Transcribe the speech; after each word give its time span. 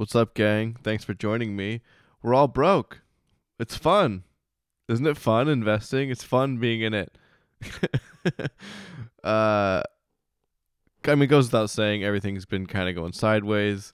What's 0.00 0.16
up, 0.16 0.32
gang? 0.32 0.78
Thanks 0.82 1.04
for 1.04 1.12
joining 1.12 1.54
me. 1.54 1.82
We're 2.22 2.32
all 2.32 2.48
broke. 2.48 3.02
It's 3.58 3.76
fun. 3.76 4.24
Isn't 4.88 5.06
it 5.06 5.18
fun 5.18 5.46
investing? 5.46 6.08
It's 6.08 6.24
fun 6.24 6.56
being 6.56 6.80
in 6.80 6.94
it. 6.94 7.18
uh, 9.22 9.82
I 9.82 9.82
mean, 11.04 11.20
it 11.20 11.26
goes 11.26 11.48
without 11.48 11.68
saying, 11.68 12.02
everything's 12.02 12.46
been 12.46 12.64
kind 12.64 12.88
of 12.88 12.94
going 12.94 13.12
sideways. 13.12 13.92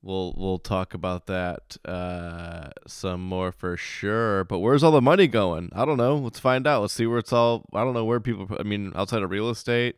We'll 0.00 0.32
we'll 0.36 0.60
talk 0.60 0.94
about 0.94 1.26
that 1.26 1.76
uh, 1.84 2.68
some 2.86 3.22
more 3.22 3.50
for 3.50 3.76
sure. 3.76 4.44
But 4.44 4.60
where's 4.60 4.84
all 4.84 4.92
the 4.92 5.02
money 5.02 5.26
going? 5.26 5.70
I 5.74 5.84
don't 5.84 5.98
know. 5.98 6.14
Let's 6.18 6.38
find 6.38 6.68
out. 6.68 6.82
Let's 6.82 6.94
see 6.94 7.06
where 7.08 7.18
it's 7.18 7.32
all. 7.32 7.64
I 7.72 7.82
don't 7.82 7.94
know 7.94 8.04
where 8.04 8.20
people. 8.20 8.46
I 8.60 8.62
mean, 8.62 8.92
outside 8.94 9.24
of 9.24 9.30
real 9.32 9.50
estate, 9.50 9.96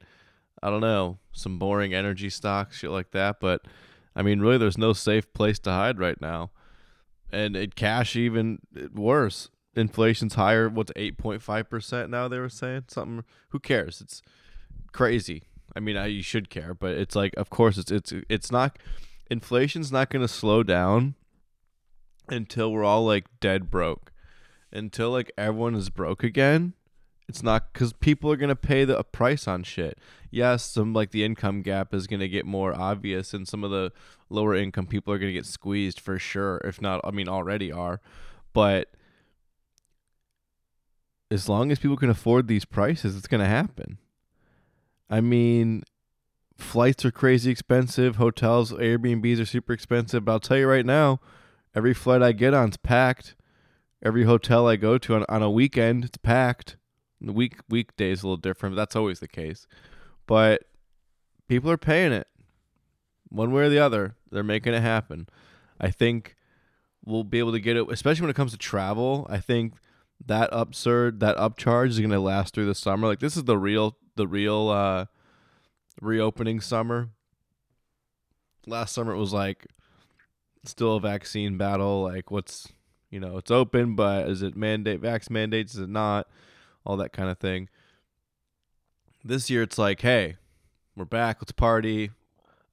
I 0.62 0.70
don't 0.70 0.80
know. 0.80 1.18
Some 1.32 1.58
boring 1.58 1.92
energy 1.92 2.30
stocks, 2.30 2.78
shit 2.78 2.88
like 2.88 3.10
that. 3.10 3.40
But 3.40 3.66
I 4.16 4.22
mean, 4.22 4.40
really, 4.40 4.58
there's 4.58 4.78
no 4.78 4.92
safe 4.92 5.32
place 5.32 5.58
to 5.60 5.70
hide 5.70 5.98
right 5.98 6.20
now, 6.20 6.50
and 7.30 7.56
it 7.56 7.74
cash 7.74 8.16
even 8.16 8.58
worse. 8.94 9.50
Inflation's 9.76 10.34
higher. 10.34 10.68
What's 10.68 10.92
eight 10.94 11.18
point 11.18 11.42
five 11.42 11.68
percent 11.68 12.10
now? 12.10 12.28
They 12.28 12.38
were 12.38 12.48
saying 12.48 12.84
something. 12.88 13.24
Who 13.48 13.58
cares? 13.58 14.00
It's 14.00 14.22
crazy. 14.92 15.42
I 15.74 15.80
mean, 15.80 15.96
I, 15.96 16.06
you 16.06 16.22
should 16.22 16.48
care, 16.48 16.74
but 16.74 16.92
it's 16.92 17.16
like, 17.16 17.34
of 17.36 17.50
course, 17.50 17.76
it's 17.78 17.90
it's 17.90 18.12
it's 18.28 18.52
not. 18.52 18.78
Inflation's 19.30 19.90
not 19.90 20.10
going 20.10 20.22
to 20.22 20.28
slow 20.28 20.62
down 20.62 21.14
until 22.28 22.70
we're 22.70 22.84
all 22.84 23.04
like 23.04 23.26
dead 23.40 23.70
broke. 23.70 24.12
Until 24.70 25.10
like 25.10 25.32
everyone 25.38 25.74
is 25.74 25.88
broke 25.88 26.22
again, 26.22 26.74
it's 27.28 27.42
not 27.42 27.72
because 27.72 27.92
people 27.92 28.30
are 28.30 28.36
gonna 28.36 28.56
pay 28.56 28.84
the 28.84 28.98
a 28.98 29.04
price 29.04 29.48
on 29.48 29.62
shit. 29.62 29.98
Yes, 30.30 30.64
some 30.64 30.92
like 30.92 31.10
the 31.10 31.24
income 31.24 31.62
gap 31.62 31.94
is 31.94 32.06
gonna 32.06 32.28
get 32.28 32.44
more 32.44 32.74
obvious, 32.74 33.32
and 33.32 33.48
some 33.48 33.64
of 33.64 33.70
the 33.70 33.92
lower 34.28 34.54
income 34.54 34.86
people 34.86 35.12
are 35.12 35.18
gonna 35.18 35.32
get 35.32 35.46
squeezed 35.46 36.00
for 36.00 36.18
sure. 36.18 36.58
If 36.64 36.82
not, 36.82 37.00
I 37.02 37.10
mean, 37.10 37.28
already 37.28 37.72
are. 37.72 38.00
But 38.52 38.90
as 41.30 41.48
long 41.48 41.72
as 41.72 41.78
people 41.78 41.96
can 41.96 42.10
afford 42.10 42.46
these 42.46 42.64
prices, 42.64 43.16
it's 43.16 43.26
gonna 43.26 43.48
happen. 43.48 43.98
I 45.08 45.20
mean, 45.20 45.82
flights 46.58 47.04
are 47.04 47.10
crazy 47.10 47.50
expensive. 47.50 48.16
Hotels, 48.16 48.72
Airbnbs 48.72 49.40
are 49.40 49.46
super 49.46 49.72
expensive. 49.72 50.26
But 50.26 50.32
I'll 50.32 50.40
tell 50.40 50.58
you 50.58 50.68
right 50.68 50.86
now, 50.86 51.20
every 51.74 51.94
flight 51.94 52.22
I 52.22 52.32
get 52.32 52.54
on's 52.54 52.76
packed. 52.76 53.34
Every 54.02 54.24
hotel 54.24 54.68
I 54.68 54.76
go 54.76 54.98
to 54.98 55.14
on, 55.14 55.24
on 55.30 55.42
a 55.42 55.50
weekend, 55.50 56.04
it's 56.04 56.18
packed 56.18 56.76
the 57.20 57.32
week 57.32 57.58
weekdays 57.68 58.22
a 58.22 58.26
little 58.26 58.36
different. 58.36 58.74
But 58.74 58.82
that's 58.82 58.96
always 58.96 59.20
the 59.20 59.28
case. 59.28 59.66
But 60.26 60.64
people 61.48 61.70
are 61.70 61.78
paying 61.78 62.12
it 62.12 62.28
one 63.28 63.52
way 63.52 63.64
or 63.64 63.68
the 63.68 63.78
other. 63.78 64.14
They're 64.30 64.42
making 64.42 64.74
it 64.74 64.82
happen. 64.82 65.28
I 65.80 65.90
think 65.90 66.36
we'll 67.04 67.24
be 67.24 67.38
able 67.38 67.52
to 67.52 67.60
get 67.60 67.76
it, 67.76 67.86
especially 67.90 68.22
when 68.22 68.30
it 68.30 68.36
comes 68.36 68.52
to 68.52 68.58
travel. 68.58 69.26
I 69.28 69.38
think 69.38 69.74
that 70.24 70.48
absurd, 70.52 71.20
that 71.20 71.36
upcharge 71.36 71.88
is 71.88 71.98
going 71.98 72.10
to 72.10 72.20
last 72.20 72.54
through 72.54 72.66
the 72.66 72.74
summer. 72.74 73.08
Like 73.08 73.20
this 73.20 73.36
is 73.36 73.44
the 73.44 73.58
real, 73.58 73.96
the 74.16 74.26
real 74.26 74.68
uh, 74.68 75.06
reopening 76.00 76.60
summer. 76.60 77.10
Last 78.66 78.94
summer 78.94 79.12
it 79.12 79.18
was 79.18 79.32
like 79.32 79.66
still 80.64 80.96
a 80.96 81.00
vaccine 81.00 81.58
battle. 81.58 82.02
Like 82.02 82.30
what's 82.30 82.72
you 83.10 83.20
know 83.20 83.36
it's 83.36 83.50
open, 83.50 83.94
but 83.94 84.28
is 84.28 84.42
it 84.42 84.56
mandate 84.56 85.02
vax 85.02 85.28
mandates? 85.28 85.74
Is 85.74 85.82
it 85.82 85.90
not? 85.90 86.28
All 86.84 86.96
that 86.98 87.12
kind 87.12 87.28
of 87.28 87.38
thing. 87.38 87.68
This 89.24 89.48
year 89.48 89.62
it's 89.62 89.78
like, 89.78 90.00
hey, 90.00 90.36
we're 90.96 91.04
back, 91.04 91.38
let's 91.40 91.52
party. 91.52 92.10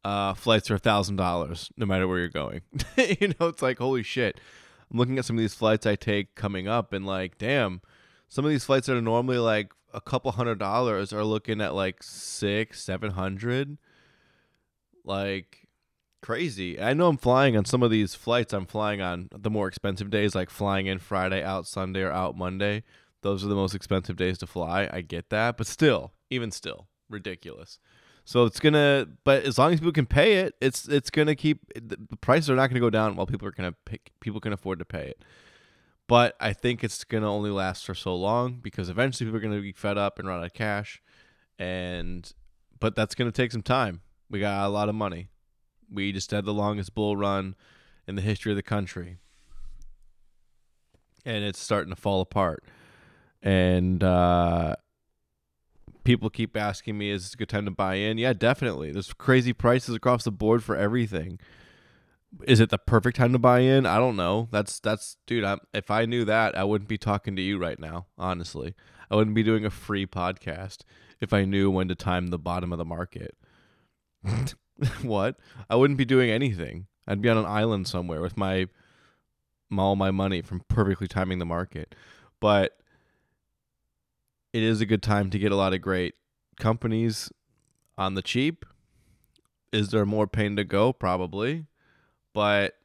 Uh, 0.03 0.33
flights 0.33 0.71
are 0.71 0.75
a 0.75 0.79
thousand 0.79 1.15
dollars 1.15 1.69
no 1.77 1.85
matter 1.85 2.07
where 2.07 2.19
you're 2.19 2.29
going. 2.29 2.61
you 2.97 3.33
know, 3.39 3.47
it's 3.47 3.61
like 3.61 3.77
holy 3.77 4.03
shit. 4.03 4.39
I'm 4.91 4.97
looking 4.97 5.17
at 5.17 5.25
some 5.25 5.37
of 5.37 5.41
these 5.41 5.53
flights 5.53 5.85
I 5.85 5.95
take 5.95 6.35
coming 6.35 6.67
up, 6.67 6.91
and 6.91 7.05
like, 7.05 7.37
damn, 7.37 7.81
some 8.27 8.43
of 8.43 8.51
these 8.51 8.65
flights 8.65 8.87
that 8.87 8.97
are 8.97 9.01
normally 9.01 9.37
like 9.37 9.71
a 9.93 10.01
couple 10.01 10.31
hundred 10.31 10.59
dollars 10.59 11.13
are 11.13 11.23
looking 11.23 11.61
at 11.61 11.73
like 11.73 12.03
six, 12.03 12.83
seven 12.83 13.11
hundred. 13.11 13.77
Like 15.03 15.67
crazy. 16.21 16.79
I 16.79 16.93
know 16.93 17.07
I'm 17.07 17.17
flying 17.17 17.57
on 17.57 17.65
some 17.65 17.83
of 17.83 17.91
these 17.91 18.15
flights. 18.15 18.53
I'm 18.53 18.65
flying 18.65 19.01
on 19.01 19.29
the 19.35 19.49
more 19.49 19.67
expensive 19.67 20.09
days, 20.09 20.35
like 20.35 20.49
flying 20.49 20.87
in 20.87 20.99
Friday, 20.99 21.43
out 21.43 21.67
Sunday, 21.67 22.01
or 22.01 22.11
out 22.11 22.37
Monday. 22.37 22.83
Those 23.21 23.45
are 23.45 23.47
the 23.47 23.55
most 23.55 23.75
expensive 23.75 24.15
days 24.15 24.37
to 24.39 24.47
fly. 24.47 24.89
I 24.91 25.01
get 25.01 25.29
that, 25.29 25.57
but 25.57 25.67
still, 25.67 26.11
even 26.29 26.51
still, 26.51 26.87
ridiculous. 27.09 27.79
So 28.25 28.45
it's 28.45 28.59
gonna, 28.59 29.07
but 29.23 29.43
as 29.43 29.57
long 29.57 29.73
as 29.73 29.79
people 29.79 29.91
can 29.91 30.05
pay 30.05 30.35
it, 30.35 30.55
it's 30.61 30.87
it's 30.87 31.09
gonna 31.09 31.35
keep 31.35 31.59
the 31.75 31.97
prices 32.21 32.49
are 32.49 32.55
not 32.55 32.69
gonna 32.69 32.79
go 32.79 32.89
down 32.89 33.15
while 33.15 33.25
people 33.27 33.47
are 33.47 33.51
gonna 33.51 33.75
pick, 33.85 34.11
people 34.19 34.39
can 34.39 34.53
afford 34.53 34.79
to 34.79 34.85
pay 34.85 35.07
it. 35.07 35.23
But 36.07 36.35
I 36.39 36.53
think 36.53 36.83
it's 36.83 37.03
gonna 37.03 37.31
only 37.31 37.51
last 37.51 37.85
for 37.85 37.93
so 37.95 38.15
long 38.15 38.59
because 38.61 38.89
eventually 38.89 39.27
people 39.27 39.37
are 39.37 39.41
gonna 39.41 39.61
be 39.61 39.71
fed 39.71 39.97
up 39.97 40.19
and 40.19 40.27
run 40.27 40.39
out 40.39 40.45
of 40.45 40.53
cash, 40.53 41.01
and 41.59 42.31
but 42.79 42.95
that's 42.95 43.15
gonna 43.15 43.31
take 43.31 43.51
some 43.51 43.63
time. 43.63 44.01
We 44.29 44.39
got 44.39 44.65
a 44.65 44.69
lot 44.69 44.89
of 44.89 44.95
money. 44.95 45.29
We 45.91 46.11
just 46.11 46.31
had 46.31 46.45
the 46.45 46.53
longest 46.53 46.95
bull 46.95 47.17
run 47.17 47.55
in 48.07 48.15
the 48.15 48.21
history 48.21 48.51
of 48.51 48.55
the 48.55 48.63
country, 48.63 49.17
and 51.25 51.43
it's 51.43 51.59
starting 51.59 51.93
to 51.93 51.99
fall 51.99 52.21
apart 52.21 52.63
and 53.41 54.03
uh, 54.03 54.75
people 56.03 56.29
keep 56.29 56.55
asking 56.55 56.97
me, 56.97 57.09
"Is 57.09 57.23
this 57.23 57.33
a 57.33 57.37
good 57.37 57.49
time 57.49 57.65
to 57.65 57.71
buy 57.71 57.95
in?" 57.95 58.17
Yeah, 58.17 58.33
definitely. 58.33 58.91
There's 58.91 59.13
crazy 59.13 59.53
prices 59.53 59.95
across 59.95 60.23
the 60.23 60.31
board 60.31 60.63
for 60.63 60.75
everything. 60.75 61.39
Is 62.43 62.59
it 62.59 62.69
the 62.69 62.77
perfect 62.77 63.17
time 63.17 63.33
to 63.33 63.39
buy 63.39 63.59
in? 63.59 63.85
I 63.85 63.97
don't 63.97 64.15
know. 64.15 64.47
That's 64.51 64.79
that's 64.79 65.17
dude. 65.25 65.43
I'm, 65.43 65.59
if 65.73 65.91
I 65.91 66.05
knew 66.05 66.25
that, 66.25 66.57
I 66.57 66.63
wouldn't 66.63 66.89
be 66.89 66.97
talking 66.97 67.35
to 67.35 67.41
you 67.41 67.57
right 67.57 67.79
now. 67.79 68.07
Honestly, 68.17 68.73
I 69.09 69.15
wouldn't 69.15 69.35
be 69.35 69.43
doing 69.43 69.65
a 69.65 69.69
free 69.69 70.05
podcast 70.05 70.79
if 71.19 71.33
I 71.33 71.45
knew 71.45 71.69
when 71.69 71.87
to 71.89 71.95
time 71.95 72.27
the 72.27 72.39
bottom 72.39 72.71
of 72.71 72.77
the 72.77 72.85
market. 72.85 73.35
what? 75.01 75.37
I 75.69 75.75
wouldn't 75.75 75.97
be 75.97 76.05
doing 76.05 76.29
anything. 76.29 76.87
I'd 77.07 77.21
be 77.21 77.29
on 77.29 77.37
an 77.37 77.45
island 77.45 77.87
somewhere 77.87 78.21
with 78.21 78.37
my 78.37 78.67
all 79.77 79.95
my 79.95 80.11
money 80.11 80.41
from 80.41 80.61
perfectly 80.67 81.07
timing 81.07 81.39
the 81.39 81.45
market. 81.45 81.95
But 82.39 82.77
it 84.53 84.63
is 84.63 84.81
a 84.81 84.85
good 84.85 85.03
time 85.03 85.29
to 85.29 85.39
get 85.39 85.51
a 85.51 85.55
lot 85.55 85.73
of 85.73 85.81
great 85.81 86.15
companies 86.59 87.31
on 87.97 88.15
the 88.15 88.21
cheap. 88.21 88.65
Is 89.71 89.89
there 89.89 90.05
more 90.05 90.27
pain 90.27 90.55
to 90.57 90.63
go? 90.63 90.91
Probably. 90.91 91.67
But 92.33 92.75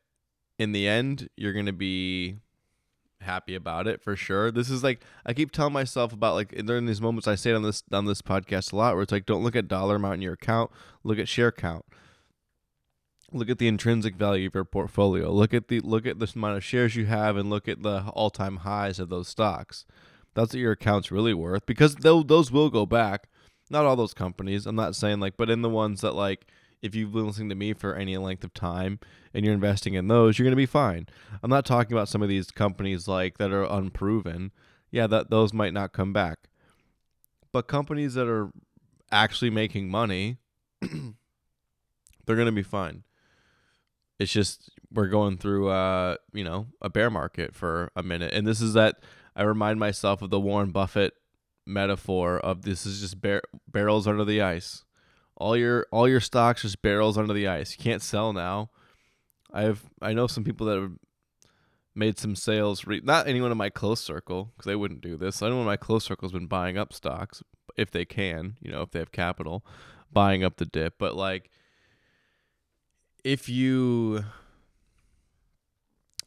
in 0.59 0.72
the 0.72 0.87
end, 0.87 1.28
you're 1.37 1.53
going 1.53 1.66
to 1.66 1.72
be 1.72 2.37
happy 3.21 3.54
about 3.54 3.87
it 3.87 4.03
for 4.03 4.16
sure. 4.16 4.50
This 4.50 4.71
is 4.71 4.82
like 4.84 5.03
I 5.25 5.32
keep 5.32 5.50
telling 5.50 5.72
myself 5.72 6.12
about 6.12 6.34
like 6.34 6.50
during 6.65 6.87
these 6.87 7.00
moments 7.00 7.27
I 7.27 7.34
say 7.34 7.50
it 7.50 7.54
on 7.54 7.62
this 7.62 7.83
on 7.93 8.06
this 8.06 8.22
podcast 8.22 8.72
a 8.72 8.77
lot 8.77 8.94
where 8.94 9.03
it's 9.03 9.12
like 9.12 9.27
don't 9.27 9.43
look 9.43 9.56
at 9.56 9.69
dollar 9.69 9.97
amount 9.97 10.16
in 10.16 10.22
your 10.22 10.34
account, 10.34 10.71
look 11.03 11.19
at 11.19 11.28
share 11.28 11.53
count. 11.53 11.84
Look 13.33 13.50
at 13.50 13.59
the 13.59 13.66
intrinsic 13.66 14.15
value 14.15 14.47
of 14.47 14.54
your 14.54 14.65
portfolio. 14.65 15.33
Look 15.33 15.53
at 15.53 15.69
the 15.69 15.81
look 15.81 16.06
at 16.06 16.21
the 16.21 16.33
amount 16.37 16.56
of 16.56 16.65
shares 16.65 16.94
you 16.94 17.06
have 17.06 17.37
and 17.37 17.50
look 17.50 17.66
at 17.66 17.83
the 17.83 18.04
all-time 18.15 18.59
highs 18.59 19.00
of 19.00 19.09
those 19.09 19.28
stocks. 19.28 19.84
That's 20.37 20.53
what 20.53 20.61
your 20.61 20.73
account's 20.73 21.11
really 21.11 21.33
worth 21.33 21.65
because 21.65 21.95
those 21.95 22.53
will 22.53 22.69
go 22.69 22.85
back. 22.85 23.29
Not 23.71 23.87
all 23.87 23.97
those 23.97 24.13
companies. 24.13 24.67
I'm 24.67 24.77
not 24.77 24.95
saying 24.95 25.19
like, 25.19 25.39
but 25.39 25.49
in 25.49 25.63
the 25.63 25.71
ones 25.71 26.03
that 26.03 26.15
like, 26.15 26.47
if 26.83 26.95
you've 26.95 27.13
been 27.13 27.27
listening 27.27 27.49
to 27.49 27.55
me 27.55 27.73
for 27.73 27.95
any 27.95 28.19
length 28.19 28.45
of 28.45 28.53
time 28.53 29.01
and 29.33 29.45
you're 29.47 29.55
investing 29.55 29.95
in 29.95 30.09
those, 30.09 30.39
you're 30.39 30.45
gonna 30.45 30.55
be 30.55 30.67
fine. 30.67 31.07
I'm 31.43 31.49
not 31.49 31.65
talking 31.65 31.97
about 31.97 32.11
some 32.11 32.21
of 32.21 32.29
these 32.29 32.51
companies 32.51 33.09
like 33.09 33.39
that 33.39 33.51
are 33.51 33.65
unproven. 33.65 34.53
Yeah, 34.91 35.07
that 35.07 35.31
those 35.31 35.55
might 35.55 35.73
not 35.73 35.95
come 35.95 36.13
back. 36.13 36.51
But 37.51 37.67
companies 37.67 38.13
that 38.13 38.29
are 38.29 38.51
actually 39.11 39.51
making 39.51 39.89
money, 39.89 40.37
they're 40.83 42.37
gonna 42.37 42.53
be 42.53 42.63
fine. 42.63 43.05
It's 44.19 44.33
just 44.33 44.71
we're 44.93 45.09
going 45.09 45.39
through 45.39 45.71
uh, 45.71 46.16
you 46.34 46.45
know, 46.45 46.66
a 46.83 46.91
bear 46.91 47.09
market 47.09 47.55
for 47.55 47.91
a 47.97 48.03
minute. 48.03 48.34
And 48.34 48.47
this 48.47 48.60
is 48.60 48.75
that 48.75 48.97
I 49.36 49.42
remind 49.42 49.78
myself 49.78 50.22
of 50.22 50.30
the 50.30 50.41
Warren 50.41 50.71
Buffett 50.71 51.12
metaphor 51.66 52.38
of 52.38 52.62
this 52.62 52.86
is 52.86 53.00
just 53.00 53.21
bar- 53.21 53.42
barrels 53.68 54.09
under 54.09 54.24
the 54.24 54.41
ice. 54.41 54.84
All 55.36 55.56
your 55.56 55.86
all 55.92 56.09
your 56.09 56.21
stocks 56.21 56.62
just 56.62 56.80
barrels 56.80 57.18
under 57.18 57.34
the 57.34 57.47
ice. 57.47 57.77
You 57.77 57.84
can't 57.84 58.03
sell 58.03 58.33
now. 58.33 58.71
I 59.53 59.62
have 59.62 59.83
I 60.00 60.15
know 60.15 60.27
some 60.27 60.42
people 60.42 60.66
that 60.68 60.80
have 60.80 60.92
made 61.94 62.18
some 62.18 62.34
sales. 62.34 62.86
Re- 62.86 63.03
not 63.04 63.28
anyone 63.28 63.53
in 63.53 63.59
my 63.59 63.68
close 63.68 64.00
circle 64.00 64.53
because 64.56 64.66
they 64.66 64.77
wouldn't 64.77 65.03
do 65.03 65.18
this. 65.18 65.42
Anyone 65.42 65.60
in 65.60 65.66
my 65.66 65.77
close 65.77 66.04
circle 66.04 66.27
has 66.27 66.33
been 66.33 66.47
buying 66.47 66.78
up 66.78 66.94
stocks 66.94 67.42
if 67.77 67.91
they 67.91 68.06
can. 68.06 68.56
You 68.62 68.72
know, 68.72 68.80
if 68.80 68.91
they 68.92 68.98
have 68.98 69.12
capital, 69.12 69.66
buying 70.10 70.42
up 70.42 70.56
the 70.56 70.65
dip. 70.65 70.94
But 70.98 71.15
like, 71.15 71.50
if 73.22 73.50
you 73.50 74.24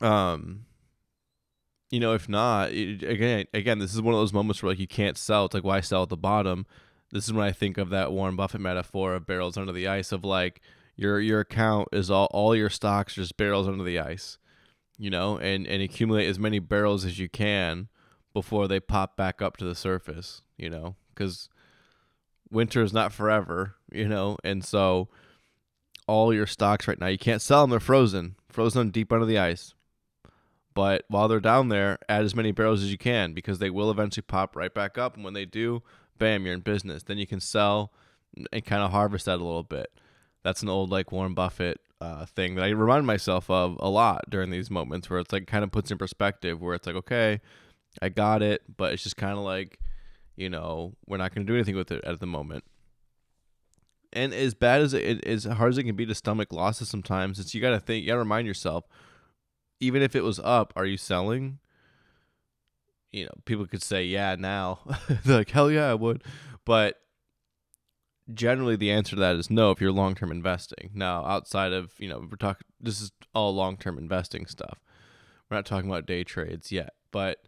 um 0.02 0.66
you 1.90 2.00
know, 2.00 2.14
if 2.14 2.30
not, 2.30 2.72
it, 2.72 3.04
again, 3.04 3.46
again, 3.54 3.80
this 3.80 3.94
is 3.94 4.02
one 4.02 4.14
of 4.14 4.20
those 4.20 4.34
moments 4.34 4.62
where 4.62 4.72
like 4.72 4.80
you 4.80 4.88
can't 4.88 5.18
sell. 5.18 5.46
It's 5.46 5.54
like 5.54 5.64
why 5.64 5.82
sell 5.82 6.04
at 6.04 6.10
the 6.10 6.18
bottom? 6.18 6.66
This 7.12 7.26
is 7.26 7.34
when 7.34 7.46
I 7.46 7.52
think 7.52 7.78
of 7.78 7.90
that 7.90 8.12
Warren 8.12 8.36
Buffett 8.36 8.62
metaphor 8.62 9.16
of 9.16 9.26
barrels 9.26 9.58
under 9.58 9.72
the 9.72 9.88
ice 9.88 10.12
of 10.12 10.24
like 10.24 10.62
Your 10.96 11.20
your 11.22 11.40
account 11.40 11.88
is 11.94 12.12
all 12.12 12.28
all 12.32 12.56
your 12.56 12.70
stocks 12.70 13.16
just 13.16 13.38
barrels 13.38 13.68
under 13.68 13.84
the 13.84 14.00
ice, 14.00 14.38
you 14.98 15.10
know, 15.10 15.38
and 15.38 15.66
and 15.66 15.82
accumulate 15.82 16.28
as 16.28 16.38
many 16.38 16.60
barrels 16.60 17.06
as 17.06 17.18
you 17.18 17.30
can 17.30 17.88
before 18.34 18.68
they 18.68 18.80
pop 18.80 19.16
back 19.16 19.42
up 19.42 19.58
to 19.58 19.66
the 19.66 19.76
surface, 19.76 20.42
you 20.58 20.70
know, 20.70 20.96
because 21.14 21.50
winter 22.52 22.84
is 22.84 22.94
not 22.94 23.14
forever, 23.14 23.76
you 23.92 24.08
know, 24.08 24.38
and 24.44 24.64
so 24.64 25.08
all 26.06 26.34
your 26.34 26.48
stocks 26.48 26.88
right 26.88 27.00
now 27.00 27.08
you 27.08 27.18
can't 27.18 27.42
sell 27.42 27.62
them; 27.64 27.70
they're 27.72 27.80
frozen, 27.80 28.36
frozen 28.50 28.90
deep 28.92 29.12
under 29.14 29.26
the 29.26 29.40
ice. 29.40 29.74
But 30.74 31.06
while 31.08 31.28
they're 31.28 31.40
down 31.40 31.70
there, 31.70 31.98
add 32.08 32.24
as 32.24 32.36
many 32.36 32.52
barrels 32.52 32.84
as 32.84 32.92
you 32.92 32.98
can 32.98 33.34
because 33.34 33.60
they 33.60 33.70
will 33.70 33.92
eventually 33.92 34.24
pop 34.28 34.56
right 34.56 34.74
back 34.74 34.98
up. 34.98 35.16
And 35.16 35.24
when 35.24 35.34
they 35.34 35.46
do, 35.46 35.84
bam, 36.18 36.46
you're 36.46 36.54
in 36.54 36.62
business. 36.62 37.04
Then 37.04 37.18
you 37.18 37.28
can 37.28 37.40
sell 37.40 37.92
and 38.52 38.66
kind 38.66 38.84
of 38.84 38.92
harvest 38.92 39.26
that 39.26 39.36
a 39.36 39.44
little 39.44 39.64
bit. 39.64 39.92
That's 40.44 40.62
an 40.62 40.70
old 40.70 40.90
like 40.90 41.12
Warren 41.12 41.34
Buffett 41.34 41.82
uh, 42.02 42.26
thing 42.26 42.56
that 42.56 42.64
I 42.64 42.70
remind 42.70 43.06
myself 43.06 43.50
of 43.50 43.78
a 43.80 43.90
lot 43.90 44.30
during 44.30 44.52
these 44.52 44.72
moments 44.72 45.10
where 45.10 45.20
it's 45.20 45.34
like 45.34 45.48
kind 45.48 45.64
of 45.64 45.72
puts 45.72 45.92
in 45.92 45.98
perspective 45.98 46.62
where 46.62 46.76
it's 46.76 46.88
like, 46.88 46.96
okay, 46.96 47.42
I 48.02 48.10
got 48.10 48.42
it, 48.42 48.62
but 48.78 48.94
it's 48.94 49.04
just 49.04 49.18
kind 49.18 49.38
of 49.38 49.44
like, 49.44 49.80
you 50.36 50.50
know, 50.50 50.94
we're 51.08 51.18
not 51.18 51.34
going 51.34 51.46
to 51.46 51.52
do 51.52 51.58
anything 51.58 51.76
with 51.76 51.92
it 51.92 52.04
at 52.06 52.20
the 52.20 52.28
moment. 52.28 52.64
And 54.14 54.34
as 54.34 54.54
bad 54.54 54.82
as 54.82 54.94
it, 54.94 55.24
as 55.26 55.44
hard 55.44 55.72
as 55.72 55.78
it 55.78 55.84
can 55.84 55.96
be 55.96 56.06
to 56.06 56.16
stomach 56.16 56.54
losses 56.54 56.90
sometimes, 56.90 57.40
it's 57.40 57.54
you 57.54 57.62
got 57.62 57.72
to 57.72 57.80
think, 57.80 58.02
you 58.02 58.08
got 58.08 58.14
to 58.14 58.20
remind 58.20 58.48
yourself, 58.48 58.86
even 59.80 60.02
if 60.02 60.16
it 60.16 60.24
was 60.24 60.40
up, 60.40 60.74
are 60.76 60.86
you 60.86 60.98
selling? 60.98 61.60
You 63.12 63.26
know, 63.26 63.34
people 63.46 63.66
could 63.66 63.82
say, 63.82 64.06
yeah, 64.06 64.36
now. 64.38 64.80
like, 65.26 65.50
hell 65.50 65.72
yeah, 65.72 65.90
I 65.90 65.96
would. 65.96 66.24
But 66.66 66.98
generally 68.34 68.76
the 68.76 68.92
answer 68.92 69.16
to 69.16 69.22
that 69.22 69.36
is 69.36 69.50
no 69.50 69.72
if 69.72 69.82
you're 69.82 69.92
long 69.92 70.16
term 70.16 70.32
investing. 70.32 70.92
Now, 70.94 71.26
outside 71.26 71.74
of, 71.74 71.94
you 71.98 72.10
know, 72.10 72.20
we're 72.20 72.38
talking 72.38 72.66
this 72.80 73.02
is 73.02 73.12
all 73.34 73.54
long 73.54 73.78
term 73.78 73.98
investing 73.98 74.46
stuff. 74.46 74.80
We're 75.50 75.58
not 75.58 75.66
talking 75.66 75.90
about 75.90 76.06
day 76.06 76.24
trades 76.24 76.72
yet, 76.72 76.94
but 77.12 77.40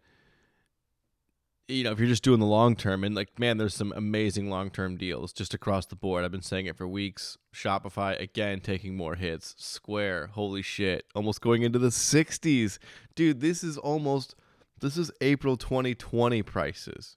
you 1.72 1.84
know, 1.84 1.92
if 1.92 1.98
you're 1.98 2.08
just 2.08 2.22
doing 2.22 2.40
the 2.40 2.46
long 2.46 2.76
term 2.76 3.04
and 3.04 3.14
like 3.14 3.38
man, 3.38 3.56
there's 3.58 3.74
some 3.74 3.92
amazing 3.96 4.50
long 4.50 4.70
term 4.70 4.96
deals 4.96 5.32
just 5.32 5.54
across 5.54 5.86
the 5.86 5.96
board. 5.96 6.24
I've 6.24 6.30
been 6.30 6.42
saying 6.42 6.66
it 6.66 6.76
for 6.76 6.86
weeks. 6.86 7.38
Shopify 7.54 8.20
again 8.20 8.60
taking 8.60 8.96
more 8.96 9.14
hits. 9.14 9.54
Square, 9.58 10.28
holy 10.28 10.62
shit, 10.62 11.06
almost 11.14 11.40
going 11.40 11.62
into 11.62 11.78
the 11.78 11.88
60s. 11.88 12.78
Dude, 13.14 13.40
this 13.40 13.64
is 13.64 13.78
almost 13.78 14.34
this 14.80 14.96
is 14.96 15.10
April 15.20 15.56
2020 15.56 16.42
prices. 16.42 17.16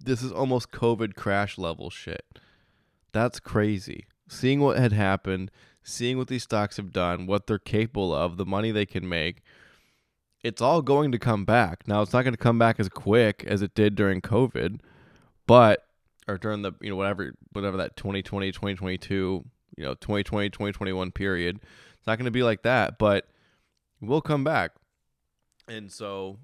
This 0.00 0.22
is 0.22 0.32
almost 0.32 0.72
COVID 0.72 1.14
crash 1.14 1.58
level 1.58 1.90
shit. 1.90 2.24
That's 3.12 3.38
crazy. 3.38 4.06
Seeing 4.28 4.60
what 4.60 4.78
had 4.78 4.92
happened, 4.92 5.50
seeing 5.82 6.18
what 6.18 6.28
these 6.28 6.42
stocks 6.42 6.76
have 6.78 6.92
done, 6.92 7.26
what 7.26 7.46
they're 7.46 7.58
capable 7.58 8.14
of, 8.14 8.36
the 8.36 8.46
money 8.46 8.70
they 8.70 8.86
can 8.86 9.08
make, 9.08 9.42
it's 10.42 10.60
all 10.60 10.82
going 10.82 11.12
to 11.12 11.18
come 11.18 11.44
back. 11.44 11.86
Now, 11.86 12.02
it's 12.02 12.12
not 12.12 12.22
going 12.22 12.34
to 12.34 12.38
come 12.38 12.58
back 12.58 12.80
as 12.80 12.88
quick 12.88 13.44
as 13.46 13.62
it 13.62 13.74
did 13.74 13.94
during 13.94 14.20
COVID, 14.20 14.80
but 15.46 15.86
or 16.28 16.38
during 16.38 16.62
the, 16.62 16.72
you 16.80 16.90
know, 16.90 16.96
whatever 16.96 17.34
whatever 17.52 17.76
that 17.78 17.96
2020, 17.96 18.52
2022, 18.52 19.44
you 19.76 19.84
know, 19.84 19.94
2020, 19.94 20.50
2021 20.50 21.10
period. 21.12 21.60
It's 21.96 22.06
not 22.06 22.18
going 22.18 22.26
to 22.26 22.32
be 22.32 22.42
like 22.42 22.62
that, 22.62 22.98
but 22.98 23.28
we'll 24.00 24.20
come 24.20 24.44
back. 24.44 24.72
And 25.68 25.90
so 25.90 26.38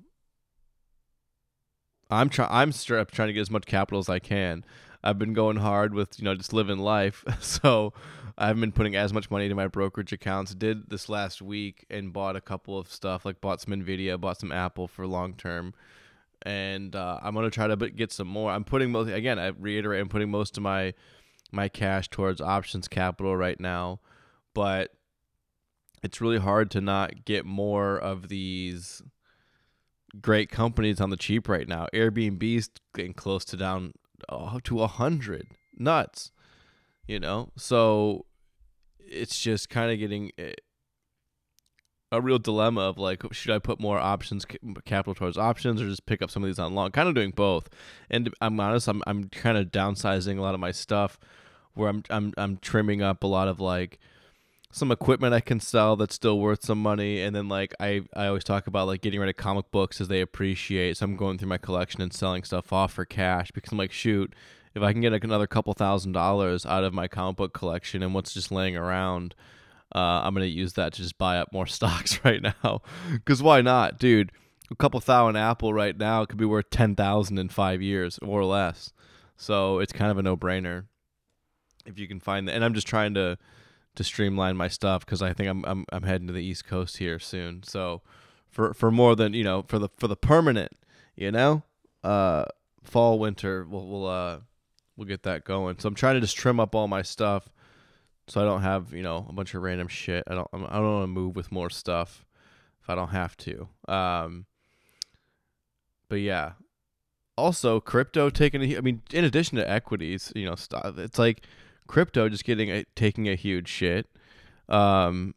I'm 2.11 2.29
trying 2.29 2.51
I'm 2.51 2.73
trying 2.73 3.29
to 3.29 3.33
get 3.33 3.41
as 3.41 3.51
much 3.51 3.67
capital 3.67 3.99
as 3.99 4.09
I 4.09 4.19
can. 4.19 4.65
I've 5.03 5.19
been 5.19 5.35
going 5.35 5.57
hard 5.57 5.95
with 5.95 6.19
you 6.19 6.25
know 6.25 6.35
just 6.35 6.53
living 6.53 6.79
life, 6.79 7.25
so 7.41 7.93
I 8.41 8.47
haven't 8.47 8.61
been 8.61 8.73
putting 8.73 8.95
as 8.95 9.13
much 9.13 9.33
money 9.33 9.47
into 9.47 9.57
my 9.57 9.67
brokerage 9.67 10.13
accounts. 10.13 10.55
Did 10.55 10.89
this 10.91 11.09
last 11.09 11.43
week 11.43 11.85
and 11.91 12.13
bought 12.13 12.37
a 12.37 12.41
couple 12.41 12.79
of 12.79 12.91
stuff 12.91 13.25
like 13.25 13.41
bought 13.41 13.61
some 13.61 13.75
Nvidia, 13.75 14.19
bought 14.19 14.39
some 14.39 14.53
Apple 14.53 14.87
for 14.87 15.09
long 15.09 15.35
term, 15.35 15.75
and 16.43 16.95
uh, 16.95 17.19
I'm 17.21 17.35
gonna 17.35 17.51
try 17.51 17.67
to 17.67 17.77
get 17.91 18.13
some 18.13 18.29
more. 18.29 18.53
I'm 18.53 18.63
putting 18.63 18.93
most 18.93 19.11
again. 19.11 19.41
I 19.41 19.49
reiterate, 19.49 20.01
I'm 20.01 20.09
putting 20.09 20.31
most 20.31 20.57
of 20.57 20.63
my 20.63 20.95
my 21.51 21.69
cash 21.69 22.09
towards 22.09 22.41
options 22.41 22.87
capital 22.87 23.37
right 23.37 23.59
now, 23.59 23.99
but 24.55 24.95
it's 26.05 26.21
really 26.21 26.39
hard 26.39 26.71
to 26.71 26.81
not 26.81 27.25
get 27.25 27.45
more 27.45 27.99
of 27.99 28.29
these 28.29 29.03
great 30.21 30.49
companies 30.49 31.01
on 31.01 31.11
the 31.11 31.17
cheap 31.17 31.49
right 31.49 31.67
now. 31.67 31.89
Airbnb's 31.93 32.71
getting 32.95 33.15
close 33.15 33.45
to 33.47 33.57
down 33.57 33.95
uh, 34.29 34.61
to 34.63 34.83
a 34.83 34.87
hundred. 34.87 35.49
Nuts, 35.77 36.31
you 37.09 37.19
know. 37.19 37.51
So 37.57 38.27
it's 39.01 39.41
just 39.41 39.69
kind 39.69 39.91
of 39.91 39.99
getting 39.99 40.31
a, 40.39 40.55
a 42.13 42.21
real 42.21 42.39
dilemma 42.39 42.83
of 42.83 42.99
like, 42.99 43.23
should 43.33 43.51
I 43.51 43.59
put 43.59 43.81
more 43.81 43.99
options 43.99 44.47
capital 44.85 45.15
towards 45.15 45.37
options, 45.37 45.83
or 45.83 45.89
just 45.89 46.07
pick 46.07 46.23
up 46.23 46.31
some 46.31 46.45
of 46.45 46.49
these 46.49 46.61
on 46.61 46.75
long? 46.75 46.93
Kind 46.93 47.09
of 47.09 47.17
doing 47.17 47.33
both. 47.33 47.69
And 48.11 48.33
I'm 48.41 48.61
honest, 48.61 48.87
I'm 48.87 49.03
I'm 49.07 49.25
kind 49.25 49.59
of 49.59 49.73
downsizing 49.73 50.39
a 50.39 50.43
lot 50.43 50.55
of 50.55 50.61
my 50.61 50.71
stuff, 50.71 51.19
where 51.75 51.89
I'm 51.89 52.05
I'm 52.11 52.33
I'm 52.37 52.59
trimming 52.59 53.03
up 53.03 53.25
a 53.25 53.27
lot 53.27 53.49
of 53.49 53.59
like 53.59 53.99
some 54.71 54.93
equipment 54.93 55.33
I 55.33 55.41
can 55.41 55.61
sell 55.61 55.97
that's 55.97 56.15
still 56.15 56.39
worth 56.39 56.63
some 56.63 56.83
money, 56.83 57.23
and 57.23 57.35
then 57.35 57.49
like 57.49 57.75
I 57.81 58.03
I 58.15 58.27
always 58.27 58.45
talk 58.45 58.67
about 58.67 58.87
like 58.87 59.01
getting 59.01 59.21
rid 59.21 59.31
of 59.31 59.37
comic 59.37 59.71
books 59.71 60.01
as 60.01 60.09
they 60.09 60.21
appreciate. 60.21 60.99
So 60.99 61.07
I'm 61.07 61.17
going 61.17 61.39
through 61.39 61.49
my 61.49 61.59
collection 61.59 62.03
and 62.03 62.13
selling 62.13 62.45
stuff 62.45 62.73
off 62.73 62.93
for 62.93 63.07
cash 63.07 63.51
because 63.51 63.73
I'm 63.73 63.79
like, 63.79 63.93
shoot, 63.93 64.35
if 64.79 64.85
I 64.85 64.93
can 64.93 65.03
get 65.03 65.13
like 65.13 65.25
another 65.25 65.47
couple 65.47 65.73
thousand 65.75 66.13
dollars 66.13 66.65
out 66.65 66.85
of 66.85 66.95
my 66.95 67.09
comic 67.09 67.37
book 67.37 67.53
collection 67.53 68.03
and 68.03 68.15
what's 68.15 68.33
just 68.33 68.51
laying 68.51 68.77
around, 68.77 69.35
uh, 69.95 70.23
I'm 70.25 70.35
gonna 70.35 70.47
use 70.47 70.75
that 70.75 70.95
to 70.95 71.03
just 71.03 71.19
buy 71.19 71.39
up 71.39 71.53
more 71.53 71.67
stocks 71.79 72.21
right 72.25 72.41
now. 72.43 72.83
Because 73.13 73.43
why 73.43 73.61
not, 73.61 73.99
dude? 73.99 74.33
A 74.71 74.77
couple 74.77 75.01
thousand 75.01 75.37
Apple 75.37 75.73
right 75.73 75.97
now 75.97 76.25
could 76.25 76.39
be 76.39 76.45
worth 76.45 76.71
ten 76.71 76.95
thousand 76.95 77.39
in 77.39 77.49
five 77.49 77.83
years 77.83 78.19
or 78.23 78.45
less. 78.45 78.93
So 79.37 79.79
it's 79.79 79.93
kind 79.93 80.11
of 80.11 80.19
a 80.19 80.23
no 80.23 80.37
brainer 80.37 80.85
if 81.87 81.99
you 81.99 82.07
can 82.07 82.21
find 82.21 82.47
that. 82.49 82.55
And 82.55 82.65
I'm 82.65 82.75
just 82.75 82.87
trying 82.87 83.15
to 83.15 83.39
to 83.97 84.05
streamline 84.05 84.57
my 84.57 84.69
stuff 84.69 85.05
because 85.05 85.23
I 85.23 85.33
think 85.33 85.49
I'm, 85.49 85.65
I'm 85.65 85.85
I'm 85.91 86.03
heading 86.05 86.29
to 86.29 86.33
the 86.33 86.43
East 86.43 86.67
Coast 86.67 86.99
here 86.99 87.19
soon. 87.19 87.63
So 87.65 88.03
for 88.49 88.73
for 88.75 88.91
more 88.91 89.17
than 89.17 89.33
you 89.33 89.45
know 89.45 89.65
for 89.67 89.79
the 89.79 89.89
for 89.97 90.07
the 90.07 90.17
permanent, 90.17 90.73
you 91.17 91.33
know, 91.33 91.65
uh, 92.05 92.45
fall 92.85 93.19
winter 93.19 93.67
we'll 93.69 93.87
we'll 93.87 94.07
uh 94.07 94.39
we'll 94.99 95.09
get 95.09 95.23
that 95.23 95.45
going. 95.45 95.79
So 95.79 95.89
I'm 95.89 95.95
trying 95.95 96.17
to 96.17 96.21
just 96.21 96.37
trim 96.37 96.61
up 96.61 96.75
all 96.75 96.89
my 96.89 97.01
stuff 97.01 97.49
so 98.27 98.43
I 98.43 98.45
don't 98.45 98.61
have 98.61 98.93
you 98.93 99.03
know 99.03 99.25
a 99.27 99.33
bunch 99.33 99.55
of 99.55 99.63
random 99.63 99.89
shit. 99.89 100.25
I 100.27 100.35
don't 100.35 100.49
I 100.53 100.77
don't 100.77 100.95
want 100.95 101.05
to 101.05 101.07
move 101.07 101.37
with 101.37 101.51
more 101.51 101.71
stuff 101.71 102.27
if 102.83 102.91
I 102.91 102.95
don't 102.95 103.09
have 103.09 103.37
to. 103.39 103.69
Um, 103.89 104.45
but 106.11 106.17
yeah. 106.21 106.53
Also, 107.39 107.79
crypto 107.79 108.31
taking. 108.31 108.63
A, 108.63 108.77
I 108.79 108.81
mean, 108.81 109.01
in 109.13 109.25
addition 109.25 109.57
to 109.59 109.71
equities, 109.71 110.33
you 110.35 110.45
know, 110.45 110.57
stuff. 110.57 110.99
It's 110.99 111.21
like 111.21 111.47
crypto 111.87 112.29
just 112.29 112.45
getting 112.45 112.69
a, 112.69 112.85
taking 112.97 113.29
a 113.29 113.35
huge 113.35 113.69
shit 113.69 114.07
um 114.69 115.35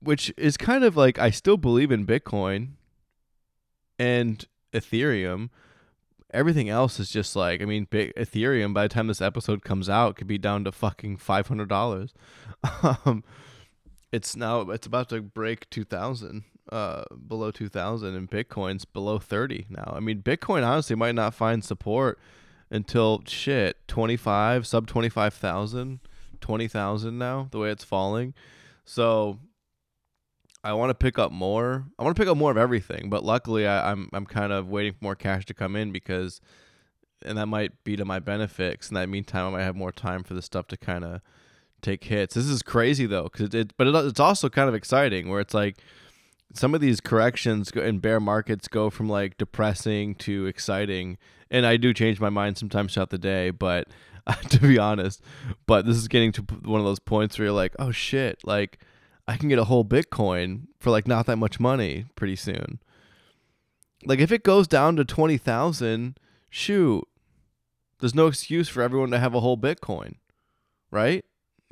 which 0.00 0.32
is 0.36 0.56
kind 0.56 0.84
of 0.84 0.96
like 0.96 1.18
I 1.18 1.30
still 1.30 1.56
believe 1.56 1.90
in 1.90 2.06
Bitcoin 2.06 2.72
and 3.98 4.44
Ethereum. 4.72 5.48
Everything 6.32 6.68
else 6.68 6.98
is 6.98 7.10
just 7.10 7.36
like 7.36 7.62
I 7.62 7.64
mean, 7.64 7.86
Ethereum. 7.86 8.74
By 8.74 8.84
the 8.84 8.88
time 8.88 9.06
this 9.06 9.22
episode 9.22 9.62
comes 9.62 9.88
out, 9.88 10.16
could 10.16 10.26
be 10.26 10.38
down 10.38 10.64
to 10.64 10.72
fucking 10.72 11.18
five 11.18 11.48
hundred 11.48 11.68
dollars. 11.68 12.12
um, 12.82 13.24
it's 14.12 14.36
now 14.36 14.62
it's 14.70 14.86
about 14.86 15.08
to 15.10 15.22
break 15.22 15.70
two 15.70 15.84
thousand, 15.84 16.44
uh, 16.70 17.04
below 17.26 17.50
two 17.50 17.68
thousand, 17.68 18.14
and 18.14 18.30
Bitcoin's 18.30 18.84
below 18.84 19.18
thirty 19.18 19.66
now. 19.68 19.92
I 19.94 20.00
mean, 20.00 20.22
Bitcoin 20.22 20.66
honestly 20.66 20.96
might 20.96 21.14
not 21.14 21.34
find 21.34 21.64
support 21.64 22.18
until 22.70 23.22
shit 23.26 23.76
25 23.88 24.66
sub 24.66 24.86
25,000 24.86 26.00
20,000 26.40 27.18
now 27.18 27.48
the 27.50 27.58
way 27.58 27.70
it's 27.70 27.84
falling 27.84 28.34
so 28.84 29.38
I 30.66 30.72
want 30.72 30.90
to 30.90 30.94
pick 30.94 31.18
up 31.18 31.32
more. 31.32 31.84
I 31.98 32.02
want 32.02 32.16
to 32.16 32.20
pick 32.20 32.28
up 32.28 32.36
more 32.36 32.50
of 32.50 32.56
everything 32.56 33.08
but 33.08 33.24
luckily 33.24 33.66
I, 33.66 33.90
am 33.90 34.08
I'm, 34.12 34.18
I'm 34.18 34.26
kind 34.26 34.52
of 34.52 34.68
waiting 34.68 34.92
for 34.92 34.98
more 35.02 35.14
cash 35.14 35.46
to 35.46 35.54
come 35.54 35.76
in 35.76 35.92
because 35.92 36.40
and 37.22 37.38
that 37.38 37.46
might 37.46 37.84
be 37.84 37.96
to 37.96 38.04
my 38.04 38.18
benefits 38.18 38.88
in 38.88 38.94
that 38.94 39.08
meantime 39.08 39.46
I 39.46 39.50
might 39.50 39.64
have 39.64 39.76
more 39.76 39.92
time 39.92 40.22
for 40.22 40.34
the 40.34 40.42
stuff 40.42 40.66
to 40.68 40.76
kind 40.76 41.04
of 41.04 41.20
take 41.82 42.04
hits. 42.04 42.34
This 42.34 42.46
is 42.46 42.62
crazy 42.62 43.06
though 43.06 43.24
because 43.24 43.46
it, 43.46 43.54
it 43.54 43.72
but 43.76 43.86
it, 43.86 43.94
it's 43.94 44.20
also 44.20 44.48
kind 44.48 44.68
of 44.68 44.74
exciting 44.74 45.28
where 45.28 45.40
it's 45.40 45.54
like 45.54 45.76
some 46.54 46.74
of 46.74 46.80
these 46.80 47.00
corrections 47.00 47.70
in 47.70 47.98
bear 47.98 48.20
markets 48.20 48.68
go 48.68 48.90
from 48.90 49.08
like 49.08 49.36
depressing 49.36 50.14
to 50.14 50.46
exciting 50.46 51.18
and 51.50 51.66
i 51.66 51.76
do 51.76 51.92
change 51.92 52.20
my 52.20 52.30
mind 52.30 52.56
sometimes 52.56 52.94
throughout 52.94 53.10
the 53.10 53.18
day 53.18 53.50
but 53.50 53.88
to 54.48 54.60
be 54.60 54.78
honest 54.78 55.20
but 55.66 55.86
this 55.86 55.96
is 55.96 56.08
getting 56.08 56.32
to 56.32 56.42
one 56.62 56.80
of 56.80 56.86
those 56.86 56.98
points 56.98 57.38
where 57.38 57.46
you're 57.46 57.54
like 57.54 57.74
oh 57.78 57.90
shit 57.90 58.38
like 58.44 58.78
i 59.28 59.36
can 59.36 59.48
get 59.48 59.58
a 59.58 59.64
whole 59.64 59.84
bitcoin 59.84 60.62
for 60.78 60.90
like 60.90 61.06
not 61.06 61.26
that 61.26 61.36
much 61.36 61.60
money 61.60 62.06
pretty 62.14 62.36
soon 62.36 62.80
like 64.04 64.18
if 64.18 64.30
it 64.30 64.42
goes 64.42 64.68
down 64.68 64.96
to 64.96 65.04
20000 65.04 66.18
shoot 66.50 67.04
there's 68.00 68.14
no 68.14 68.26
excuse 68.26 68.68
for 68.68 68.82
everyone 68.82 69.10
to 69.10 69.18
have 69.18 69.34
a 69.34 69.40
whole 69.40 69.56
bitcoin 69.56 70.14
right 70.90 71.24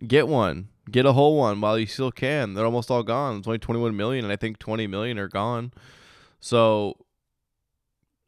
get 0.07 0.29
one 0.29 0.69
Get 0.91 1.07
a 1.07 1.13
whole 1.15 1.39
one 1.39 1.61
while 1.61 1.79
you 1.79 1.87
still 1.87 2.13
can. 2.13 2.53
They're 2.53 2.65
almost 2.65 2.91
all 2.91 3.03
gone. 3.03 3.39
It's 3.39 3.47
only 3.47 3.59
21 3.59 3.97
million, 3.97 4.25
and 4.25 4.33
I 4.33 4.37
think 4.37 4.59
20 4.59 4.87
million 4.87 5.19
are 5.19 5.29
gone. 5.29 5.73
So 6.41 6.99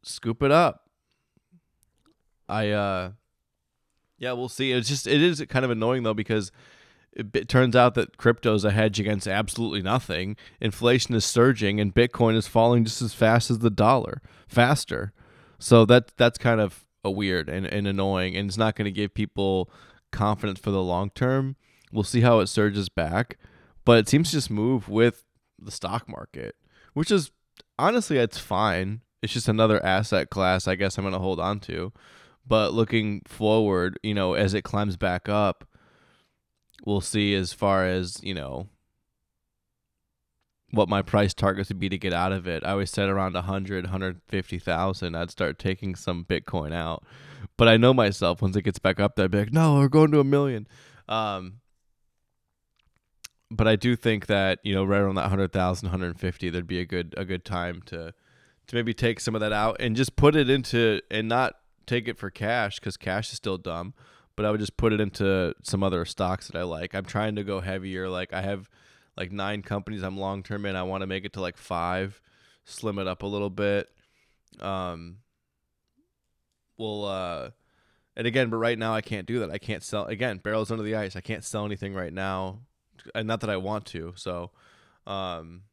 scoop 0.01 0.41
it 0.41 0.51
up. 0.51 0.89
I 2.49 2.71
uh 2.71 3.11
yeah, 4.17 4.31
we'll 4.31 4.49
see. 4.49 4.71
It's 4.71 4.87
just 4.87 5.05
it 5.05 5.21
is 5.21 5.43
kind 5.49 5.65
of 5.65 5.69
annoying 5.69 6.01
though 6.01 6.15
because 6.15 6.51
it, 7.17 7.49
turns 7.49 7.75
out 7.75 7.95
that 7.95 8.17
crypto 8.17 8.53
is 8.53 8.63
a 8.63 8.71
hedge 8.71 8.99
against 8.99 9.27
absolutely 9.27 9.81
nothing. 9.81 10.35
Inflation 10.61 11.15
is 11.15 11.25
surging 11.25 11.79
and 11.79 11.93
Bitcoin 11.93 12.35
is 12.35 12.47
falling 12.47 12.83
just 12.83 13.01
as 13.01 13.13
fast 13.13 13.49
as 13.49 13.59
the 13.59 13.69
dollar, 13.69 14.21
faster. 14.47 15.13
So 15.59 15.85
that 15.85 16.15
that's 16.17 16.37
kind 16.37 16.61
of 16.61 16.85
a 17.03 17.11
weird 17.11 17.49
and, 17.49 17.65
and 17.65 17.87
annoying, 17.87 18.35
and 18.35 18.47
it's 18.47 18.57
not 18.57 18.75
going 18.75 18.85
to 18.85 18.91
give 18.91 19.13
people 19.13 19.71
confidence 20.11 20.59
for 20.59 20.71
the 20.71 20.83
long 20.83 21.09
term. 21.09 21.55
We'll 21.91 22.03
see 22.03 22.21
how 22.21 22.39
it 22.39 22.47
surges 22.47 22.89
back, 22.89 23.37
but 23.85 23.97
it 23.97 24.09
seems 24.09 24.29
to 24.29 24.37
just 24.37 24.51
move 24.51 24.87
with 24.87 25.23
the 25.57 25.71
stock 25.71 26.07
market, 26.07 26.55
which 26.93 27.11
is 27.11 27.31
honestly 27.79 28.17
it's 28.17 28.37
fine. 28.37 29.01
It's 29.23 29.33
just 29.33 29.47
another 29.47 29.83
asset 29.83 30.29
class 30.29 30.67
I 30.67 30.75
guess 30.75 30.97
I'm 30.97 31.03
going 31.03 31.13
to 31.13 31.19
hold 31.19 31.39
on 31.39 31.59
to. 31.61 31.91
But 32.45 32.73
looking 32.73 33.23
forward, 33.25 33.99
you 34.03 34.13
know, 34.13 34.33
as 34.33 34.53
it 34.53 34.63
climbs 34.63 34.95
back 34.95 35.27
up, 35.27 35.67
we'll 36.85 37.01
see 37.01 37.33
as 37.33 37.53
far 37.53 37.85
as, 37.85 38.21
you 38.23 38.33
know, 38.33 38.67
what 40.71 40.89
my 40.89 41.01
price 41.01 41.33
targets 41.33 41.69
would 41.69 41.79
be 41.79 41.89
to 41.89 41.97
get 41.97 42.13
out 42.13 42.31
of 42.31 42.47
it. 42.47 42.63
I 42.65 42.71
always 42.71 42.91
said 42.91 43.09
around 43.09 43.33
100, 43.33 43.85
150,000, 43.85 45.15
I'd 45.15 45.31
start 45.31 45.59
taking 45.59 45.95
some 45.95 46.25
Bitcoin 46.25 46.73
out. 46.73 47.03
But 47.55 47.67
I 47.67 47.77
know 47.77 47.93
myself 47.93 48.41
once 48.41 48.55
it 48.55 48.63
gets 48.63 48.79
back 48.79 48.99
up 48.99 49.15
there, 49.15 49.25
I'd 49.25 49.31
be 49.31 49.39
like, 49.39 49.53
no, 49.53 49.75
we're 49.75 49.87
going 49.87 50.11
to 50.11 50.19
a 50.19 50.25
million. 50.25 50.67
Um, 51.07 51.61
but 53.49 53.67
I 53.67 53.77
do 53.77 53.95
think 53.95 54.25
that, 54.27 54.59
you 54.63 54.75
know, 54.75 54.83
right 54.83 54.99
around 54.99 55.15
that 55.15 55.21
100,000, 55.21 55.87
150, 55.87 56.49
there'd 56.49 56.67
be 56.67 56.81
a 56.81 56.85
good, 56.85 57.13
a 57.15 57.23
good 57.23 57.45
time 57.45 57.81
to, 57.85 58.13
to 58.67 58.75
maybe 58.75 58.93
take 58.93 59.21
some 59.21 59.35
of 59.35 59.41
that 59.41 59.53
out 59.53 59.77
and 59.79 59.95
just 59.95 60.17
put 60.17 60.35
it 60.35 60.49
into, 60.49 60.99
and 61.09 61.29
not 61.29 61.55
take 61.85 62.09
it 62.09 62.17
for 62.17 62.29
cash 62.29 62.79
because 62.79 62.97
cash 62.97 63.31
is 63.31 63.37
still 63.37 63.57
dumb. 63.57 63.93
But 64.37 64.45
I 64.45 64.51
would 64.51 64.61
just 64.61 64.77
put 64.77 64.93
it 64.93 65.01
into 65.01 65.53
some 65.63 65.83
other 65.83 66.05
stocks 66.05 66.47
that 66.47 66.57
I 66.57 66.63
like. 66.63 66.95
I'm 66.95 67.03
trying 67.03 67.35
to 67.35 67.43
go 67.43 67.59
heavier. 67.59 68.07
Like 68.07 68.31
I 68.31 68.41
have 68.41 68.69
like 69.17 69.31
nine 69.31 69.63
companies 69.63 70.03
I'm 70.03 70.17
long 70.17 70.43
term 70.43 70.65
in. 70.65 70.77
I 70.77 70.83
want 70.83 71.01
to 71.01 71.07
make 71.07 71.25
it 71.25 71.33
to 71.33 71.41
like 71.41 71.57
five, 71.57 72.21
slim 72.63 72.99
it 72.99 73.07
up 73.07 73.23
a 73.23 73.27
little 73.27 73.49
bit. 73.49 73.89
Um, 74.61 75.17
well, 76.77 77.05
uh, 77.05 77.49
and 78.15 78.27
again, 78.27 78.49
but 78.49 78.57
right 78.57 78.77
now 78.77 78.93
I 78.93 79.01
can't 79.01 79.27
do 79.27 79.39
that. 79.39 79.51
I 79.51 79.57
can't 79.57 79.83
sell 79.83 80.05
again. 80.05 80.37
Barrels 80.37 80.71
under 80.71 80.83
the 80.83 80.95
ice. 80.95 81.15
I 81.15 81.21
can't 81.21 81.43
sell 81.43 81.65
anything 81.65 81.93
right 81.93 82.13
now, 82.13 82.59
and 83.13 83.27
not 83.27 83.41
that 83.41 83.49
I 83.49 83.57
want 83.57 83.85
to. 83.87 84.13
So, 84.15 84.51
um, 85.05 85.63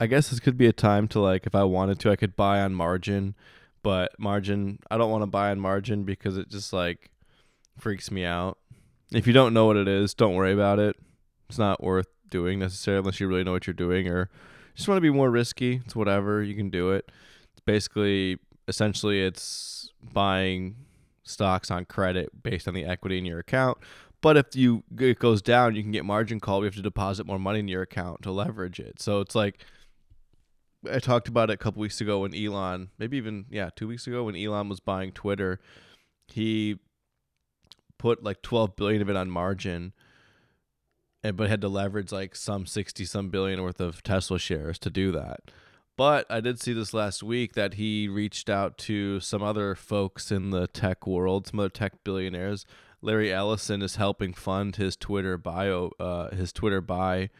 I 0.00 0.06
guess 0.06 0.30
this 0.30 0.40
could 0.40 0.56
be 0.56 0.66
a 0.66 0.72
time 0.72 1.08
to 1.08 1.20
like, 1.20 1.46
if 1.46 1.54
I 1.54 1.64
wanted 1.64 1.98
to, 2.00 2.10
I 2.10 2.16
could 2.16 2.36
buy 2.36 2.60
on 2.60 2.74
margin, 2.74 3.34
but 3.82 4.12
margin, 4.18 4.78
I 4.90 4.98
don't 4.98 5.10
want 5.10 5.22
to 5.22 5.26
buy 5.26 5.50
on 5.50 5.60
margin 5.60 6.04
because 6.04 6.36
it 6.36 6.48
just 6.48 6.72
like 6.72 7.10
freaks 7.78 8.10
me 8.10 8.24
out. 8.24 8.58
If 9.12 9.26
you 9.26 9.32
don't 9.32 9.54
know 9.54 9.66
what 9.66 9.76
it 9.76 9.88
is, 9.88 10.14
don't 10.14 10.34
worry 10.34 10.52
about 10.52 10.78
it. 10.78 10.96
It's 11.48 11.58
not 11.58 11.82
worth 11.82 12.08
doing 12.28 12.58
necessarily 12.58 13.00
unless 13.00 13.20
you 13.20 13.26
really 13.26 13.44
know 13.44 13.52
what 13.52 13.66
you're 13.66 13.74
doing 13.74 14.08
or 14.08 14.28
just 14.74 14.86
want 14.86 14.98
to 14.98 15.02
be 15.02 15.10
more 15.10 15.30
risky. 15.30 15.80
It's 15.84 15.96
whatever, 15.96 16.42
you 16.42 16.54
can 16.54 16.70
do 16.70 16.90
it. 16.90 17.10
It's 17.52 17.64
basically 17.64 18.38
essentially 18.68 19.22
it's 19.22 19.90
buying 20.12 20.76
stocks 21.24 21.70
on 21.70 21.84
credit 21.84 22.42
based 22.42 22.68
on 22.68 22.74
the 22.74 22.84
equity 22.84 23.18
in 23.18 23.24
your 23.24 23.38
account. 23.38 23.78
But 24.20 24.36
if 24.36 24.56
you 24.56 24.82
it 24.98 25.18
goes 25.18 25.40
down, 25.42 25.74
you 25.74 25.82
can 25.82 25.92
get 25.92 26.04
margin 26.04 26.40
call. 26.40 26.60
We 26.60 26.66
have 26.66 26.74
to 26.74 26.82
deposit 26.82 27.26
more 27.26 27.38
money 27.38 27.60
in 27.60 27.68
your 27.68 27.82
account 27.82 28.22
to 28.22 28.32
leverage 28.32 28.80
it. 28.80 29.00
So 29.00 29.20
it's 29.20 29.34
like 29.34 29.64
I 30.90 30.98
talked 30.98 31.28
about 31.28 31.50
it 31.50 31.54
a 31.54 31.56
couple 31.56 31.80
weeks 31.80 32.00
ago 32.00 32.20
when 32.20 32.34
Elon, 32.34 32.90
maybe 32.98 33.16
even 33.16 33.46
yeah, 33.50 33.70
two 33.74 33.88
weeks 33.88 34.06
ago 34.06 34.24
when 34.24 34.36
Elon 34.36 34.68
was 34.68 34.80
buying 34.80 35.12
Twitter, 35.12 35.60
he 36.26 36.78
put 37.98 38.22
like 38.22 38.42
12 38.42 38.76
billion 38.76 39.02
of 39.02 39.10
it 39.10 39.16
on 39.16 39.30
margin 39.30 39.92
and 41.24 41.36
but 41.36 41.48
had 41.48 41.60
to 41.60 41.68
leverage 41.68 42.12
like 42.12 42.36
some 42.36 42.64
60 42.64 43.04
some 43.04 43.28
billion 43.28 43.62
worth 43.62 43.80
of 43.80 44.02
Tesla 44.02 44.38
shares 44.38 44.78
to 44.80 44.90
do 44.90 45.10
that. 45.12 45.50
But 45.96 46.26
I 46.30 46.40
did 46.40 46.60
see 46.60 46.72
this 46.72 46.94
last 46.94 47.24
week 47.24 47.54
that 47.54 47.74
he 47.74 48.06
reached 48.06 48.48
out 48.48 48.78
to 48.78 49.18
some 49.18 49.42
other 49.42 49.74
folks 49.74 50.30
in 50.30 50.50
the 50.50 50.68
tech 50.68 51.08
world, 51.08 51.48
some 51.48 51.58
other 51.58 51.68
tech 51.68 52.04
billionaires. 52.04 52.64
Larry 53.02 53.32
Ellison 53.32 53.82
is 53.82 53.96
helping 53.96 54.32
fund 54.32 54.76
his 54.76 54.96
Twitter 54.96 55.36
bio, 55.36 55.90
uh, 55.98 56.30
his 56.30 56.52
Twitter 56.52 56.80
buy. 56.80 57.30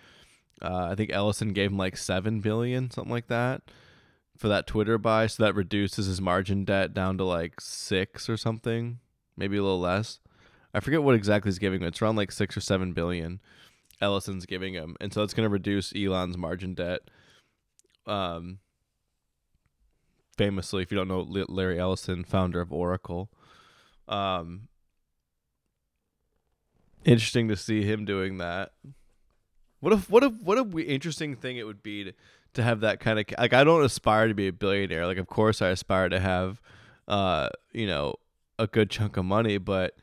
Uh, 0.61 0.89
I 0.91 0.95
think 0.95 1.13
Ellison 1.13 1.53
gave 1.53 1.71
him 1.71 1.79
like 1.79 1.97
seven 1.97 2.41
billion, 2.41 2.91
something 2.91 3.13
like 3.13 3.29
that, 3.29 3.63
for 4.37 4.49
that 4.49 4.67
Twitter 4.67 4.99
buy. 4.99 5.27
So 5.27 5.43
that 5.43 5.55
reduces 5.55 6.07
his 6.07 6.21
margin 6.21 6.65
debt 6.65 6.95
down 6.95 7.19
to 7.19 7.25
like 7.25 7.61
six 7.61 8.29
or 8.29 8.37
something, 8.37 8.99
maybe 9.37 9.57
a 9.57 9.63
little 9.63 9.81
less. 9.81 10.21
I 10.75 10.81
forget 10.81 11.03
what 11.03 11.15
exactly 11.15 11.49
he's 11.51 11.59
giving 11.59 11.81
him. 11.81 11.89
It's 11.89 12.03
around 12.03 12.17
like 12.17 12.33
six 12.33 12.57
or 12.57 12.61
seven 12.61 12.93
billion. 12.93 13.41
Ellison's 14.01 14.47
giving 14.47 14.75
him, 14.75 14.97
and 15.01 15.13
so 15.13 15.23
it's 15.23 15.35
going 15.35 15.47
to 15.47 15.53
reduce 15.53 15.93
Elon's 15.95 16.37
margin 16.37 16.75
debt. 16.75 17.01
Um, 18.07 18.59
famously, 20.37 20.83
if 20.83 20.93
you 20.93 20.99
don't 20.99 21.09
know 21.09 21.27
Larry 21.49 21.81
Ellison, 21.81 22.23
founder 22.23 22.61
of 22.61 22.73
Oracle, 22.73 23.29
um, 24.07 24.69
interesting 27.05 27.49
to 27.49 27.57
see 27.57 27.83
him 27.83 28.05
doing 28.05 28.39
that. 28.39 28.73
What 29.81 29.93
if 29.93 30.11
what 30.11 30.25
if 30.25 30.33
what 30.43 30.59
a 30.59 30.79
interesting 30.85 31.37
thing 31.37 31.57
it 31.57 31.67
would 31.67 31.83
be 31.83 32.05
to, 32.05 32.13
to 32.55 32.63
have 32.63 32.81
that 32.81 33.01
kind 33.01 33.19
of 33.19 33.27
like 33.39 33.53
I 33.53 33.65
don't 33.65 33.85
aspire 33.85 34.29
to 34.29 34.35
be 34.35 34.49
a 34.49 34.53
billionaire. 34.53 35.07
Like 35.07 35.19
of 35.19 35.27
course 35.27 35.63
I 35.63 35.69
aspire 35.69 36.09
to 36.09 36.19
have, 36.19 36.61
uh, 37.07 37.49
you 37.73 37.87
know, 37.87 38.15
a 38.59 38.67
good 38.67 38.91
chunk 38.91 39.17
of 39.17 39.25
money, 39.25 39.59
but 39.59 39.95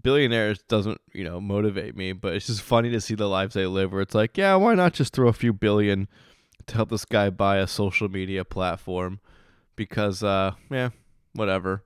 billionaires 0.00 0.62
doesn't 0.68 1.00
you 1.12 1.24
know 1.24 1.40
motivate 1.40 1.96
me. 1.96 2.12
But 2.12 2.34
it's 2.34 2.46
just 2.46 2.62
funny 2.62 2.90
to 2.90 3.00
see 3.00 3.14
the 3.14 3.28
lives 3.28 3.54
they 3.54 3.66
live 3.66 3.92
where 3.92 4.02
it's 4.02 4.14
like 4.14 4.38
yeah 4.38 4.54
why 4.54 4.74
not 4.74 4.92
just 4.92 5.12
throw 5.12 5.28
a 5.28 5.32
few 5.32 5.52
billion 5.52 6.08
to 6.66 6.76
help 6.76 6.90
this 6.90 7.04
guy 7.04 7.30
buy 7.30 7.56
a 7.56 7.66
social 7.66 8.08
media 8.08 8.44
platform? 8.44 9.18
Because 9.74 10.22
uh 10.22 10.52
yeah 10.70 10.90
whatever. 11.32 11.82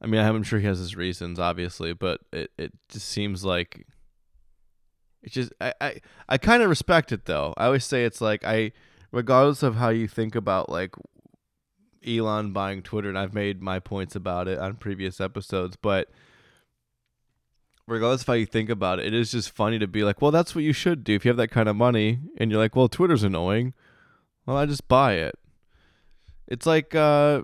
I 0.00 0.06
mean 0.06 0.20
i'm 0.20 0.42
sure 0.42 0.58
he 0.58 0.66
has 0.66 0.80
his 0.80 0.96
reasons 0.96 1.38
obviously 1.38 1.92
but 1.92 2.22
it, 2.32 2.50
it 2.58 2.72
just 2.88 3.06
seems 3.08 3.44
like 3.44 3.86
it's 5.22 5.34
just 5.34 5.52
i 5.60 5.72
i, 5.80 6.00
I 6.28 6.38
kind 6.38 6.62
of 6.62 6.68
respect 6.68 7.12
it 7.12 7.26
though 7.26 7.54
i 7.56 7.66
always 7.66 7.84
say 7.84 8.04
it's 8.04 8.20
like 8.20 8.44
i 8.44 8.72
regardless 9.10 9.62
of 9.62 9.76
how 9.76 9.90
you 9.90 10.08
think 10.08 10.34
about 10.34 10.68
like 10.68 10.94
elon 12.06 12.52
buying 12.52 12.82
twitter 12.82 13.08
and 13.08 13.18
i've 13.18 13.34
made 13.34 13.62
my 13.62 13.78
points 13.78 14.16
about 14.16 14.48
it 14.48 14.58
on 14.58 14.74
previous 14.74 15.20
episodes 15.20 15.76
but 15.80 16.08
regardless 17.86 18.22
of 18.22 18.26
how 18.28 18.32
you 18.34 18.46
think 18.46 18.70
about 18.70 18.98
it, 18.98 19.06
it 19.06 19.14
is 19.14 19.32
just 19.32 19.50
funny 19.50 19.78
to 19.78 19.86
be 19.86 20.04
like, 20.04 20.20
well, 20.22 20.30
that's 20.30 20.54
what 20.54 20.64
you 20.64 20.72
should 20.72 21.04
do 21.04 21.14
if 21.14 21.24
you 21.24 21.28
have 21.28 21.36
that 21.36 21.50
kind 21.50 21.68
of 21.68 21.76
money. 21.76 22.20
And 22.38 22.50
you're 22.50 22.60
like, 22.60 22.76
well, 22.76 22.88
Twitter's 22.88 23.22
annoying. 23.22 23.74
Well, 24.46 24.56
I 24.56 24.66
just 24.66 24.88
buy 24.88 25.14
it. 25.14 25.38
It's 26.48 26.66
like, 26.66 26.94
uh, 26.94 27.42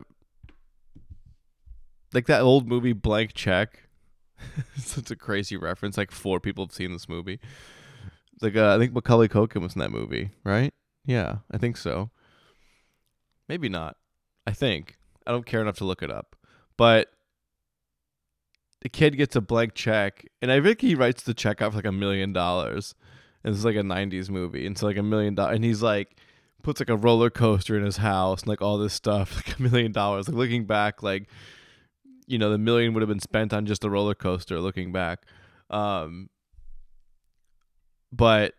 like 2.13 2.27
that 2.27 2.41
old 2.41 2.69
movie 2.69 2.93
Blank 2.93 3.35
Check. 3.35 3.88
It's 4.77 4.93
such 4.95 5.11
a 5.11 5.17
crazy 5.17 5.57
reference. 5.57 5.97
Like 5.97 6.11
four 6.11 6.41
people 6.41 6.65
have 6.65 6.73
seen 6.73 6.93
this 6.93 7.09
movie. 7.09 7.41
Like 8.41 8.57
uh, 8.57 8.75
I 8.75 8.79
think 8.79 8.93
Macaulay 8.93 9.29
Culkin 9.29 9.63
was 9.63 9.75
in 9.75 9.81
that 9.81 9.91
movie, 9.91 10.31
right? 10.45 10.73
Yeah, 11.05 11.39
I 11.51 11.59
think 11.59 11.77
so. 11.77 12.11
Maybe 13.49 13.69
not. 13.69 13.97
I 14.47 14.53
think 14.53 14.99
I 15.27 15.33
don't 15.33 15.47
care 15.47 15.61
enough 15.61 15.77
to 15.79 15.85
look 15.85 16.03
it 16.03 16.11
up, 16.11 16.37
but 16.77 17.09
the 18.81 18.89
kid 18.89 19.17
gets 19.17 19.35
a 19.35 19.41
blank 19.41 19.75
check, 19.75 20.27
and 20.41 20.53
I 20.53 20.61
think 20.61 20.81
he 20.81 20.95
writes 20.95 21.23
the 21.23 21.35
check 21.35 21.61
out 21.61 21.73
for 21.73 21.79
like 21.79 21.85
a 21.85 21.93
million 21.93 22.33
dollars. 22.33 22.95
And 23.45 23.55
it's 23.55 23.65
like 23.65 23.77
a 23.77 23.83
'90s 23.83 24.31
movie, 24.31 24.67
and 24.67 24.77
so 24.77 24.87
like 24.87 24.97
a 24.97 25.03
million 25.03 25.35
dollars, 25.35 25.57
and 25.57 25.65
he's 25.65 25.83
like 25.83 26.17
puts 26.63 26.81
like 26.81 26.91
a 26.91 26.97
roller 26.97 27.31
coaster 27.31 27.77
in 27.77 27.85
his 27.85 27.99
house 27.99 28.43
and 28.43 28.49
like 28.49 28.61
all 28.61 28.79
this 28.79 28.93
stuff, 28.93 29.37
like 29.47 29.59
a 29.59 29.63
million 29.63 29.93
dollars. 29.93 30.29
Like 30.29 30.37
looking 30.37 30.65
back, 30.65 31.03
like 31.03 31.29
you 32.29 32.39
know, 32.39 32.51
the 32.51 32.59
million 32.59 32.95
would 32.95 33.01
have 33.01 33.09
been 33.09 33.19
spent 33.21 33.53
on 33.53 33.67
just 33.67 33.85
a 33.85 33.91
roller 33.91 34.15
coaster. 34.15 34.61
Looking 34.61 34.93
back, 34.93 35.25
um, 35.71 36.29
but 38.13 38.55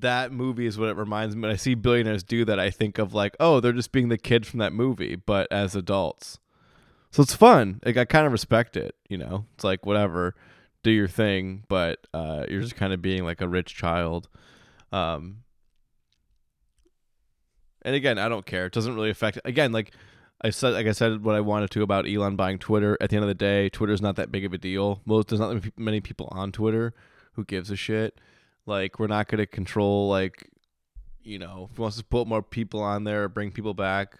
that 0.00 0.32
movie 0.32 0.66
is 0.66 0.78
what 0.78 0.88
it 0.88 0.96
reminds 0.96 1.34
me. 1.34 1.42
When 1.42 1.50
I 1.50 1.56
see 1.56 1.74
billionaires 1.74 2.22
do 2.22 2.44
that, 2.44 2.58
I 2.58 2.70
think 2.70 2.98
of 2.98 3.14
like, 3.14 3.36
oh, 3.40 3.60
they're 3.60 3.72
just 3.72 3.92
being 3.92 4.08
the 4.08 4.18
kid 4.18 4.46
from 4.46 4.58
that 4.58 4.72
movie, 4.72 5.16
but 5.16 5.50
as 5.50 5.74
adults. 5.74 6.38
So 7.10 7.22
it's 7.22 7.34
fun. 7.34 7.80
Like 7.84 7.96
I 7.96 8.04
kind 8.04 8.26
of 8.26 8.32
respect 8.32 8.76
it. 8.76 8.96
You 9.08 9.18
know, 9.18 9.46
it's 9.54 9.64
like 9.64 9.86
whatever, 9.86 10.34
do 10.82 10.90
your 10.90 11.08
thing, 11.08 11.64
but 11.68 12.06
uh, 12.12 12.44
you're 12.48 12.60
just 12.60 12.76
kind 12.76 12.92
of 12.92 13.00
being 13.00 13.24
like 13.24 13.40
a 13.40 13.48
rich 13.48 13.74
child. 13.74 14.28
Um, 14.92 15.44
and 17.82 17.94
again, 17.94 18.18
I 18.18 18.28
don't 18.28 18.46
care. 18.46 18.66
It 18.66 18.72
doesn't 18.72 18.94
really 18.94 19.10
affect. 19.10 19.38
Again, 19.44 19.70
like 19.70 19.92
I 20.44 20.50
said, 20.50 20.74
like 20.74 20.86
I 20.86 20.92
said, 20.92 21.24
what 21.24 21.34
I 21.34 21.40
wanted 21.40 21.70
to 21.70 21.82
about 21.82 22.06
Elon 22.06 22.36
buying 22.36 22.58
Twitter. 22.58 22.98
At 23.00 23.08
the 23.08 23.16
end 23.16 23.24
of 23.24 23.28
the 23.28 23.34
day, 23.34 23.70
Twitter's 23.70 24.02
not 24.02 24.16
that 24.16 24.30
big 24.30 24.44
of 24.44 24.52
a 24.52 24.58
deal. 24.58 25.00
Most 25.06 25.28
there's 25.28 25.40
not 25.40 25.64
many 25.78 26.02
people 26.02 26.28
on 26.30 26.52
Twitter 26.52 26.92
who 27.32 27.44
gives 27.44 27.70
a 27.70 27.76
shit. 27.76 28.20
Like 28.66 28.98
we're 28.98 29.06
not 29.06 29.28
gonna 29.28 29.46
control 29.46 30.08
like, 30.08 30.50
you 31.22 31.38
know, 31.38 31.68
if 31.70 31.76
he 31.76 31.80
wants 31.80 31.96
to 31.96 32.04
put 32.04 32.28
more 32.28 32.42
people 32.42 32.80
on 32.82 33.04
there, 33.04 33.24
or 33.24 33.28
bring 33.28 33.52
people 33.52 33.72
back, 33.72 34.18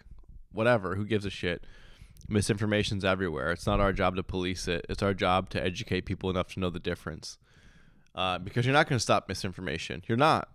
whatever. 0.51 0.95
Who 0.95 1.05
gives 1.05 1.27
a 1.27 1.31
shit? 1.31 1.67
Misinformation's 2.27 3.05
everywhere. 3.05 3.53
It's 3.53 3.67
not 3.67 3.81
our 3.81 3.93
job 3.93 4.17
to 4.17 4.23
police 4.23 4.67
it. 4.67 4.87
It's 4.89 5.03
our 5.03 5.13
job 5.13 5.51
to 5.51 5.63
educate 5.63 6.07
people 6.07 6.31
enough 6.31 6.49
to 6.55 6.61
know 6.61 6.71
the 6.71 6.79
difference. 6.79 7.37
Uh, 8.15 8.39
because 8.39 8.65
you're 8.65 8.73
not 8.73 8.89
going 8.89 8.97
to 8.97 9.03
stop 9.03 9.29
misinformation. 9.29 10.03
You're 10.07 10.17
not. 10.17 10.49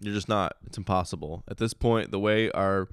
You're 0.00 0.14
just 0.14 0.28
not. 0.28 0.56
It's 0.66 0.78
impossible. 0.78 1.42
At 1.48 1.56
this 1.56 1.74
point, 1.74 2.12
the 2.12 2.20
way 2.20 2.50
our 2.52 2.88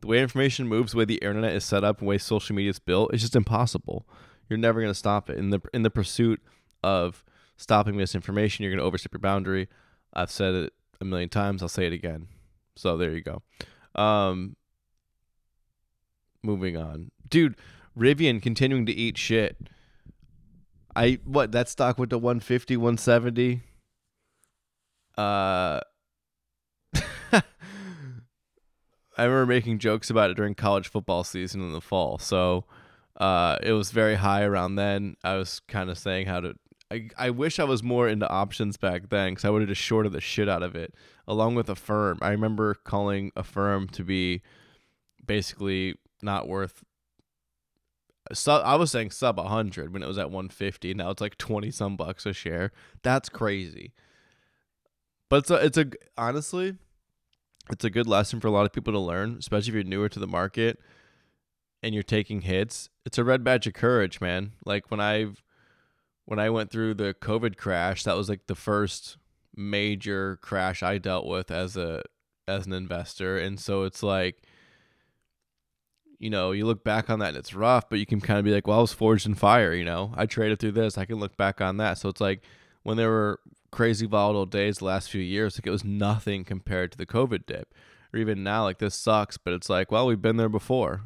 the 0.00 0.06
way 0.06 0.20
information 0.20 0.68
moves, 0.68 0.92
the 0.92 0.98
way 0.98 1.04
the 1.04 1.16
internet 1.16 1.54
is 1.54 1.64
set 1.64 1.84
up, 1.84 1.98
the 1.98 2.04
way 2.04 2.18
social 2.18 2.54
media 2.54 2.70
is 2.70 2.78
built, 2.78 3.12
it's 3.12 3.22
just 3.22 3.36
impossible. 3.36 4.06
You're 4.48 4.58
never 4.58 4.80
going 4.80 4.90
to 4.90 4.98
stop 4.98 5.28
it. 5.28 5.36
In 5.36 5.50
the 5.50 5.60
in 5.74 5.82
the 5.82 5.90
pursuit 5.90 6.40
of 6.82 7.24
stopping 7.56 7.96
misinformation, 7.96 8.62
you're 8.62 8.72
going 8.72 8.78
to 8.80 8.84
overstep 8.84 9.12
your 9.12 9.20
boundary. 9.20 9.68
I've 10.14 10.30
said 10.30 10.54
it 10.54 10.72
a 11.00 11.04
million 11.04 11.28
times. 11.28 11.62
I'll 11.62 11.68
say 11.68 11.86
it 11.86 11.92
again. 11.92 12.28
So 12.76 12.96
there 12.96 13.10
you 13.10 13.22
go. 13.22 13.42
Um, 14.00 14.56
moving 16.42 16.76
on, 16.76 17.10
dude. 17.28 17.56
Rivian 17.98 18.40
continuing 18.40 18.86
to 18.86 18.92
eat 18.92 19.18
shit. 19.18 19.56
I 20.94 21.18
what 21.24 21.52
that 21.52 21.68
stock 21.68 21.98
went 21.98 22.10
to 22.10 22.18
150, 22.18 22.76
170. 22.76 23.62
Uh 25.16 25.80
I 29.18 29.24
remember 29.24 29.46
making 29.46 29.80
jokes 29.80 30.10
about 30.10 30.30
it 30.30 30.36
during 30.36 30.54
college 30.54 30.88
football 30.88 31.24
season 31.24 31.60
in 31.60 31.72
the 31.72 31.80
fall. 31.80 32.18
So 32.18 32.64
uh, 33.16 33.58
it 33.62 33.72
was 33.72 33.90
very 33.90 34.14
high 34.14 34.44
around 34.44 34.76
then. 34.76 35.16
I 35.24 35.34
was 35.36 35.60
kind 35.66 35.90
of 35.90 35.98
saying 35.98 36.26
how 36.26 36.40
to. 36.40 36.54
I, 36.90 37.08
I 37.18 37.30
wish 37.30 37.58
I 37.58 37.64
was 37.64 37.82
more 37.82 38.08
into 38.08 38.28
options 38.30 38.76
back 38.76 39.10
then 39.10 39.32
because 39.32 39.44
I 39.44 39.50
would 39.50 39.60
have 39.60 39.68
just 39.68 39.82
shorted 39.82 40.12
the 40.12 40.20
shit 40.20 40.48
out 40.48 40.62
of 40.62 40.74
it, 40.76 40.94
along 41.26 41.56
with 41.56 41.68
Affirm. 41.68 42.18
I 42.22 42.30
remember 42.30 42.74
calling 42.74 43.32
Affirm 43.36 43.88
to 43.88 44.04
be 44.04 44.40
basically 45.26 45.96
not 46.22 46.48
worth. 46.48 46.84
Sub, 48.32 48.62
I 48.64 48.76
was 48.76 48.90
saying 48.90 49.10
sub 49.10 49.38
100 49.38 49.92
when 49.92 50.02
it 50.02 50.06
was 50.06 50.18
at 50.18 50.30
150. 50.30 50.94
Now 50.94 51.10
it's 51.10 51.20
like 51.20 51.38
20 51.38 51.70
some 51.70 51.96
bucks 51.96 52.24
a 52.24 52.32
share. 52.32 52.72
That's 53.02 53.28
crazy. 53.28 53.92
But 55.28 55.38
it's 55.38 55.50
a, 55.50 55.54
it's 55.56 55.78
a 55.78 55.86
honestly, 56.16 56.76
it's 57.72 57.84
a 57.84 57.90
good 57.90 58.06
lesson 58.06 58.40
for 58.40 58.48
a 58.48 58.50
lot 58.50 58.66
of 58.66 58.72
people 58.72 58.92
to 58.92 58.98
learn, 58.98 59.36
especially 59.38 59.70
if 59.70 59.74
you're 59.74 59.84
newer 59.84 60.08
to 60.08 60.18
the 60.18 60.26
market 60.26 60.78
and 61.82 61.94
you're 61.94 62.02
taking 62.02 62.42
hits. 62.42 62.88
It's 63.04 63.18
a 63.18 63.24
red 63.24 63.44
badge 63.44 63.66
of 63.66 63.74
courage, 63.74 64.20
man. 64.20 64.52
Like 64.64 64.90
when 64.90 65.00
I've 65.00 65.42
when 66.24 66.38
I 66.38 66.50
went 66.50 66.70
through 66.70 66.94
the 66.94 67.14
COVID 67.14 67.56
crash, 67.56 68.04
that 68.04 68.16
was 68.16 68.28
like 68.28 68.46
the 68.46 68.54
first 68.54 69.16
major 69.56 70.38
crash 70.42 70.82
I 70.82 70.98
dealt 70.98 71.26
with 71.26 71.50
as 71.50 71.76
a 71.76 72.02
as 72.46 72.66
an 72.66 72.72
investor. 72.72 73.38
And 73.38 73.58
so 73.58 73.84
it's 73.84 74.02
like 74.02 74.42
you 76.18 76.30
know, 76.30 76.50
you 76.50 76.66
look 76.66 76.82
back 76.82 77.08
on 77.10 77.20
that 77.20 77.28
and 77.28 77.36
it's 77.36 77.54
rough, 77.54 77.88
but 77.88 78.00
you 78.00 78.06
can 78.06 78.20
kind 78.20 78.40
of 78.40 78.44
be 78.44 78.50
like, 78.50 78.66
well, 78.66 78.78
I 78.78 78.80
was 78.80 78.92
forged 78.92 79.24
in 79.24 79.36
fire, 79.36 79.72
you 79.72 79.84
know. 79.84 80.12
I 80.16 80.26
traded 80.26 80.58
through 80.58 80.72
this. 80.72 80.98
I 80.98 81.04
can 81.04 81.20
look 81.20 81.36
back 81.36 81.60
on 81.60 81.76
that. 81.76 81.98
So 81.98 82.08
it's 82.08 82.20
like 82.20 82.42
when 82.82 82.96
there 82.96 83.08
were 83.08 83.38
crazy 83.70 84.06
volatile 84.06 84.46
days 84.46 84.78
the 84.78 84.86
last 84.86 85.10
few 85.10 85.20
years, 85.20 85.56
like 85.56 85.66
it 85.66 85.70
was 85.70 85.84
nothing 85.84 86.44
compared 86.44 86.92
to 86.92 86.98
the 86.98 87.06
COVID 87.06 87.46
dip. 87.46 87.74
Or 88.12 88.18
even 88.18 88.42
now, 88.42 88.64
like 88.64 88.78
this 88.78 88.94
sucks, 88.94 89.36
but 89.36 89.52
it's 89.52 89.68
like, 89.68 89.92
well, 89.92 90.06
we've 90.06 90.22
been 90.22 90.38
there 90.38 90.48
before 90.48 91.02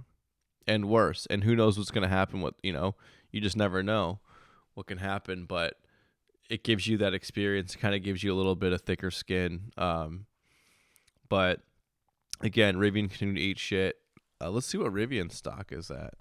and 0.66 0.88
worse. 0.88 1.26
And 1.26 1.42
who 1.42 1.56
knows 1.56 1.76
what's 1.76 1.90
going 1.90 2.02
to 2.02 2.08
happen? 2.08 2.40
What, 2.40 2.54
you 2.62 2.72
know, 2.72 2.94
you 3.32 3.40
just 3.40 3.56
never 3.56 3.82
know 3.82 4.20
what 4.74 4.86
can 4.86 4.98
happen, 4.98 5.44
but 5.44 5.74
it 6.48 6.62
gives 6.62 6.86
you 6.86 6.96
that 6.98 7.14
experience, 7.14 7.74
kind 7.74 7.94
of 7.94 8.02
gives 8.02 8.22
you 8.22 8.32
a 8.32 8.36
little 8.36 8.54
bit 8.54 8.72
of 8.72 8.82
thicker 8.82 9.10
skin. 9.10 9.72
Um, 9.76 10.26
but 11.28 11.60
again, 12.40 12.76
Rivian 12.76 13.10
continuing 13.10 13.36
to 13.36 13.42
eat 13.42 13.58
shit. 13.58 13.96
Uh, 14.40 14.50
let's 14.50 14.66
see 14.66 14.78
what 14.78 14.92
Rivian 14.92 15.32
stock 15.32 15.72
is 15.72 15.90
at. 15.90 16.14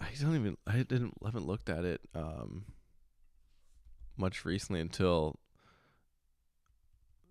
I 0.00 0.06
don't 0.20 0.36
even, 0.36 0.56
I 0.66 0.76
didn't, 0.76 1.14
haven't 1.22 1.46
looked 1.46 1.68
at 1.68 1.84
it. 1.84 2.00
Um, 2.14 2.64
much 4.18 4.44
recently 4.44 4.80
until 4.80 5.38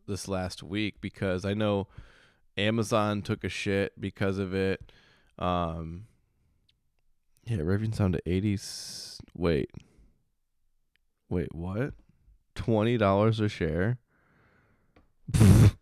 this 0.08 0.28
last 0.28 0.64
week 0.64 1.02
because 1.02 1.46
I 1.46 1.54
know 1.54 1.88
Amazon 2.58 3.22
took 3.22 3.44
a 3.44 3.50
shit 3.50 4.00
because 4.00 4.38
of 4.38 4.54
it. 4.54 4.92
Um, 5.38 6.06
yeah, 7.46 7.58
Rivian's 7.58 7.98
down 7.98 8.14
to 8.14 8.22
80s. 8.22 9.20
Wait. 9.36 9.70
Wait, 11.30 11.54
what? 11.54 11.94
$20 12.56 13.42
a 13.42 13.50
share? 13.50 14.00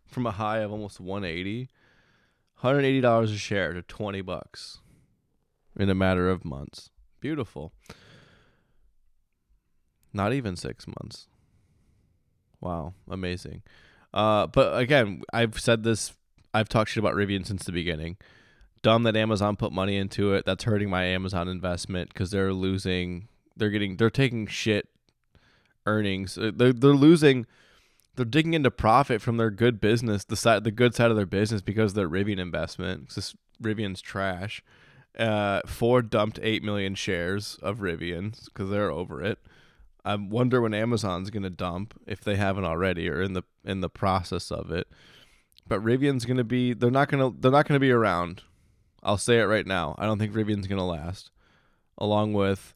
From 0.07 0.25
a 0.25 0.31
high 0.31 0.59
of 0.59 0.71
almost 0.71 0.99
180 0.99 1.69
$180 2.63 3.23
a 3.23 3.37
share 3.37 3.73
to 3.73 3.81
20 3.81 4.21
bucks 4.21 4.79
in 5.77 5.89
a 5.89 5.95
matter 5.95 6.29
of 6.29 6.45
months. 6.45 6.89
Beautiful. 7.19 7.73
Not 10.15 10.31
even 10.31 10.55
six 10.55 10.87
months. 10.87 11.27
Wow, 12.61 12.93
amazing. 13.09 13.63
Uh, 14.13 14.47
but 14.47 14.79
again, 14.79 15.23
I've 15.33 15.59
said 15.59 15.83
this. 15.83 16.13
I've 16.53 16.69
talked 16.69 16.91
shit 16.91 17.03
about 17.03 17.15
Rivian 17.15 17.45
since 17.45 17.65
the 17.65 17.73
beginning. 17.73 18.15
Dumb 18.81 19.03
that 19.03 19.17
Amazon 19.17 19.57
put 19.57 19.73
money 19.73 19.97
into 19.97 20.33
it. 20.33 20.45
That's 20.45 20.63
hurting 20.63 20.89
my 20.89 21.03
Amazon 21.03 21.49
investment 21.49 22.13
because 22.13 22.31
they're 22.31 22.53
losing. 22.53 23.27
They're 23.57 23.69
getting. 23.69 23.97
They're 23.97 24.09
taking 24.09 24.47
shit 24.47 24.87
earnings. 25.85 26.37
Uh, 26.37 26.51
they're 26.55 26.71
they're 26.71 26.93
losing. 26.93 27.45
They're 28.15 28.23
digging 28.23 28.53
into 28.53 28.71
profit 28.71 29.21
from 29.21 29.35
their 29.35 29.51
good 29.51 29.81
business, 29.81 30.23
the 30.23 30.37
side, 30.37 30.63
the 30.63 30.71
good 30.71 30.95
side 30.95 31.11
of 31.11 31.17
their 31.17 31.25
business, 31.25 31.61
because 31.61 31.91
of 31.91 31.95
their 31.95 32.09
Rivian 32.09 32.39
investment. 32.39 33.09
This 33.09 33.35
Rivian's 33.61 34.01
trash. 34.01 34.63
Uh, 35.19 35.59
Ford 35.65 36.09
dumped 36.09 36.39
eight 36.41 36.63
million 36.63 36.95
shares 36.95 37.59
of 37.61 37.79
Rivian 37.79 38.45
because 38.45 38.69
they're 38.69 38.91
over 38.91 39.21
it. 39.21 39.39
I 40.05 40.15
wonder 40.15 40.61
when 40.61 40.73
Amazon's 40.73 41.31
going 41.31 41.43
to 41.43 41.49
dump 41.49 41.99
if 42.05 42.21
they 42.21 42.35
haven't 42.35 42.65
already 42.65 43.09
or 43.09 43.21
in 43.21 43.33
the 43.33 43.43
in 43.63 43.81
the 43.81 43.89
process 43.89 44.51
of 44.51 44.71
it. 44.71 44.87
But 45.67 45.83
Rivian's 45.83 46.25
going 46.25 46.37
to 46.37 46.43
be 46.43 46.73
they're 46.73 46.91
not 46.91 47.09
going 47.09 47.31
to 47.31 47.37
they're 47.39 47.51
not 47.51 47.67
going 47.67 47.75
to 47.75 47.85
be 47.85 47.91
around. 47.91 48.43
I'll 49.01 49.17
say 49.17 49.39
it 49.39 49.45
right 49.45 49.65
now. 49.65 49.95
I 49.97 50.05
don't 50.05 50.19
think 50.19 50.33
Rivian's 50.33 50.67
going 50.67 50.79
to 50.79 50.83
last 50.83 51.31
along 51.97 52.33
with 52.33 52.75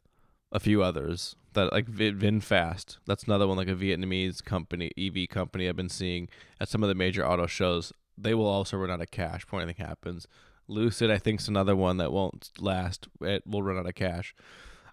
a 0.50 0.58
few 0.58 0.82
others 0.82 1.36
that 1.52 1.72
like 1.72 1.86
VinFast. 1.86 2.98
That's 3.06 3.24
another 3.24 3.46
one 3.46 3.56
like 3.56 3.68
a 3.68 3.74
Vietnamese 3.74 4.44
company, 4.44 4.90
EV 4.98 5.28
company 5.28 5.68
I've 5.68 5.76
been 5.76 5.88
seeing 5.88 6.28
at 6.60 6.68
some 6.68 6.82
of 6.82 6.88
the 6.88 6.94
major 6.94 7.26
auto 7.26 7.46
shows. 7.46 7.92
They 8.18 8.34
will 8.34 8.46
also 8.46 8.76
run 8.76 8.90
out 8.90 9.00
of 9.00 9.10
cash 9.10 9.44
before 9.44 9.60
anything 9.60 9.84
happens. 9.84 10.26
Lucid, 10.68 11.10
I 11.10 11.18
think, 11.18 11.40
is 11.40 11.48
another 11.48 11.74
one 11.74 11.96
that 11.96 12.12
won't 12.12 12.50
last. 12.58 13.08
It 13.20 13.46
will 13.46 13.62
run 13.62 13.78
out 13.78 13.86
of 13.86 13.94
cash. 13.94 14.34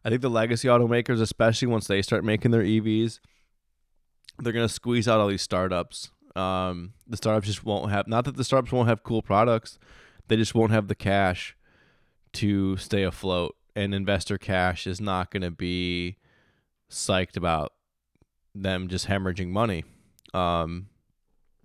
I 0.08 0.10
think 0.10 0.22
the 0.22 0.30
legacy 0.30 0.70
automakers, 0.70 1.20
especially 1.20 1.68
once 1.68 1.86
they 1.86 2.02
start 2.02 2.24
making 2.24 2.52
their 2.52 2.64
EVs, 2.64 3.20
they're 4.40 4.54
gonna 4.54 4.70
squeeze 4.70 5.06
out 5.06 5.20
all 5.20 5.28
these 5.28 5.42
startups. 5.42 6.12
Um, 6.34 6.94
the 7.06 7.18
startups 7.18 7.48
just 7.48 7.66
won't 7.66 7.92
have. 7.92 8.08
Not 8.08 8.24
that 8.24 8.38
the 8.38 8.46
startups 8.46 8.72
won't 8.72 8.88
have 8.88 9.04
cool 9.04 9.22
products, 9.22 9.78
they 10.30 10.38
just 10.38 10.56
won't 10.56 10.72
have 10.72 10.88
the 10.88 10.96
cash 10.96 11.58
to 12.34 12.78
stay 12.78 13.04
afloat. 13.04 13.58
And 13.76 13.94
investor 13.94 14.38
cash 14.38 14.88
is 14.88 15.02
not 15.02 15.30
gonna 15.30 15.52
be 15.52 16.16
psyched 16.90 17.36
about 17.36 17.74
them 18.56 18.88
just 18.88 19.08
hemorrhaging 19.08 19.50
money. 19.50 19.84
Um, 20.34 20.88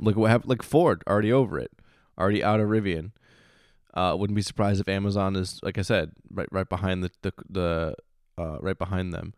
look 0.01 0.17
at 0.17 0.19
what 0.19 0.33
happened. 0.33 0.51
Like 0.51 0.65
Ford, 0.65 1.05
already 1.07 1.33
over 1.33 1.61
it, 1.61 1.71
already 2.19 2.43
out 2.43 2.59
of 2.59 2.69
Rivian. 2.69 3.13
Uh, 3.95 4.17
wouldn't 4.19 4.35
be 4.35 4.43
surprised 4.43 4.81
if 4.81 4.89
Amazon 4.89 5.37
is, 5.37 5.61
like 5.63 5.79
I 5.79 5.83
said, 5.83 6.11
right 6.29 6.49
right 6.51 6.69
behind 6.69 7.05
the 7.05 7.13
the, 7.23 7.33
the 7.49 7.95
uh, 8.43 8.59
right 8.61 8.79
behind 8.79 9.13
them. 9.13 9.35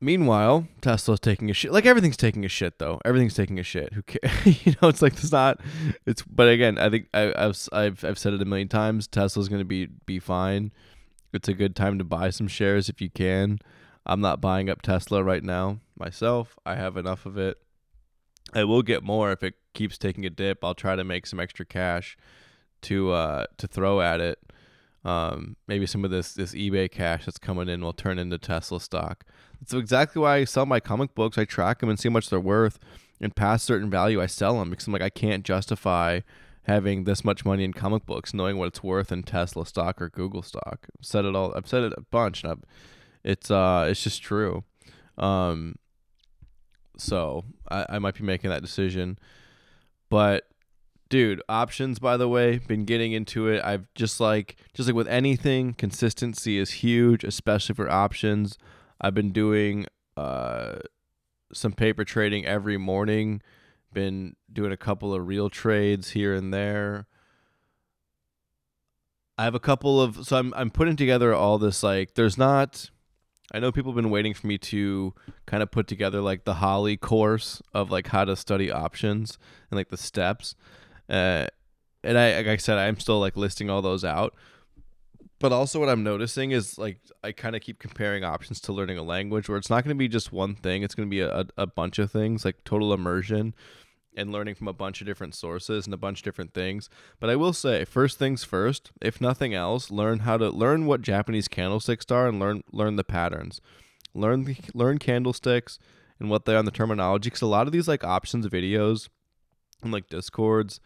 Meanwhile, 0.00 0.68
Tesla's 0.82 1.20
taking 1.20 1.50
a 1.50 1.54
shit. 1.54 1.72
Like 1.72 1.86
everything's 1.86 2.18
taking 2.18 2.44
a 2.44 2.48
shit, 2.48 2.78
though. 2.78 3.00
Everything's 3.04 3.34
taking 3.34 3.58
a 3.58 3.62
shit. 3.62 3.94
Who 3.94 4.02
cares? 4.02 4.46
you 4.66 4.74
know, 4.82 4.88
it's 4.88 5.00
like 5.00 5.14
it's 5.14 5.32
not. 5.32 5.60
It's. 6.04 6.22
But 6.22 6.48
again, 6.48 6.78
I 6.78 6.90
think 6.90 7.08
I, 7.14 7.32
have 7.36 7.68
I've 7.72 8.04
I've 8.04 8.18
said 8.18 8.34
it 8.34 8.42
a 8.42 8.44
million 8.44 8.68
times. 8.68 9.06
Tesla's 9.06 9.48
gonna 9.48 9.64
be 9.64 9.86
be 9.86 10.18
fine. 10.18 10.70
It's 11.32 11.48
a 11.48 11.54
good 11.54 11.74
time 11.74 11.98
to 11.98 12.04
buy 12.04 12.30
some 12.30 12.46
shares 12.46 12.88
if 12.88 13.00
you 13.00 13.08
can. 13.08 13.58
I'm 14.04 14.20
not 14.20 14.40
buying 14.40 14.68
up 14.68 14.82
Tesla 14.82 15.24
right 15.24 15.42
now 15.42 15.80
myself. 15.98 16.58
I 16.64 16.76
have 16.76 16.96
enough 16.96 17.24
of 17.26 17.38
it. 17.38 17.56
I 18.54 18.64
will 18.64 18.82
get 18.82 19.02
more 19.02 19.32
if 19.32 19.42
it 19.42 19.54
keeps 19.74 19.98
taking 19.98 20.24
a 20.24 20.30
dip. 20.30 20.62
I'll 20.62 20.74
try 20.74 20.94
to 20.94 21.04
make 21.04 21.26
some 21.26 21.40
extra 21.40 21.64
cash 21.64 22.16
to 22.82 23.12
uh 23.12 23.46
to 23.56 23.66
throw 23.66 24.02
at 24.02 24.20
it 24.20 24.38
um, 25.04 25.56
maybe 25.68 25.86
some 25.86 26.04
of 26.04 26.10
this 26.10 26.32
this 26.32 26.54
eBay 26.54 26.90
cash 26.90 27.26
that's 27.26 27.38
coming 27.38 27.68
in 27.68 27.80
will 27.80 27.92
turn 27.92 28.18
into 28.18 28.38
Tesla 28.38 28.80
stock. 28.80 29.24
That's 29.60 29.74
exactly 29.74 30.20
why 30.20 30.36
I 30.36 30.44
sell 30.44 30.66
my 30.66 30.80
comic 30.80 31.14
books. 31.14 31.38
I 31.38 31.44
track 31.44 31.80
them 31.80 31.88
and 31.88 31.98
see 31.98 32.08
how 32.08 32.14
much 32.14 32.28
they're 32.28 32.40
worth, 32.40 32.78
and 33.20 33.34
past 33.34 33.64
certain 33.64 33.90
value, 33.90 34.20
I 34.20 34.26
sell 34.26 34.58
them 34.58 34.70
because 34.70 34.86
I'm 34.86 34.92
like 34.92 35.02
I 35.02 35.10
can't 35.10 35.44
justify 35.44 36.20
having 36.66 37.04
this 37.04 37.24
much 37.24 37.44
money 37.44 37.62
in 37.62 37.72
comic 37.72 38.04
books, 38.06 38.34
knowing 38.34 38.58
what 38.58 38.66
it's 38.66 38.82
worth 38.82 39.12
in 39.12 39.22
Tesla 39.22 39.64
stock 39.64 40.02
or 40.02 40.08
Google 40.08 40.42
stock. 40.42 40.88
I've 40.98 41.06
said 41.06 41.24
it 41.24 41.36
all. 41.36 41.54
I've 41.54 41.68
said 41.68 41.84
it 41.84 41.92
a 41.96 42.02
bunch, 42.02 42.42
and 42.42 42.52
I've, 42.52 42.64
it's 43.22 43.50
uh, 43.50 43.86
it's 43.88 44.02
just 44.02 44.22
true. 44.22 44.64
Um, 45.16 45.76
so 46.98 47.44
I, 47.70 47.86
I 47.90 47.98
might 47.98 48.16
be 48.16 48.24
making 48.24 48.50
that 48.50 48.62
decision, 48.62 49.18
but 50.10 50.48
dude, 51.08 51.42
options. 51.48 51.98
By 51.98 52.16
the 52.16 52.28
way, 52.28 52.58
been 52.58 52.84
getting 52.84 53.12
into 53.12 53.48
it. 53.48 53.62
I've 53.64 53.86
just 53.94 54.20
like 54.20 54.56
just 54.74 54.88
like 54.88 54.96
with 54.96 55.08
anything, 55.08 55.74
consistency 55.74 56.58
is 56.58 56.70
huge, 56.70 57.24
especially 57.24 57.74
for 57.74 57.90
options. 57.90 58.58
I've 59.00 59.14
been 59.14 59.32
doing 59.32 59.86
uh 60.16 60.76
some 61.52 61.72
paper 61.72 62.04
trading 62.04 62.44
every 62.44 62.76
morning 62.76 63.40
been 63.96 64.36
doing 64.52 64.70
a 64.70 64.76
couple 64.76 65.14
of 65.14 65.26
real 65.26 65.48
trades 65.48 66.10
here 66.10 66.34
and 66.34 66.52
there. 66.52 67.06
I 69.38 69.44
have 69.44 69.54
a 69.54 69.60
couple 69.60 70.02
of 70.02 70.26
so 70.26 70.36
I'm 70.36 70.52
I'm 70.54 70.70
putting 70.70 70.96
together 70.96 71.32
all 71.32 71.56
this 71.56 71.82
like 71.82 72.12
there's 72.12 72.36
not 72.36 72.90
I 73.52 73.58
know 73.58 73.72
people 73.72 73.92
have 73.92 73.96
been 73.96 74.10
waiting 74.10 74.34
for 74.34 74.46
me 74.48 74.58
to 74.58 75.14
kind 75.46 75.62
of 75.62 75.70
put 75.70 75.86
together 75.86 76.20
like 76.20 76.44
the 76.44 76.54
Holly 76.54 76.98
course 76.98 77.62
of 77.72 77.90
like 77.90 78.08
how 78.08 78.26
to 78.26 78.36
study 78.36 78.70
options 78.70 79.38
and 79.70 79.78
like 79.78 79.88
the 79.88 79.96
steps. 79.96 80.54
Uh, 81.08 81.46
and 82.02 82.18
I 82.18 82.36
like 82.36 82.46
I 82.46 82.56
said 82.56 82.78
I'm 82.78 82.98
still 82.98 83.20
like 83.20 83.36
listing 83.36 83.70
all 83.70 83.82
those 83.82 84.04
out. 84.04 84.34
But 85.38 85.52
also 85.52 85.80
what 85.80 85.90
I'm 85.90 86.02
noticing 86.02 86.52
is 86.52 86.78
like 86.78 86.98
I 87.22 87.32
kind 87.32 87.54
of 87.54 87.62
keep 87.62 87.78
comparing 87.78 88.24
options 88.24 88.60
to 88.62 88.72
learning 88.72 88.98
a 88.98 89.02
language 89.02 89.48
where 89.48 89.58
it's 89.58 89.68
not 89.68 89.84
going 89.84 89.94
to 89.94 89.98
be 89.98 90.08
just 90.08 90.32
one 90.32 90.54
thing, 90.54 90.82
it's 90.82 90.94
going 90.94 91.08
to 91.08 91.10
be 91.10 91.20
a, 91.20 91.46
a 91.58 91.66
bunch 91.66 91.98
of 91.98 92.10
things 92.10 92.44
like 92.44 92.64
total 92.64 92.94
immersion 92.94 93.54
and 94.16 94.32
learning 94.32 94.54
from 94.54 94.66
a 94.66 94.72
bunch 94.72 95.00
of 95.02 95.06
different 95.06 95.34
sources 95.34 95.84
and 95.86 95.92
a 95.92 95.98
bunch 95.98 96.20
of 96.20 96.24
different 96.24 96.54
things. 96.54 96.88
But 97.20 97.28
I 97.28 97.36
will 97.36 97.52
say, 97.52 97.84
first 97.84 98.18
things 98.18 98.44
first, 98.44 98.90
if 99.02 99.20
nothing 99.20 99.52
else, 99.52 99.90
learn 99.90 100.20
how 100.20 100.38
to 100.38 100.48
learn 100.48 100.86
what 100.86 101.02
Japanese 101.02 101.48
candlesticks 101.48 102.10
are 102.10 102.26
and 102.28 102.40
learn 102.40 102.62
learn 102.72 102.96
the 102.96 103.04
patterns. 103.04 103.60
Learn 104.14 104.56
learn 104.72 104.98
candlesticks 104.98 105.78
and 106.18 106.30
what 106.30 106.46
they 106.46 106.54
are 106.54 106.60
in 106.60 106.64
the 106.64 106.70
terminology 106.70 107.28
cuz 107.28 107.42
a 107.42 107.46
lot 107.46 107.66
of 107.66 107.74
these 107.74 107.88
like 107.88 108.04
options 108.04 108.46
videos 108.46 109.10
and 109.82 109.92
like 109.92 110.08
discords 110.08 110.80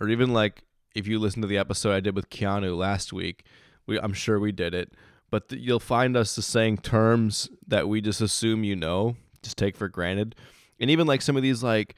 or 0.00 0.08
even 0.08 0.32
like 0.32 0.62
if 0.94 1.06
you 1.06 1.18
listen 1.18 1.42
to 1.42 1.48
the 1.48 1.58
episode 1.58 1.92
I 1.92 2.00
did 2.00 2.16
with 2.16 2.30
Keanu 2.30 2.76
last 2.76 3.12
week, 3.12 3.44
we 3.86 3.98
I'm 3.98 4.12
sure 4.12 4.40
we 4.40 4.52
did 4.52 4.74
it, 4.74 4.92
but 5.30 5.48
th- 5.48 5.60
you'll 5.60 5.80
find 5.80 6.16
us 6.16 6.34
just 6.34 6.50
saying 6.50 6.78
terms 6.78 7.48
that 7.66 7.88
we 7.88 8.00
just 8.00 8.20
assume 8.20 8.64
you 8.64 8.76
know, 8.76 9.16
just 9.42 9.58
take 9.58 9.76
for 9.76 9.88
granted. 9.88 10.34
And 10.80 10.90
even 10.90 11.06
like 11.06 11.22
some 11.22 11.36
of 11.36 11.42
these 11.42 11.62
like 11.62 11.94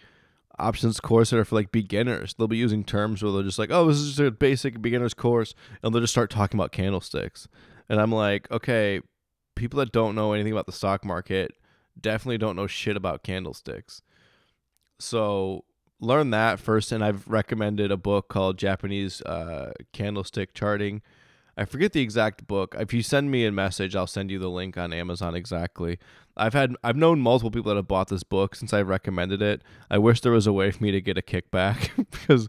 options 0.58 1.00
course 1.00 1.30
that 1.30 1.38
are 1.38 1.44
for 1.44 1.54
like 1.54 1.72
beginners. 1.72 2.34
They'll 2.34 2.48
be 2.48 2.56
using 2.56 2.84
terms 2.84 3.22
where 3.22 3.32
they're 3.32 3.42
just 3.42 3.58
like, 3.58 3.70
oh, 3.70 3.87
this 3.87 3.98
is 3.98 4.08
just 4.08 4.20
a 4.20 4.30
basic 4.30 4.82
beginner's 4.82 5.14
course. 5.14 5.54
And 5.82 5.94
they'll 5.94 6.00
just 6.00 6.12
start 6.12 6.30
talking 6.30 6.58
about 6.58 6.72
candlesticks. 6.72 7.48
And 7.88 8.00
I'm 8.00 8.12
like, 8.12 8.50
okay, 8.50 9.00
people 9.54 9.78
that 9.78 9.92
don't 9.92 10.14
know 10.14 10.32
anything 10.32 10.52
about 10.52 10.66
the 10.66 10.72
stock 10.72 11.04
market 11.04 11.52
definitely 12.00 12.38
don't 12.38 12.56
know 12.56 12.66
shit 12.66 12.96
about 12.96 13.22
candlesticks. 13.22 14.02
So 14.98 15.64
learn 16.00 16.30
that 16.30 16.58
first. 16.58 16.92
And 16.92 17.04
I've 17.04 17.26
recommended 17.28 17.90
a 17.90 17.96
book 17.96 18.28
called 18.28 18.58
Japanese 18.58 19.20
uh, 19.22 19.72
Candlestick 19.92 20.54
Charting 20.54 21.02
I 21.58 21.64
forget 21.64 21.92
the 21.92 22.00
exact 22.00 22.46
book. 22.46 22.76
If 22.78 22.94
you 22.94 23.02
send 23.02 23.32
me 23.32 23.44
a 23.44 23.50
message, 23.50 23.96
I'll 23.96 24.06
send 24.06 24.30
you 24.30 24.38
the 24.38 24.48
link 24.48 24.78
on 24.78 24.92
Amazon 24.92 25.34
exactly. 25.34 25.98
I've 26.37 26.52
had 26.52 26.76
I've 26.84 26.96
known 26.96 27.18
multiple 27.18 27.50
people 27.50 27.70
that 27.70 27.76
have 27.76 27.88
bought 27.88 28.08
this 28.08 28.22
book 28.22 28.54
since 28.54 28.72
I 28.72 28.80
recommended 28.80 29.42
it. 29.42 29.62
I 29.90 29.98
wish 29.98 30.20
there 30.20 30.30
was 30.30 30.46
a 30.46 30.52
way 30.52 30.70
for 30.70 30.80
me 30.84 30.92
to 30.92 31.00
get 31.00 31.18
a 31.18 31.22
kickback 31.22 31.90
because 32.12 32.46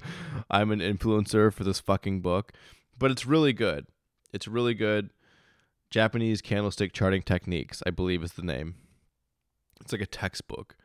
I'm 0.52 0.70
an 0.70 0.80
influencer 0.80 1.52
for 1.52 1.64
this 1.64 1.80
fucking 1.80 2.22
book, 2.22 2.54
but 3.00 3.10
it's 3.10 3.26
really 3.26 3.52
good. 3.52 3.88
It's 4.32 4.48
really 4.48 4.76
good. 4.76 5.10
Japanese 5.90 6.44
candlestick 6.44 6.94
charting 6.94 7.24
techniques, 7.24 7.82
I 7.88 7.90
believe 7.90 8.24
is 8.24 8.34
the 8.34 8.44
name. 8.44 8.76
It's 9.82 9.92
like 9.92 10.02
a 10.02 10.06
textbook. 10.06 10.76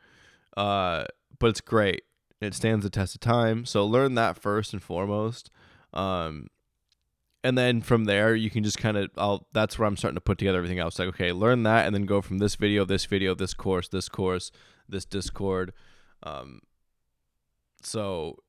Uh, 0.57 1.05
but 1.37 1.51
it's 1.51 1.61
great. 1.61 2.01
It 2.41 2.53
stands 2.53 2.83
the 2.83 2.89
test 2.89 3.15
of 3.15 3.21
time. 3.21 3.65
So 3.65 3.85
learn 3.85 4.15
that 4.15 4.37
first 4.37 4.73
and 4.73 4.83
foremost. 4.83 5.49
Um, 5.93 6.47
and 7.45 7.55
then 7.55 7.81
from 7.81 8.05
there 8.05 8.33
you 8.35 8.49
can 8.49 8.63
just 8.63 8.79
kind 8.79 8.97
of 8.97 9.11
I'll 9.17 9.47
that's 9.53 9.77
where 9.77 9.87
I'm 9.87 9.95
starting 9.95 10.15
to 10.15 10.21
put 10.21 10.39
together 10.39 10.57
everything 10.57 10.79
else. 10.79 10.97
Like 10.97 11.09
okay 11.09 11.31
learn 11.31 11.63
that 11.63 11.85
and 11.85 11.93
then 11.93 12.05
go 12.05 12.21
from 12.21 12.39
this 12.39 12.55
video 12.55 12.85
this 12.85 13.05
video 13.05 13.35
this 13.35 13.53
course 13.53 13.87
this 13.87 14.09
course 14.09 14.51
this 14.89 15.05
discord. 15.05 15.71
Um 16.23 16.61
so 17.83 18.39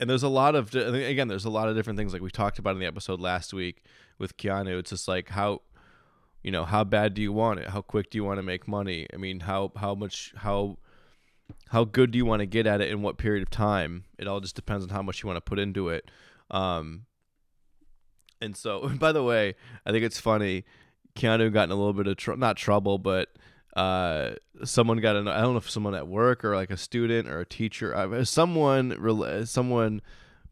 and 0.00 0.08
there's 0.08 0.22
a 0.22 0.28
lot 0.28 0.54
of 0.54 0.74
again 0.74 1.28
there's 1.28 1.44
a 1.44 1.50
lot 1.50 1.68
of 1.68 1.76
different 1.76 1.98
things 1.98 2.14
like 2.14 2.22
we 2.22 2.30
talked 2.30 2.58
about 2.58 2.74
in 2.74 2.80
the 2.80 2.86
episode 2.86 3.20
last 3.20 3.52
week 3.52 3.82
with 4.18 4.38
Keanu. 4.38 4.78
It's 4.78 4.90
just 4.90 5.06
like 5.06 5.28
how 5.28 5.60
you 6.42 6.50
know 6.50 6.64
how 6.64 6.82
bad 6.82 7.12
do 7.12 7.20
you 7.20 7.32
want 7.32 7.60
it? 7.60 7.68
How 7.68 7.82
quick 7.82 8.10
do 8.10 8.16
you 8.16 8.24
want 8.24 8.38
to 8.38 8.42
make 8.42 8.66
money? 8.66 9.06
I 9.12 9.18
mean 9.18 9.40
how 9.40 9.72
how 9.76 9.94
much 9.94 10.32
how 10.34 10.78
how 11.70 11.84
good 11.84 12.10
do 12.10 12.18
you 12.18 12.24
want 12.24 12.40
to 12.40 12.46
get 12.46 12.66
at 12.66 12.80
it 12.80 12.90
in 12.90 13.02
what 13.02 13.18
period 13.18 13.42
of 13.42 13.50
time 13.50 14.04
it 14.18 14.26
all 14.26 14.40
just 14.40 14.56
depends 14.56 14.84
on 14.84 14.90
how 14.90 15.02
much 15.02 15.22
you 15.22 15.26
want 15.26 15.36
to 15.36 15.40
put 15.40 15.58
into 15.58 15.88
it 15.88 16.10
um 16.50 17.06
and 18.40 18.56
so, 18.56 18.88
by 18.98 19.12
the 19.12 19.22
way, 19.22 19.54
I 19.84 19.90
think 19.90 20.04
it's 20.04 20.20
funny. 20.20 20.64
Keanu 21.16 21.52
got 21.52 21.64
in 21.64 21.70
a 21.70 21.74
little 21.76 21.92
bit 21.92 22.06
of 22.06 22.16
tr- 22.16 22.34
not 22.34 22.56
trouble, 22.56 22.98
but 22.98 23.28
uh, 23.76 24.32
someone 24.64 24.98
got 24.98 25.16
an 25.16 25.28
I 25.28 25.40
don't 25.40 25.52
know 25.52 25.58
if 25.58 25.70
someone 25.70 25.94
at 25.94 26.08
work 26.08 26.44
or 26.44 26.54
like 26.54 26.70
a 26.70 26.76
student 26.76 27.28
or 27.28 27.40
a 27.40 27.46
teacher. 27.46 27.94
Uh, 27.94 28.24
someone, 28.24 29.46
someone 29.46 30.00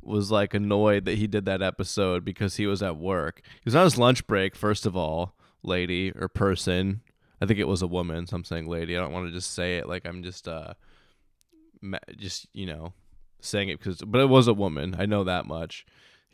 was 0.02 0.30
like 0.30 0.54
annoyed 0.54 1.04
that 1.04 1.18
he 1.18 1.26
did 1.26 1.44
that 1.46 1.62
episode 1.62 2.24
because 2.24 2.56
he 2.56 2.66
was 2.66 2.82
at 2.82 2.96
work. 2.96 3.42
He 3.44 3.62
was 3.64 3.74
on 3.74 3.84
his 3.84 3.98
lunch 3.98 4.26
break. 4.26 4.56
First 4.56 4.86
of 4.86 4.96
all, 4.96 5.34
lady 5.62 6.12
or 6.12 6.28
person. 6.28 7.02
I 7.40 7.46
think 7.46 7.58
it 7.60 7.68
was 7.68 7.82
a 7.82 7.86
woman. 7.86 8.26
So 8.26 8.36
I'm 8.36 8.44
saying 8.44 8.66
lady. 8.66 8.96
I 8.96 9.00
don't 9.00 9.12
want 9.12 9.26
to 9.26 9.32
just 9.32 9.52
say 9.52 9.76
it 9.76 9.88
like 9.88 10.06
I'm 10.06 10.22
just 10.22 10.48
uh, 10.48 10.74
just 12.16 12.46
you 12.52 12.66
know, 12.66 12.92
saying 13.40 13.68
it 13.68 13.78
because. 13.78 14.02
But 14.02 14.20
it 14.20 14.28
was 14.28 14.48
a 14.48 14.54
woman. 14.54 14.96
I 14.98 15.06
know 15.06 15.24
that 15.24 15.46
much 15.46 15.86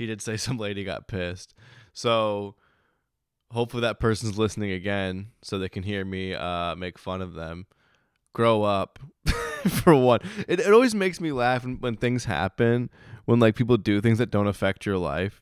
he 0.03 0.07
did 0.07 0.21
say 0.21 0.37
some 0.37 0.59
lady 0.59 0.85
got 0.85 1.09
pissed. 1.09 1.55
So 1.93 2.57
hopefully 3.51 3.83
that 3.83 4.01
person's 4.01 4.39
listening 4.39 4.73
again 4.73 5.29
so 5.43 5.59
they 5.59 5.69
can 5.69 5.83
hear 5.83 6.05
me 6.05 6.35
uh, 6.35 6.75
make 6.75 6.99
fun 6.99 7.23
of 7.23 7.35
them. 7.35 7.67
Grow 8.35 8.63
up 8.63 8.99
for 9.69 9.95
one. 9.95 10.21
It, 10.49 10.61
it 10.61 10.73
always 10.73 10.95
makes 10.95 11.21
me 11.21 11.33
laugh 11.33 11.65
when, 11.65 11.77
when 11.77 11.97
things 11.97 12.25
happen, 12.25 12.89
when 13.27 13.41
like 13.41 13.55
people 13.55 13.77
do 13.77 14.01
things 14.01 14.19
that 14.19 14.31
don't 14.31 14.47
affect 14.47 14.87
your 14.87 14.97
life. 14.97 15.42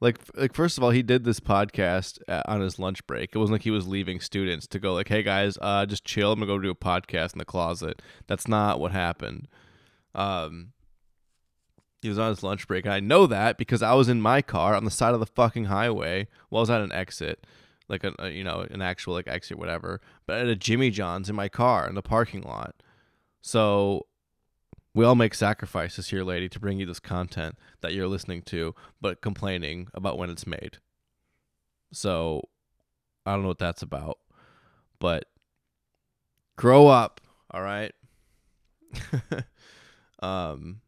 Like, 0.00 0.18
like 0.36 0.54
first 0.54 0.78
of 0.78 0.84
all, 0.84 0.90
he 0.90 1.02
did 1.02 1.24
this 1.24 1.40
podcast 1.40 2.18
uh, 2.28 2.42
on 2.46 2.60
his 2.60 2.78
lunch 2.78 3.06
break. 3.06 3.30
It 3.34 3.38
wasn't 3.38 3.54
like 3.54 3.62
he 3.62 3.70
was 3.70 3.86
leaving 3.86 4.20
students 4.20 4.66
to 4.68 4.78
go 4.78 4.94
like, 4.94 5.08
"Hey 5.08 5.22
guys, 5.22 5.58
uh, 5.60 5.86
just 5.86 6.04
chill. 6.04 6.32
I'm 6.32 6.40
gonna 6.40 6.52
go 6.52 6.58
do 6.58 6.70
a 6.70 6.74
podcast 6.74 7.34
in 7.34 7.38
the 7.38 7.44
closet." 7.44 8.02
That's 8.26 8.48
not 8.48 8.80
what 8.80 8.92
happened. 8.92 9.48
Um, 10.14 10.72
he 12.02 12.08
was 12.08 12.18
on 12.18 12.30
his 12.30 12.42
lunch 12.42 12.66
break. 12.66 12.84
And 12.84 12.92
I 12.92 13.00
know 13.00 13.26
that 13.26 13.56
because 13.56 13.80
I 13.80 13.94
was 13.94 14.08
in 14.08 14.20
my 14.20 14.42
car 14.42 14.74
on 14.74 14.84
the 14.84 14.90
side 14.90 15.14
of 15.14 15.20
the 15.20 15.26
fucking 15.26 15.66
highway. 15.66 16.26
Well, 16.50 16.58
I 16.58 16.62
was 16.62 16.70
at 16.70 16.80
an 16.80 16.92
exit, 16.92 17.46
like 17.88 18.04
a, 18.04 18.12
a 18.18 18.28
you 18.28 18.44
know 18.44 18.66
an 18.70 18.82
actual 18.82 19.14
like 19.14 19.28
exit 19.28 19.58
whatever, 19.58 20.00
but 20.26 20.40
at 20.40 20.48
a 20.48 20.56
Jimmy 20.56 20.90
John's 20.90 21.30
in 21.30 21.36
my 21.36 21.48
car 21.48 21.88
in 21.88 21.94
the 21.94 22.02
parking 22.02 22.42
lot. 22.42 22.74
So 23.40 24.06
we 24.94 25.04
all 25.04 25.14
make 25.14 25.34
sacrifices 25.34 26.10
here, 26.10 26.22
lady, 26.22 26.48
to 26.48 26.60
bring 26.60 26.78
you 26.78 26.86
this 26.86 27.00
content 27.00 27.56
that 27.80 27.94
you're 27.94 28.08
listening 28.08 28.42
to, 28.42 28.74
but 29.00 29.22
complaining 29.22 29.88
about 29.94 30.18
when 30.18 30.30
it's 30.30 30.46
made. 30.46 30.78
So 31.92 32.42
I 33.24 33.32
don't 33.32 33.42
know 33.42 33.48
what 33.48 33.58
that's 33.58 33.82
about, 33.82 34.18
but 34.98 35.24
grow 36.56 36.88
up, 36.88 37.20
all 37.50 37.62
right? 37.62 37.92
um 40.22 40.82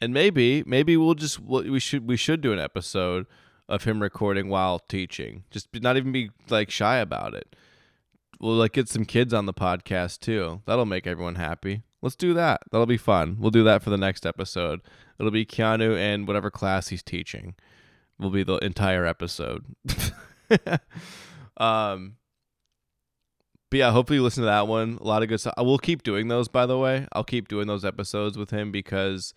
and 0.00 0.12
maybe 0.12 0.62
maybe 0.66 0.96
we'll 0.96 1.14
just 1.14 1.40
we 1.40 1.80
should 1.80 2.06
we 2.06 2.16
should 2.16 2.42
do 2.42 2.52
an 2.52 2.58
episode 2.58 3.26
of 3.68 3.84
him 3.84 4.02
recording 4.02 4.48
while 4.48 4.78
teaching. 4.78 5.44
Just 5.50 5.68
not 5.74 5.96
even 5.96 6.12
be 6.12 6.30
like 6.50 6.70
shy 6.70 6.98
about 6.98 7.34
it. 7.34 7.56
We'll 8.40 8.54
like 8.54 8.72
get 8.72 8.88
some 8.88 9.06
kids 9.06 9.32
on 9.32 9.46
the 9.46 9.54
podcast 9.54 10.20
too. 10.20 10.60
That'll 10.66 10.84
make 10.84 11.06
everyone 11.06 11.36
happy. 11.36 11.82
Let's 12.06 12.14
do 12.14 12.34
that. 12.34 12.60
That'll 12.70 12.86
be 12.86 12.96
fun. 12.96 13.36
We'll 13.40 13.50
do 13.50 13.64
that 13.64 13.82
for 13.82 13.90
the 13.90 13.96
next 13.96 14.24
episode. 14.24 14.80
It'll 15.18 15.32
be 15.32 15.44
Keanu 15.44 15.98
and 15.98 16.24
whatever 16.28 16.52
class 16.52 16.86
he's 16.86 17.02
teaching. 17.02 17.56
Will 18.16 18.30
be 18.30 18.44
the 18.44 18.58
entire 18.58 19.04
episode. 19.04 19.64
um 21.56 22.14
but 23.68 23.78
yeah, 23.78 23.90
hopefully 23.90 24.18
you 24.18 24.22
listen 24.22 24.42
to 24.42 24.46
that 24.46 24.68
one. 24.68 24.98
A 25.00 25.04
lot 25.04 25.24
of 25.24 25.28
good 25.28 25.40
stuff. 25.40 25.54
I 25.56 25.62
will 25.62 25.78
keep 25.78 26.04
doing 26.04 26.28
those, 26.28 26.46
by 26.46 26.64
the 26.64 26.78
way. 26.78 27.08
I'll 27.12 27.24
keep 27.24 27.48
doing 27.48 27.66
those 27.66 27.84
episodes 27.84 28.38
with 28.38 28.50
him 28.50 28.70
because 28.70 29.34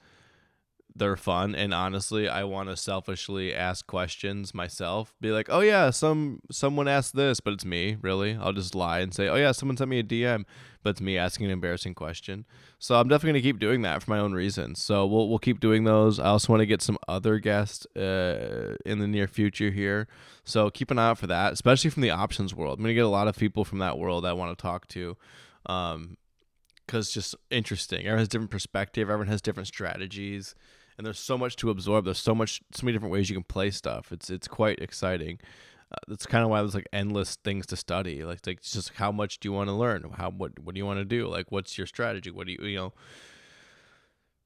they're 0.99 1.15
fun 1.15 1.55
and 1.55 1.73
honestly 1.73 2.27
i 2.29 2.43
want 2.43 2.69
to 2.69 2.77
selfishly 2.77 3.53
ask 3.53 3.87
questions 3.87 4.53
myself. 4.53 5.15
Be 5.19 5.31
like 5.31 5.47
oh 5.49 5.61
yeah 5.61 5.89
some 5.89 6.41
someone 6.51 6.87
asked 6.87 7.15
this 7.15 7.39
but 7.39 7.53
it's 7.53 7.65
me 7.65 7.97
really. 8.01 8.37
I'll 8.39 8.53
just 8.53 8.75
lie 8.75 8.99
and 8.99 9.13
say 9.13 9.27
oh 9.27 9.35
yeah 9.35 9.51
someone 9.51 9.77
sent 9.77 9.89
me 9.89 9.99
a 9.99 10.03
dm 10.03 10.45
but 10.83 10.91
it's 10.91 11.01
me 11.01 11.17
asking 11.17 11.47
an 11.47 11.51
embarrassing 11.51 11.95
question. 11.95 12.45
So 12.77 12.95
i'm 12.95 13.07
definitely 13.07 13.33
going 13.33 13.41
to 13.43 13.49
keep 13.49 13.59
doing 13.59 13.81
that 13.81 14.03
for 14.03 14.11
my 14.11 14.19
own 14.19 14.33
reasons. 14.33 14.83
So 14.83 15.05
we'll, 15.05 15.29
we'll 15.29 15.39
keep 15.39 15.59
doing 15.59 15.85
those. 15.85 16.19
I 16.19 16.27
also 16.27 16.53
want 16.53 16.61
to 16.61 16.67
get 16.67 16.81
some 16.81 16.97
other 17.07 17.39
guests 17.39 17.85
uh, 17.95 18.75
in 18.85 18.99
the 18.99 19.07
near 19.07 19.27
future 19.27 19.71
here. 19.71 20.07
So 20.43 20.69
keep 20.69 20.91
an 20.91 20.99
eye 20.99 21.09
out 21.09 21.17
for 21.17 21.27
that 21.27 21.53
especially 21.53 21.89
from 21.89 22.01
the 22.01 22.11
options 22.11 22.53
world. 22.53 22.77
I'm 22.77 22.83
going 22.83 22.91
to 22.91 22.95
get 22.95 23.05
a 23.05 23.07
lot 23.07 23.27
of 23.27 23.37
people 23.37 23.63
from 23.63 23.79
that 23.79 23.97
world 23.97 24.25
i 24.25 24.33
want 24.33 24.55
to 24.57 24.61
talk 24.61 24.87
to 24.89 25.17
um, 25.65 26.17
because 26.85 27.11
just 27.11 27.35
interesting. 27.51 27.99
Everyone 27.99 28.17
has 28.17 28.27
different 28.27 28.49
perspective. 28.49 29.09
Everyone 29.09 29.27
has 29.27 29.43
different 29.43 29.67
strategies 29.67 30.55
and 30.99 31.05
there's 31.05 31.17
so 31.17 31.37
much 31.37 31.55
to 31.55 31.69
absorb. 31.69 32.03
There's 32.03 32.19
so 32.19 32.35
much, 32.35 32.61
so 32.73 32.85
many 32.85 32.93
different 32.93 33.13
ways 33.13 33.29
you 33.29 33.35
can 33.35 33.45
play 33.45 33.71
stuff. 33.71 34.11
It's 34.11 34.29
it's 34.29 34.49
quite 34.49 34.79
exciting. 34.79 35.39
Uh, 35.89 35.95
that's 36.09 36.25
kind 36.25 36.43
of 36.43 36.49
why 36.49 36.59
there's 36.59 36.75
like 36.75 36.89
endless 36.91 37.37
things 37.37 37.65
to 37.67 37.77
study. 37.77 38.25
Like 38.25 38.45
like 38.45 38.61
just 38.61 38.89
how 38.95 39.09
much 39.09 39.39
do 39.39 39.47
you 39.47 39.53
want 39.53 39.69
to 39.69 39.73
learn? 39.73 40.03
How 40.17 40.29
what 40.29 40.59
what 40.59 40.75
do 40.75 40.79
you 40.79 40.85
want 40.85 40.99
to 40.99 41.05
do? 41.05 41.25
Like 41.27 41.53
what's 41.53 41.77
your 41.77 41.87
strategy? 41.87 42.31
What 42.31 42.47
do 42.47 42.51
you 42.51 42.59
you 42.63 42.75
know? 42.75 42.93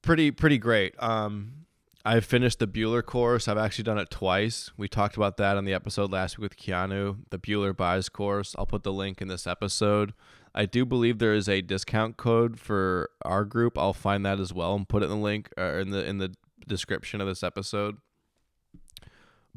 Pretty 0.03 0.29
pretty 0.29 0.59
great. 0.59 0.93
Um, 0.99 1.62
I've 2.05 2.25
finished 2.25 2.59
the 2.59 2.67
Bueller 2.67 3.05
course. 3.05 3.47
I've 3.47 3.57
actually 3.57 3.85
done 3.85 3.97
it 3.97 4.09
twice. 4.09 4.71
We 4.75 4.89
talked 4.89 5.15
about 5.15 5.37
that 5.37 5.55
on 5.55 5.63
the 5.63 5.73
episode 5.73 6.11
last 6.11 6.37
week 6.37 6.43
with 6.43 6.57
Keanu, 6.57 7.19
the 7.29 7.39
Bueller 7.39 7.75
buys 7.75 8.09
course. 8.09 8.53
I'll 8.57 8.65
put 8.65 8.83
the 8.83 8.91
link 8.91 9.21
in 9.21 9.29
this 9.29 9.47
episode. 9.47 10.13
I 10.53 10.65
do 10.65 10.85
believe 10.85 11.17
there 11.17 11.33
is 11.33 11.47
a 11.47 11.61
discount 11.61 12.17
code 12.17 12.59
for 12.59 13.09
our 13.23 13.45
group. 13.45 13.77
I'll 13.77 13.93
find 13.93 14.25
that 14.25 14.39
as 14.39 14.53
well 14.53 14.75
and 14.75 14.87
put 14.87 15.01
it 15.01 15.05
in 15.05 15.11
the 15.11 15.15
link 15.17 15.49
or 15.57 15.77
uh, 15.77 15.79
in 15.79 15.91
the 15.91 16.05
in 16.05 16.17
the 16.17 16.35
description 16.67 17.21
of 17.21 17.27
this 17.27 17.41
episode. 17.41 17.97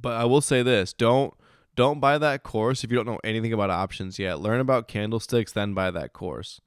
But 0.01 0.15
I 0.15 0.25
will 0.25 0.41
say 0.41 0.63
this, 0.63 0.93
don't 0.93 1.35
don't 1.75 2.01
buy 2.01 2.17
that 2.17 2.45
course 2.45 2.85
if 2.85 2.91
you 2.91 2.97
don't 2.97 3.07
know 3.07 3.21
anything 3.25 3.53
about 3.53 3.71
options 3.71 4.19
yet. 4.21 4.41
Learn 4.41 4.61
about 4.61 4.89
candlesticks 4.89 5.53
then 5.53 5.75
buy 5.75 5.91
that 5.91 6.13
course. 6.13 6.61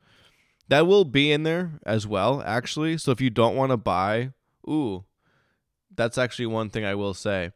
That 0.67 0.85
will 0.85 1.05
be 1.05 1.31
in 1.31 1.43
there 1.43 1.79
as 1.85 2.05
well 2.05 2.43
actually. 2.45 2.97
So 2.97 3.11
if 3.11 3.21
you 3.21 3.29
don't 3.29 3.55
want 3.55 3.71
to 3.71 3.77
buy, 3.77 4.33
ooh, 4.67 5.05
that's 5.99 6.17
actually 6.17 6.47
one 6.47 6.69
thing 6.69 6.85
I 6.85 6.95
will 6.95 7.13
say. 7.13 7.51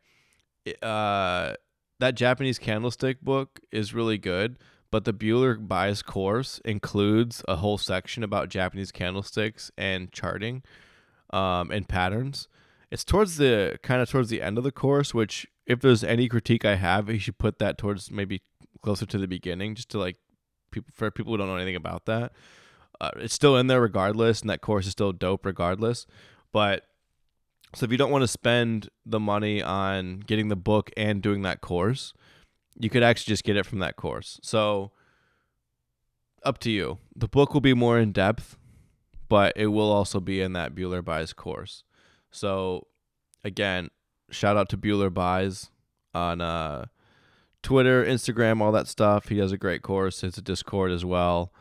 Uh 0.82 1.56
that 2.00 2.16
Japanese 2.16 2.60
candlestick 2.60 3.22
book 3.22 3.62
is 3.72 3.94
really 3.94 4.18
good, 4.18 4.58
but 4.92 5.06
the 5.06 5.14
Bueller 5.14 5.58
Buys 5.68 6.02
course 6.02 6.60
includes 6.66 7.44
a 7.48 7.56
whole 7.56 7.78
section 7.78 8.24
about 8.24 8.50
Japanese 8.50 8.92
candlesticks 8.92 9.72
and 9.78 10.12
charting 10.12 10.64
um, 11.32 11.72
and 11.72 11.88
patterns. 11.88 12.50
It's 12.92 13.06
towards 13.06 13.38
the 13.38 13.80
kind 13.84 14.02
of 14.02 14.10
towards 14.10 14.30
the 14.30 14.42
end 14.42 14.58
of 14.58 14.64
the 14.64 14.72
course, 14.72 15.14
which 15.14 15.48
if 15.66 15.80
there's 15.80 16.04
any 16.04 16.28
critique 16.28 16.66
I 16.66 16.76
have, 16.76 17.10
you 17.10 17.20
should 17.20 17.38
put 17.38 17.58
that 17.60 17.78
towards 17.78 18.12
maybe 18.12 18.42
closer 18.82 19.06
to 19.06 19.18
the 19.18 19.28
beginning, 19.28 19.76
just 19.76 19.90
to 19.92 19.98
like 19.98 20.18
people 20.72 20.92
for 20.94 21.10
people 21.10 21.34
who 21.34 21.38
don't 21.38 21.48
know 21.48 21.56
anything 21.56 21.76
about 21.76 22.06
that. 22.06 22.34
Uh, 23.00 23.12
it's 23.16 23.34
still 23.34 23.58
in 23.58 23.68
there 23.68 23.82
regardless, 23.82 24.42
and 24.42 24.50
that 24.50 24.62
course 24.62 24.86
is 24.86 24.92
still 24.92 25.14
dope 25.14 25.46
regardless. 25.46 26.06
But 26.52 26.86
so 27.76 27.86
if 27.86 27.92
you 27.92 27.98
don't 27.98 28.12
want 28.12 28.24
to 28.24 28.28
spend 28.28 28.90
the 29.06 29.20
money 29.20 29.62
on 29.62 30.20
getting 30.20 30.50
the 30.50 30.56
book 30.56 30.92
and 30.96 31.22
doing 31.22 31.42
that 31.44 31.62
course, 31.62 32.14
you 32.80 32.90
could 32.90 33.04
actually 33.04 33.32
just 33.32 33.44
get 33.44 33.58
it 33.58 33.66
from 33.66 33.80
that 33.80 33.96
course. 33.96 34.40
So 34.44 34.92
up 36.44 36.60
to 36.60 36.72
you. 36.72 37.00
The 37.16 37.28
book 37.28 37.54
will 37.54 37.62
be 37.62 37.74
more 37.74 38.00
in 38.00 38.12
depth, 38.12 38.58
but 39.30 39.54
it 39.56 39.68
will 39.68 39.92
also 39.92 40.20
be 40.20 40.42
in 40.42 40.54
that 40.54 40.76
Bueller 40.76 41.04
buys 41.04 41.34
course. 41.34 41.84
So 42.32 42.88
again, 43.44 43.90
shout 44.30 44.58
out 44.58 44.70
to 44.70 44.78
Bueller 44.78 45.14
Buys 45.14 45.70
on 46.14 46.42
uh, 46.42 46.86
Twitter, 47.62 48.04
Instagram, 48.04 48.62
all 48.62 48.72
that 48.72 48.88
stuff. 48.88 49.30
He 49.30 49.36
does 49.36 49.52
a 49.52 49.58
great 49.58 49.82
course. 49.82 50.24
It's 50.24 50.38
a 50.38 50.42
Discord 50.42 50.92
as 50.92 51.06
well. 51.06 51.54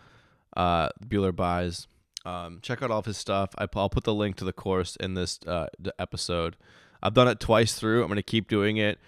Uh, 0.57 0.88
Bueller 1.07 1.35
Buys. 1.35 1.87
Um, 2.24 2.61
check 2.62 2.82
out 2.82 2.90
all 2.90 3.00
of 3.00 3.06
his 3.06 3.16
stuff. 3.16 3.50
I, 3.58 3.66
will 3.74 3.88
put 3.88 4.04
the 4.04 4.14
link 4.14 4.37
to 4.37 4.44
the 4.44 4.52
course 4.52 4.96
in 4.96 5.14
this 5.14 5.40
uh, 5.46 5.66
episode. 5.98 6.56
I've 7.02 7.14
done 7.14 7.28
it 7.28 7.40
twice 7.40 7.74
through. 7.74 8.02
I'm 8.02 8.08
going 8.08 8.16
to 8.16 8.22
keep 8.22 8.48
doing 8.48 8.76
it. 8.76 8.98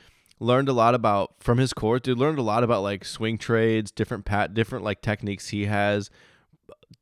Learned 0.41 0.69
a 0.69 0.73
lot 0.73 0.95
about 0.95 1.35
from 1.39 1.59
his 1.59 1.73
course. 1.73 2.01
Dude, 2.03 2.19
learned 2.19 2.39
a 2.39 2.43
lot 2.43 2.65
about 2.65 2.83
like 2.83 3.05
swing 3.05 3.39
trades, 3.39 3.91
different 3.93 4.25
pat, 4.25 4.53
different 4.53 4.85
like 4.85 5.01
techniques 5.01 5.49
he 5.49 5.67
has. 5.67 6.11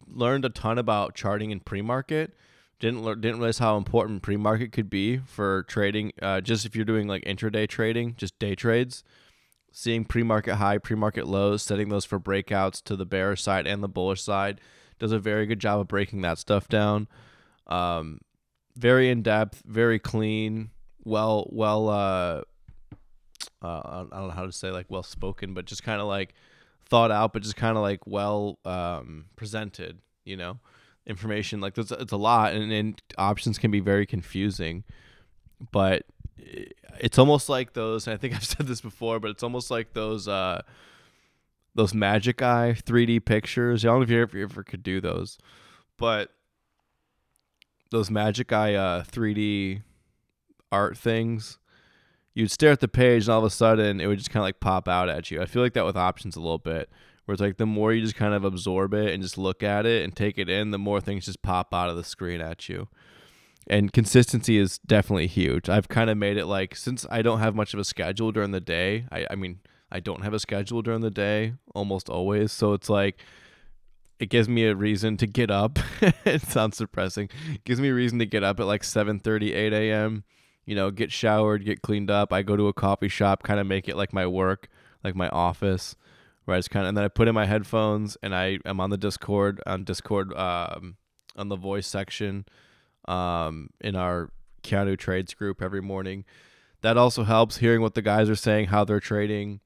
Learned 0.06 0.44
a 0.44 0.50
ton 0.50 0.76
about 0.76 1.14
charting 1.14 1.50
in 1.50 1.60
pre-market 1.60 2.34
didn't 2.82 3.04
didn't 3.20 3.38
realize 3.38 3.58
how 3.58 3.76
important 3.76 4.22
pre-market 4.22 4.72
could 4.72 4.90
be 4.90 5.18
for 5.18 5.62
trading. 5.62 6.12
Uh, 6.20 6.40
just 6.40 6.66
if 6.66 6.74
you're 6.74 6.84
doing 6.84 7.06
like 7.06 7.24
intraday 7.24 7.66
trading, 7.66 8.14
just 8.16 8.38
day 8.40 8.56
trades, 8.56 9.04
seeing 9.70 10.04
pre-market 10.04 10.56
high, 10.56 10.78
pre-market 10.78 11.26
lows, 11.26 11.62
setting 11.62 11.88
those 11.88 12.04
for 12.04 12.18
breakouts 12.18 12.82
to 12.82 12.96
the 12.96 13.06
bearish 13.06 13.40
side 13.40 13.68
and 13.68 13.82
the 13.82 13.88
bullish 13.88 14.20
side, 14.20 14.60
does 15.02 15.12
a 15.12 15.18
very 15.18 15.46
good 15.46 15.58
job 15.58 15.80
of 15.80 15.88
breaking 15.88 16.22
that 16.22 16.38
stuff 16.38 16.68
down. 16.68 17.08
Um, 17.66 18.20
very 18.76 19.10
in 19.10 19.22
depth, 19.22 19.62
very 19.66 19.98
clean, 19.98 20.70
well 21.04 21.48
well. 21.50 21.88
Uh, 21.88 22.42
uh, 23.60 24.06
I 24.12 24.16
don't 24.16 24.28
know 24.28 24.30
how 24.30 24.46
to 24.46 24.52
say 24.52 24.70
like 24.70 24.86
well 24.88 25.02
spoken, 25.02 25.52
but 25.52 25.66
just 25.66 25.82
kind 25.82 26.00
of 26.00 26.06
like 26.06 26.34
thought 26.88 27.10
out, 27.10 27.32
but 27.32 27.42
just 27.42 27.56
kind 27.56 27.76
of 27.76 27.82
like 27.82 28.06
well 28.06 28.58
um, 28.64 29.26
presented. 29.36 29.98
You 30.24 30.36
know 30.36 30.60
information. 31.04 31.60
Like 31.60 31.76
it's 31.76 31.90
a 31.90 32.16
lot, 32.16 32.54
and, 32.54 32.72
and 32.72 33.02
options 33.18 33.58
can 33.58 33.72
be 33.72 33.80
very 33.80 34.06
confusing. 34.06 34.84
But 35.72 36.04
it's 37.00 37.18
almost 37.18 37.48
like 37.48 37.72
those. 37.72 38.06
I 38.08 38.16
think 38.16 38.34
I've 38.34 38.44
said 38.44 38.66
this 38.68 38.80
before, 38.80 39.20
but 39.20 39.32
it's 39.32 39.42
almost 39.42 39.70
like 39.70 39.94
those 39.94 40.28
uh, 40.28 40.62
those 41.74 41.94
Magic 41.94 42.42
Eye 42.42 42.76
3D 42.84 43.24
pictures. 43.24 43.84
I 43.84 43.88
don't 43.88 43.98
know 43.98 44.02
if 44.02 44.34
you 44.34 44.42
ever, 44.42 44.62
could 44.62 44.82
do 44.82 45.00
those, 45.00 45.38
but 45.96 46.30
those 47.90 48.10
Magic 48.10 48.52
Eye 48.52 48.74
uh, 48.74 49.04
3D 49.04 49.82
art 50.70 50.96
things. 50.96 51.58
You'd 52.34 52.50
stare 52.50 52.72
at 52.72 52.80
the 52.80 52.88
page, 52.88 53.24
and 53.24 53.30
all 53.30 53.40
of 53.40 53.44
a 53.44 53.50
sudden, 53.50 54.00
it 54.00 54.06
would 54.06 54.18
just 54.18 54.30
kind 54.30 54.40
of 54.42 54.46
like 54.46 54.60
pop 54.60 54.88
out 54.88 55.10
at 55.10 55.30
you. 55.30 55.42
I 55.42 55.46
feel 55.46 55.62
like 55.62 55.74
that 55.74 55.84
with 55.84 55.96
options 55.96 56.34
a 56.34 56.40
little 56.40 56.58
bit 56.58 56.88
where 57.24 57.34
it's 57.34 57.40
like 57.40 57.56
the 57.56 57.66
more 57.66 57.92
you 57.92 58.02
just 58.02 58.16
kind 58.16 58.34
of 58.34 58.44
absorb 58.44 58.94
it 58.94 59.12
and 59.12 59.22
just 59.22 59.38
look 59.38 59.62
at 59.62 59.86
it 59.86 60.02
and 60.02 60.14
take 60.14 60.38
it 60.38 60.48
in, 60.48 60.70
the 60.70 60.78
more 60.78 61.00
things 61.00 61.26
just 61.26 61.42
pop 61.42 61.72
out 61.72 61.88
of 61.88 61.96
the 61.96 62.04
screen 62.04 62.40
at 62.40 62.68
you. 62.68 62.88
And 63.68 63.92
consistency 63.92 64.58
is 64.58 64.78
definitely 64.78 65.28
huge. 65.28 65.68
I've 65.68 65.88
kind 65.88 66.10
of 66.10 66.18
made 66.18 66.36
it 66.36 66.46
like 66.46 66.74
since 66.74 67.06
I 67.10 67.22
don't 67.22 67.38
have 67.38 67.54
much 67.54 67.74
of 67.74 67.80
a 67.80 67.84
schedule 67.84 68.32
during 68.32 68.50
the 68.50 68.60
day. 68.60 69.06
I, 69.12 69.26
I 69.30 69.34
mean, 69.36 69.60
I 69.92 70.00
don't 70.00 70.22
have 70.22 70.32
a 70.32 70.40
schedule 70.40 70.82
during 70.82 71.02
the 71.02 71.10
day 71.10 71.54
almost 71.74 72.08
always. 72.08 72.50
So 72.50 72.72
it's 72.72 72.88
like 72.88 73.20
it 74.18 74.30
gives 74.30 74.48
me 74.48 74.64
a 74.66 74.74
reason 74.74 75.16
to 75.18 75.26
get 75.26 75.50
up. 75.50 75.78
it 76.24 76.42
sounds 76.42 76.78
depressing. 76.78 77.28
It 77.52 77.64
gives 77.64 77.80
me 77.80 77.90
a 77.90 77.94
reason 77.94 78.18
to 78.18 78.26
get 78.26 78.42
up 78.42 78.58
at 78.58 78.66
like 78.66 78.82
7 78.82 79.20
30, 79.20 79.52
8 79.52 79.72
a.m. 79.72 80.24
You 80.64 80.74
know, 80.74 80.90
get 80.90 81.12
showered, 81.12 81.64
get 81.64 81.82
cleaned 81.82 82.10
up. 82.10 82.32
I 82.32 82.42
go 82.42 82.56
to 82.56 82.68
a 82.68 82.72
coffee 82.72 83.08
shop, 83.08 83.42
kind 83.42 83.60
of 83.60 83.66
make 83.66 83.88
it 83.88 83.96
like 83.96 84.12
my 84.12 84.26
work, 84.26 84.68
like 85.04 85.14
my 85.14 85.28
office 85.28 85.94
where 86.44 86.56
I 86.56 86.58
just 86.58 86.70
kind 86.70 86.84
of 86.84 86.88
and 86.88 86.96
then 86.96 87.04
I 87.04 87.08
put 87.08 87.28
in 87.28 87.34
my 87.34 87.46
headphones 87.46 88.16
and 88.22 88.34
I 88.34 88.58
am 88.64 88.80
on 88.80 88.90
the 88.90 88.96
Discord 88.96 89.60
on 89.66 89.84
Discord 89.84 90.32
um, 90.34 90.96
on 91.36 91.48
the 91.48 91.56
voice 91.56 91.86
section 91.86 92.46
um, 93.06 93.70
in 93.80 93.96
our 93.96 94.30
Keanu 94.62 94.98
Trades 94.98 95.34
group 95.34 95.62
every 95.62 95.82
morning. 95.82 96.24
That 96.80 96.96
also 96.96 97.22
helps 97.22 97.58
hearing 97.58 97.80
what 97.80 97.94
the 97.94 98.02
guys 98.02 98.28
are 98.28 98.36
saying, 98.36 98.66
how 98.66 98.84
they're 98.84 99.00
trading. 99.00 99.60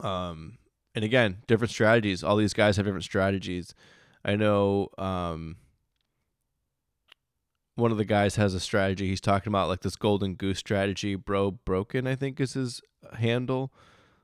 Um, 0.00 0.58
and 0.94 1.04
again, 1.04 1.38
different 1.46 1.70
strategies. 1.70 2.22
All 2.22 2.36
these 2.36 2.54
guys 2.54 2.76
have 2.76 2.86
different 2.86 3.04
strategies. 3.04 3.74
I 4.24 4.36
know 4.36 4.88
um, 4.98 5.56
one 7.76 7.90
of 7.90 7.98
the 7.98 8.04
guys 8.04 8.36
has 8.36 8.54
a 8.54 8.60
strategy. 8.60 9.08
He's 9.08 9.20
talking 9.20 9.50
about 9.50 9.68
like 9.68 9.80
this 9.80 9.96
golden 9.96 10.34
goose 10.34 10.58
strategy. 10.58 11.14
Bro 11.14 11.52
Broken, 11.64 12.06
I 12.06 12.14
think, 12.14 12.40
is 12.40 12.54
his 12.54 12.80
handle 13.18 13.72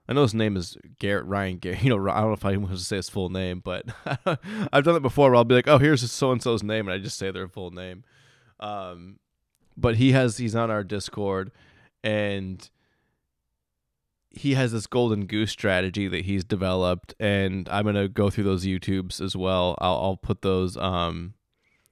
I 0.09 0.15
know 0.15 0.23
his 0.23 0.35
name 0.35 0.57
is 0.57 0.77
Garrett 0.99 1.27
Ryan. 1.27 1.59
Garrett, 1.59 1.83
you 1.85 1.91
know, 1.91 2.11
I 2.11 2.21
don't 2.21 2.29
know 2.29 2.33
if 2.33 2.45
I 2.45 2.57
want 2.57 2.73
to 2.73 2.79
say 2.79 2.97
his 2.97 3.09
full 3.09 3.29
name, 3.29 3.61
but 3.63 3.85
I've 4.73 4.85
done 4.85 4.97
it 4.97 5.03
before. 5.03 5.31
Where 5.31 5.37
I'll 5.37 5.45
be 5.45 5.55
like, 5.55 5.69
"Oh, 5.69 5.79
here's 5.79 6.11
so 6.11 6.33
and 6.33 6.43
so's 6.43 6.63
name," 6.63 6.89
and 6.89 6.95
I 6.95 6.99
just 6.99 7.19
say 7.19 7.31
their 7.31 7.49
full 7.49 7.71
name. 7.71 8.05
Um, 8.59 9.19
but 9.77 9.97
he 9.97 10.13
has 10.13 10.39
he's 10.39 10.57
on 10.57 10.71
our 10.71 10.83
Discord, 10.83 11.53
and 12.03 12.69
he 14.39 14.55
has 14.55 14.73
this 14.73 14.87
golden 14.87 15.27
goose 15.27 15.51
strategy 15.51 16.09
that 16.09 16.25
he's 16.25 16.45
developed, 16.45 17.15
and 17.19 17.69
I'm 17.69 17.85
gonna 17.85 18.09
go 18.09 18.31
through 18.31 18.45
those 18.45 18.65
YouTubes 18.65 19.21
as 19.21 19.37
well. 19.37 19.77
I'll 19.81 19.97
I'll 19.97 20.17
put 20.17 20.43
those. 20.43 20.77
Um, 20.77 21.35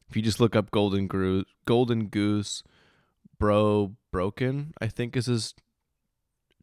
if 0.09 0.17
you 0.17 0.23
just 0.23 0.41
look 0.41 0.55
up 0.55 0.71
golden 0.71 1.09
goose, 1.09 1.45
golden 1.65 2.07
goose, 2.07 2.63
bro 3.39 3.97
broken, 4.11 4.73
I 4.81 4.87
think 4.87 5.17
is 5.17 5.27
his 5.27 5.55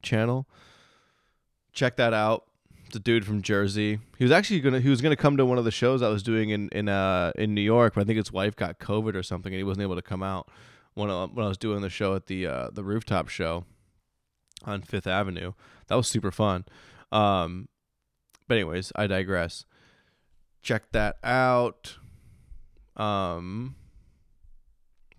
channel 0.02 0.48
check 1.74 1.98
that 1.98 2.13
out. 2.13 2.46
It's 2.86 2.96
a 2.96 3.00
dude 3.00 3.26
from 3.26 3.41
Jersey. 3.41 4.00
He 4.17 4.24
was 4.24 4.32
actually 4.32 4.60
gonna 4.60 4.80
he 4.80 4.89
was 4.89 5.02
gonna 5.02 5.15
come 5.15 5.36
to 5.38 5.46
one 5.46 5.58
of 5.58 5.65
the 5.65 5.72
shows 5.72 6.02
I 6.02 6.10
was 6.10 6.24
doing 6.24 6.52
in 6.52 6.69
in 6.69 6.88
uh 6.88 7.32
in 7.36 7.54
New 7.54 7.62
York, 7.62 7.96
but 7.96 8.02
I 8.02 8.04
think 8.06 8.17
his 8.17 8.32
wife 8.32 8.56
got 8.56 8.80
COVID 8.80 9.15
or 9.15 9.24
something, 9.24 9.52
and 9.52 9.58
he 9.58 9.63
wasn't 9.63 9.84
able 9.84 9.96
to 9.96 10.02
come 10.02 10.22
out. 10.22 10.50
when 10.93 11.10
I, 11.10 11.26
when 11.26 11.43
I 11.46 11.50
was 11.50 11.58
doing 11.58 11.82
the 11.82 11.89
show 11.89 12.15
at 12.15 12.28
the 12.28 12.46
uh, 12.46 12.69
the 12.72 12.84
rooftop 12.84 13.28
show 13.30 13.65
on 14.63 14.82
Fifth 14.82 15.08
Avenue. 15.08 15.54
That 15.88 15.95
was 15.95 16.08
super 16.08 16.32
fun. 16.32 16.65
Um, 17.12 17.67
but 18.47 18.56
anyways, 18.56 18.91
I 18.95 19.08
digress. 19.08 19.65
Check 20.62 20.91
that 20.91 21.17
out. 21.23 21.97
Um, 22.95 23.76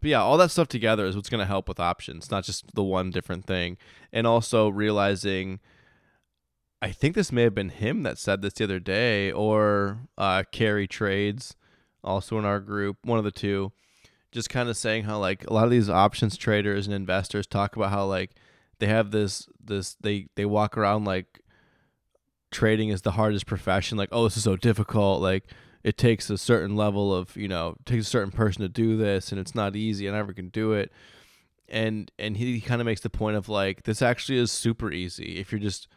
but 0.00 0.10
yeah, 0.10 0.22
all 0.22 0.36
that 0.38 0.50
stuff 0.50 0.68
together 0.68 1.06
is 1.06 1.16
what's 1.16 1.30
going 1.30 1.40
to 1.40 1.46
help 1.46 1.68
with 1.68 1.80
options, 1.80 2.30
not 2.30 2.44
just 2.44 2.74
the 2.74 2.82
one 2.82 3.10
different 3.10 3.46
thing. 3.46 3.78
And 4.12 4.26
also 4.26 4.68
realizing, 4.68 5.60
I 6.82 6.90
think 6.90 7.14
this 7.14 7.32
may 7.32 7.42
have 7.42 7.54
been 7.54 7.70
him 7.70 8.02
that 8.02 8.18
said 8.18 8.42
this 8.42 8.54
the 8.54 8.64
other 8.64 8.80
day, 8.80 9.32
or 9.32 10.00
uh, 10.18 10.44
Carry 10.52 10.86
Trades, 10.86 11.56
also 12.02 12.38
in 12.38 12.44
our 12.44 12.60
group, 12.60 12.98
one 13.02 13.18
of 13.18 13.24
the 13.24 13.30
two, 13.30 13.72
just 14.30 14.50
kind 14.50 14.68
of 14.68 14.76
saying 14.76 15.04
how 15.04 15.18
like 15.18 15.48
a 15.48 15.52
lot 15.52 15.64
of 15.64 15.70
these 15.70 15.88
options 15.88 16.36
traders 16.36 16.86
and 16.86 16.94
investors 16.94 17.46
talk 17.46 17.76
about 17.76 17.90
how 17.90 18.04
like 18.04 18.32
they 18.78 18.86
have 18.86 19.10
this 19.10 19.48
this 19.62 19.96
they 20.00 20.26
they 20.36 20.44
walk 20.44 20.76
around 20.76 21.04
like 21.04 21.40
trading 22.50 22.88
is 22.88 23.02
the 23.02 23.12
hardest 23.12 23.46
profession 23.46 23.98
like 23.98 24.08
oh 24.12 24.24
this 24.24 24.36
is 24.36 24.44
so 24.44 24.56
difficult 24.56 25.20
like 25.20 25.44
it 25.84 25.98
takes 25.98 26.30
a 26.30 26.38
certain 26.38 26.74
level 26.74 27.14
of 27.14 27.36
you 27.36 27.46
know 27.46 27.76
takes 27.84 28.06
a 28.06 28.10
certain 28.10 28.32
person 28.32 28.62
to 28.62 28.68
do 28.68 28.96
this 28.96 29.30
and 29.30 29.40
it's 29.40 29.54
not 29.54 29.76
easy 29.76 30.08
i 30.08 30.12
never 30.12 30.32
can 30.32 30.48
do 30.48 30.72
it. 30.72 30.90
And 31.68 32.10
and 32.18 32.36
he 32.36 32.60
kind 32.60 32.80
of 32.80 32.84
makes 32.84 33.00
the 33.00 33.10
point 33.10 33.36
of 33.36 33.48
like 33.48 33.84
this 33.84 34.02
actually 34.02 34.38
is 34.38 34.52
super 34.52 34.90
easy 34.90 35.38
if 35.38 35.50
you're 35.50 35.60
just 35.60 35.88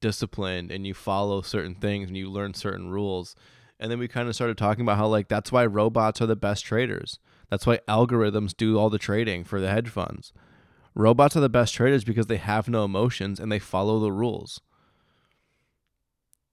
disciplined 0.00 0.70
and 0.70 0.86
you 0.86 0.94
follow 0.94 1.42
certain 1.42 1.74
things 1.74 2.08
and 2.08 2.16
you 2.16 2.30
learn 2.30 2.54
certain 2.54 2.90
rules. 2.90 3.34
And 3.78 3.90
then 3.90 3.98
we 3.98 4.08
kind 4.08 4.28
of 4.28 4.34
started 4.34 4.56
talking 4.56 4.82
about 4.82 4.96
how 4.96 5.08
like 5.08 5.28
that's 5.28 5.52
why 5.52 5.66
robots 5.66 6.22
are 6.22 6.26
the 6.26 6.36
best 6.36 6.64
traders. 6.64 7.18
That's 7.50 7.66
why 7.66 7.80
algorithms 7.88 8.56
do 8.56 8.78
all 8.78 8.88
the 8.88 8.98
trading 8.98 9.44
for 9.44 9.60
the 9.60 9.70
hedge 9.70 9.88
funds 9.88 10.32
robots 10.94 11.36
are 11.36 11.40
the 11.40 11.48
best 11.48 11.74
traders 11.74 12.04
because 12.04 12.26
they 12.26 12.36
have 12.36 12.68
no 12.68 12.84
emotions 12.84 13.38
and 13.40 13.50
they 13.50 13.58
follow 13.58 13.98
the 13.98 14.12
rules 14.12 14.60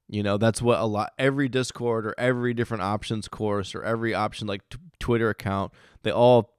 you 0.09 0.23
know, 0.23 0.37
that's 0.37 0.61
what 0.61 0.79
a 0.79 0.85
lot 0.85 1.11
every 1.19 1.49
Discord 1.49 2.05
or 2.05 2.15
every 2.17 2.53
different 2.53 2.83
options 2.83 3.27
course 3.27 3.75
or 3.75 3.83
every 3.83 4.13
option 4.13 4.47
like 4.47 4.67
t- 4.69 4.77
Twitter 4.99 5.29
account, 5.29 5.73
they 6.03 6.11
all 6.11 6.55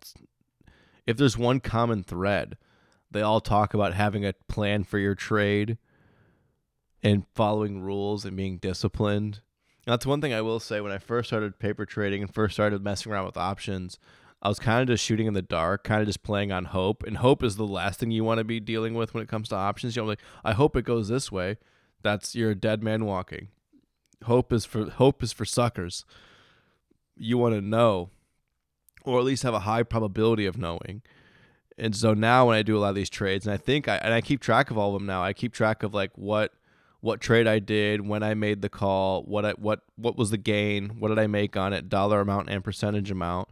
if 1.07 1.17
there's 1.17 1.39
one 1.39 1.61
common 1.61 2.03
thread, 2.03 2.59
they 3.11 3.23
all 3.23 3.41
talk 3.41 3.73
about 3.73 3.95
having 3.95 4.27
a 4.27 4.35
plan 4.49 4.85
for 4.85 4.99
your 4.99 5.15
trade 5.15 5.79
and 7.03 7.25
following 7.35 7.81
rules 7.81 8.27
and 8.27 8.37
being 8.37 8.59
disciplined. 8.59 9.41
That's 9.87 10.05
one 10.05 10.21
thing 10.21 10.35
I 10.35 10.43
will 10.43 10.61
say 10.61 10.83
when 10.83 10.93
I 10.93 10.99
first 10.99 11.31
started 11.31 11.59
paper 11.59 11.87
trading 11.87 12.21
and 12.21 12.33
first 12.33 12.53
started 12.55 12.85
messing 12.85 13.11
around 13.11 13.25
with 13.25 13.39
options, 13.39 13.99
I 14.41 14.49
was 14.49 14.59
kind 14.59 14.83
of 14.83 14.89
just 14.89 15.05
shooting 15.05 15.27
in 15.27 15.35
the 15.35 15.43
dark, 15.43 15.83
kind 15.83 16.01
of 16.01 16.07
just 16.07 16.23
playing 16.23 16.53
on 16.53 16.67
hope. 16.67 17.03
And 17.03 17.17
hope 17.17 17.43
is 17.43 17.57
the 17.57 17.67
last 17.67 17.99
thing 17.99 18.11
you 18.11 18.23
want 18.23 18.39
to 18.39 18.45
be 18.45 18.61
dealing 18.61 18.95
with 18.95 19.13
when 19.13 19.23
it 19.23 19.29
comes 19.29 19.49
to 19.49 19.57
options. 19.57 19.97
You 19.97 20.03
know, 20.03 20.09
like 20.09 20.21
I 20.45 20.53
hope 20.53 20.77
it 20.77 20.85
goes 20.85 21.09
this 21.09 21.33
way 21.33 21.59
that's 22.03 22.35
you're 22.35 22.51
a 22.51 22.55
dead 22.55 22.83
man 22.83 23.05
walking. 23.05 23.49
Hope 24.25 24.53
is 24.53 24.65
for 24.65 24.91
hope 24.91 25.23
is 25.23 25.33
for 25.33 25.45
suckers. 25.45 26.05
You 27.17 27.39
want 27.39 27.55
to 27.55 27.61
know, 27.61 28.11
or 29.05 29.19
at 29.19 29.25
least 29.25 29.43
have 29.43 29.55
a 29.55 29.61
high 29.61 29.83
probability 29.83 30.47
of 30.47 30.59
knowing. 30.59 31.03
And 31.77 31.95
so 31.95 32.15
now 32.15 32.49
when 32.49 32.57
I 32.57 32.63
do 32.63 32.77
a 32.77 32.81
lot 32.81 32.91
of 32.91 32.95
these 32.97 33.11
trades, 33.11 33.47
and 33.47 33.55
I 33.55 33.57
think 33.57 33.89
I 33.89 33.97
and 33.97 34.13
I 34.13 34.21
keep 34.21 34.41
track 34.41 34.71
of 34.71 34.79
all 34.79 34.95
of 34.95 35.01
them 35.01 35.07
now. 35.07 35.23
I 35.23 35.33
keep 35.33 35.53
track 35.53 35.83
of 35.83 35.95
like 35.95 36.11
what 36.17 36.53
what 37.01 37.21
trade 37.21 37.47
I 37.47 37.61
did, 37.61 38.07
when 38.09 38.25
I 38.25 38.35
made 38.35 38.61
the 38.61 38.69
call, 38.69 39.23
what 39.23 39.45
I 39.45 39.53
what 39.53 39.81
what 39.97 40.17
was 40.17 40.31
the 40.31 40.39
gain, 40.39 40.99
what 40.99 41.09
did 41.09 41.19
I 41.19 41.27
make 41.27 41.57
on 41.57 41.73
it, 41.73 41.89
dollar 41.89 42.21
amount 42.21 42.51
and 42.51 42.65
percentage 42.65 43.11
amount. 43.11 43.49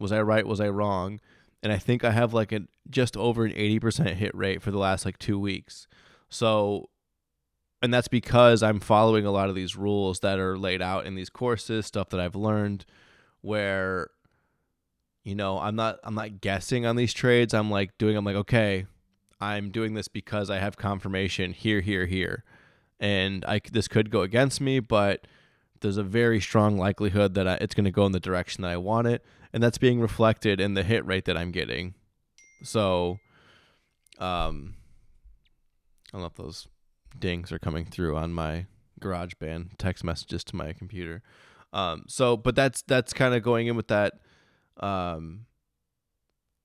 Was 0.00 0.12
I 0.12 0.20
right? 0.22 0.46
Was 0.46 0.60
I 0.60 0.68
wrong? 0.68 1.20
And 1.62 1.72
I 1.72 1.78
think 1.78 2.04
I 2.04 2.10
have 2.10 2.32
like 2.32 2.52
a 2.52 2.62
just 2.88 3.16
over 3.16 3.44
an 3.44 3.52
80% 3.52 4.14
hit 4.14 4.34
rate 4.34 4.62
for 4.62 4.70
the 4.70 4.78
last 4.78 5.04
like 5.04 5.18
2 5.18 5.38
weeks. 5.38 5.86
So 6.28 6.88
and 7.82 7.92
that's 7.94 8.08
because 8.08 8.62
I'm 8.62 8.80
following 8.80 9.24
a 9.24 9.30
lot 9.30 9.48
of 9.48 9.54
these 9.54 9.76
rules 9.76 10.20
that 10.20 10.38
are 10.38 10.58
laid 10.58 10.82
out 10.82 11.06
in 11.06 11.14
these 11.14 11.30
courses, 11.30 11.86
stuff 11.86 12.10
that 12.10 12.20
I've 12.20 12.36
learned 12.36 12.84
where 13.42 14.10
you 15.22 15.34
know, 15.34 15.58
I'm 15.58 15.76
not 15.76 15.98
I'm 16.02 16.14
not 16.14 16.40
guessing 16.40 16.86
on 16.86 16.96
these 16.96 17.12
trades. 17.12 17.52
I'm 17.52 17.70
like 17.70 17.96
doing 17.98 18.16
I'm 18.16 18.24
like, 18.24 18.36
okay, 18.36 18.86
I'm 19.40 19.70
doing 19.70 19.94
this 19.94 20.08
because 20.08 20.50
I 20.50 20.58
have 20.58 20.76
confirmation 20.76 21.52
here, 21.52 21.80
here, 21.80 22.06
here. 22.06 22.44
And 22.98 23.44
I 23.44 23.60
this 23.70 23.88
could 23.88 24.10
go 24.10 24.22
against 24.22 24.60
me, 24.60 24.80
but 24.80 25.26
there's 25.80 25.96
a 25.96 26.02
very 26.02 26.40
strong 26.40 26.76
likelihood 26.78 27.34
that 27.34 27.48
I, 27.48 27.54
it's 27.54 27.74
going 27.74 27.84
to 27.84 27.90
go 27.90 28.06
in 28.06 28.12
the 28.12 28.20
direction 28.20 28.62
that 28.62 28.70
I 28.70 28.76
want 28.76 29.06
it, 29.06 29.24
and 29.52 29.62
that's 29.62 29.78
being 29.78 30.00
reflected 30.00 30.60
in 30.60 30.74
the 30.74 30.82
hit 30.82 31.04
rate 31.06 31.24
that 31.26 31.36
I'm 31.36 31.50
getting. 31.50 31.94
So 32.62 33.18
um 34.18 34.74
I 36.12 36.16
don't 36.16 36.22
know 36.22 36.26
if 36.26 36.34
those 36.34 36.66
dings 37.18 37.52
are 37.52 37.58
coming 37.58 37.84
through 37.84 38.16
on 38.16 38.32
my 38.32 38.66
GarageBand 39.00 39.78
text 39.78 40.04
messages 40.04 40.42
to 40.44 40.56
my 40.56 40.72
computer. 40.72 41.22
Um, 41.72 42.04
so, 42.08 42.36
but 42.36 42.56
that's 42.56 42.82
that's 42.82 43.12
kind 43.12 43.34
of 43.34 43.42
going 43.42 43.68
in 43.68 43.76
with 43.76 43.88
that, 43.88 44.14
um, 44.78 45.46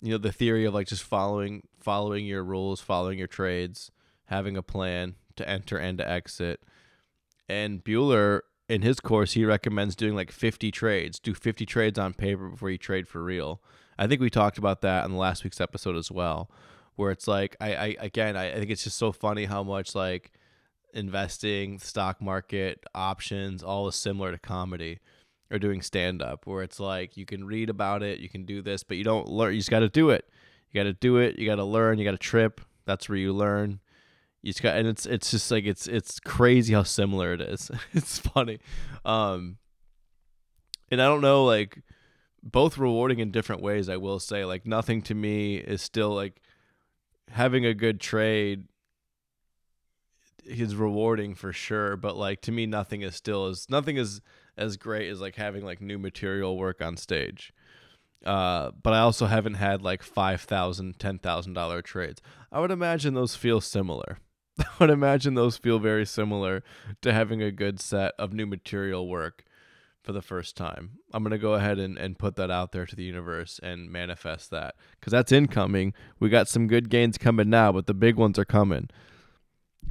you 0.01 0.11
know, 0.11 0.17
the 0.17 0.31
theory 0.31 0.65
of 0.65 0.73
like 0.73 0.87
just 0.87 1.03
following 1.03 1.67
following 1.79 2.25
your 2.25 2.43
rules, 2.43 2.81
following 2.81 3.19
your 3.19 3.27
trades, 3.27 3.91
having 4.25 4.57
a 4.57 4.63
plan 4.63 5.15
to 5.35 5.47
enter 5.47 5.77
and 5.77 5.99
to 5.99 6.09
exit. 6.09 6.61
And 7.47 7.83
Bueller 7.83 8.41
in 8.67 8.81
his 8.81 8.99
course, 8.99 9.33
he 9.33 9.45
recommends 9.45 9.95
doing 9.95 10.15
like 10.15 10.31
50 10.31 10.71
trades. 10.71 11.19
Do 11.19 11.33
50 11.33 11.65
trades 11.65 11.99
on 11.99 12.13
paper 12.13 12.49
before 12.49 12.69
you 12.69 12.77
trade 12.77 13.07
for 13.07 13.23
real. 13.23 13.61
I 13.97 14.07
think 14.07 14.21
we 14.21 14.29
talked 14.29 14.57
about 14.57 14.81
that 14.81 15.05
in 15.05 15.11
the 15.11 15.17
last 15.17 15.43
week's 15.43 15.61
episode 15.61 15.95
as 15.95 16.11
well 16.11 16.49
where 16.95 17.11
it's 17.11 17.27
like 17.27 17.55
I, 17.59 17.75
I 17.75 17.95
again 17.99 18.35
I, 18.35 18.51
I 18.51 18.55
think 18.55 18.71
it's 18.71 18.83
just 18.83 18.97
so 18.97 19.11
funny 19.11 19.45
how 19.45 19.63
much 19.63 19.95
like 19.95 20.31
investing, 20.93 21.77
stock 21.79 22.21
market, 22.21 22.83
options, 22.95 23.61
all 23.61 23.87
is 23.87 23.95
similar 23.95 24.31
to 24.31 24.37
comedy 24.37 24.99
or 25.51 25.59
doing 25.59 25.81
stand 25.81 26.21
up 26.21 26.47
where 26.47 26.63
it's 26.63 26.79
like 26.79 27.17
you 27.17 27.25
can 27.25 27.45
read 27.45 27.69
about 27.69 28.01
it, 28.01 28.19
you 28.19 28.29
can 28.29 28.45
do 28.45 28.61
this, 28.61 28.83
but 28.83 28.97
you 28.97 29.03
don't 29.03 29.27
learn 29.27 29.53
you 29.53 29.59
just 29.59 29.69
gotta 29.69 29.89
do 29.89 30.09
it. 30.09 30.25
You 30.71 30.79
gotta 30.79 30.93
do 30.93 31.17
it, 31.17 31.37
you 31.37 31.45
gotta 31.45 31.63
learn, 31.63 31.99
you 31.99 32.05
gotta 32.05 32.17
trip. 32.17 32.61
That's 32.85 33.09
where 33.09 33.17
you 33.17 33.33
learn. 33.33 33.79
You 34.45 34.51
just 34.51 34.61
got 34.61 34.77
and 34.77 34.87
it's 34.87 35.07
it's 35.07 35.31
just 35.31 35.49
like 35.49 35.65
it's 35.65 35.87
it's 35.87 36.19
crazy 36.19 36.75
how 36.75 36.83
similar 36.83 37.33
it 37.33 37.41
is. 37.41 37.71
it's 37.93 38.19
funny. 38.19 38.59
Um 39.03 39.57
and 40.91 41.01
I 41.01 41.05
don't 41.05 41.21
know 41.21 41.45
like 41.45 41.81
both 42.43 42.77
rewarding 42.77 43.17
in 43.17 43.31
different 43.31 43.63
ways, 43.63 43.89
I 43.89 43.97
will 43.97 44.19
say. 44.19 44.45
Like 44.45 44.67
nothing 44.67 45.01
to 45.03 45.15
me 45.15 45.55
is 45.55 45.81
still 45.81 46.13
like 46.13 46.43
having 47.31 47.65
a 47.65 47.73
good 47.73 47.99
trade 47.99 48.65
is 50.45 50.75
rewarding 50.75 51.33
for 51.33 51.51
sure 51.51 51.97
but 51.97 52.15
like 52.15 52.39
to 52.39 52.51
me 52.51 52.67
nothing 52.67 53.01
is 53.01 53.15
still 53.15 53.47
as 53.47 53.67
nothing 53.67 53.97
is 53.97 54.21
as 54.55 54.77
great 54.77 55.09
as 55.09 55.19
like 55.19 55.35
having 55.35 55.65
like 55.65 55.81
new 55.81 55.97
material 55.97 56.55
work 56.55 56.83
on 56.83 56.95
stage 56.95 57.51
uh, 58.25 58.71
but 58.81 58.93
I 58.93 58.99
also 58.99 59.27
haven't 59.27 59.53
had 59.55 59.83
like 59.83 60.01
five 60.01 60.41
thousand, 60.41 60.97
ten 60.97 61.19
thousand 61.19 61.53
dollar 61.53 61.83
trades. 61.83 62.21
I 62.51 62.59
would 62.59 62.71
imagine 62.71 63.13
those 63.13 63.35
feel 63.35 63.61
similar. 63.61 64.17
I 64.59 64.65
would 64.79 64.89
imagine 64.89 65.33
those 65.33 65.57
feel 65.57 65.79
very 65.79 66.05
similar 66.05 66.63
to 67.01 67.13
having 67.13 67.41
a 67.41 67.51
good 67.51 67.79
set 67.79 68.13
of 68.17 68.33
new 68.33 68.45
material 68.45 69.07
work 69.07 69.43
for 70.01 70.13
the 70.13 70.21
first 70.21 70.55
time. 70.55 70.99
I'm 71.13 71.23
going 71.23 71.31
to 71.31 71.37
go 71.37 71.55
ahead 71.55 71.79
and, 71.79 71.97
and 71.97 72.17
put 72.17 72.35
that 72.35 72.51
out 72.51 72.71
there 72.71 72.85
to 72.85 72.95
the 72.95 73.03
universe 73.03 73.59
and 73.63 73.91
manifest 73.91 74.51
that 74.51 74.75
because 74.99 75.11
that's 75.11 75.31
incoming. 75.31 75.93
We 76.19 76.29
got 76.29 76.47
some 76.47 76.67
good 76.67 76.89
gains 76.89 77.17
coming 77.17 77.49
now, 77.49 77.71
but 77.71 77.87
the 77.87 77.93
big 77.93 78.15
ones 78.15 78.37
are 78.37 78.45
coming. 78.45 78.89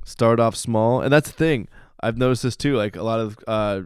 Start 0.04 0.38
off 0.38 0.54
small. 0.54 1.00
And 1.00 1.12
that's 1.12 1.30
the 1.30 1.36
thing. 1.36 1.68
I've 2.00 2.16
noticed 2.16 2.44
this 2.44 2.56
too. 2.56 2.76
Like 2.76 2.96
a 2.96 3.02
lot 3.02 3.20
of 3.20 3.38
uh, 3.46 3.82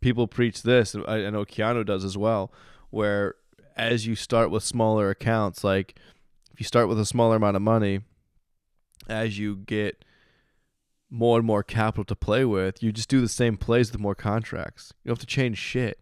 people 0.00 0.26
preach 0.26 0.62
this, 0.62 0.94
I, 0.94 1.26
I 1.26 1.30
know 1.30 1.44
Keanu 1.44 1.84
does 1.86 2.04
as 2.04 2.16
well, 2.16 2.52
where 2.90 3.36
as 3.76 4.06
you 4.06 4.14
start 4.14 4.50
with 4.50 4.62
smaller 4.62 5.10
accounts, 5.10 5.64
like 5.64 5.94
if 6.52 6.60
you 6.60 6.66
start 6.66 6.88
with 6.88 7.00
a 7.00 7.06
smaller 7.06 7.36
amount 7.36 7.56
of 7.56 7.62
money, 7.62 8.00
as 9.08 9.38
you 9.38 9.56
get 9.56 10.04
more 11.10 11.38
and 11.38 11.46
more 11.46 11.62
capital 11.62 12.04
to 12.04 12.14
play 12.14 12.44
with, 12.44 12.82
you 12.82 12.92
just 12.92 13.08
do 13.08 13.20
the 13.20 13.28
same 13.28 13.56
plays 13.56 13.90
with 13.90 14.00
more 14.00 14.14
contracts. 14.14 14.92
You 15.02 15.08
don't 15.08 15.18
have 15.18 15.20
to 15.20 15.26
change 15.26 15.58
shit. 15.58 15.98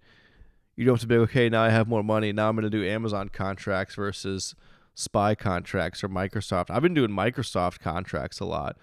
You 0.77 0.85
don't 0.85 0.95
have 0.95 1.01
to 1.01 1.07
be 1.07 1.17
okay. 1.17 1.49
Now 1.49 1.63
I 1.63 1.71
have 1.71 1.89
more 1.89 2.05
money. 2.05 2.33
Now 2.33 2.49
I'm 2.49 2.55
going 2.55 2.71
to 2.71 2.71
do 2.71 2.87
Amazon 2.87 3.31
contracts 3.31 3.95
versus 3.95 4.55
SPY 4.95 5.35
contracts 5.35 6.05
or 6.05 6.09
Microsoft. 6.09 6.71
I've 6.71 6.83
been 6.83 6.95
doing 6.95 7.11
Microsoft 7.11 7.81
contracts 7.81 8.39
a 8.39 8.45
lot. 8.45 8.77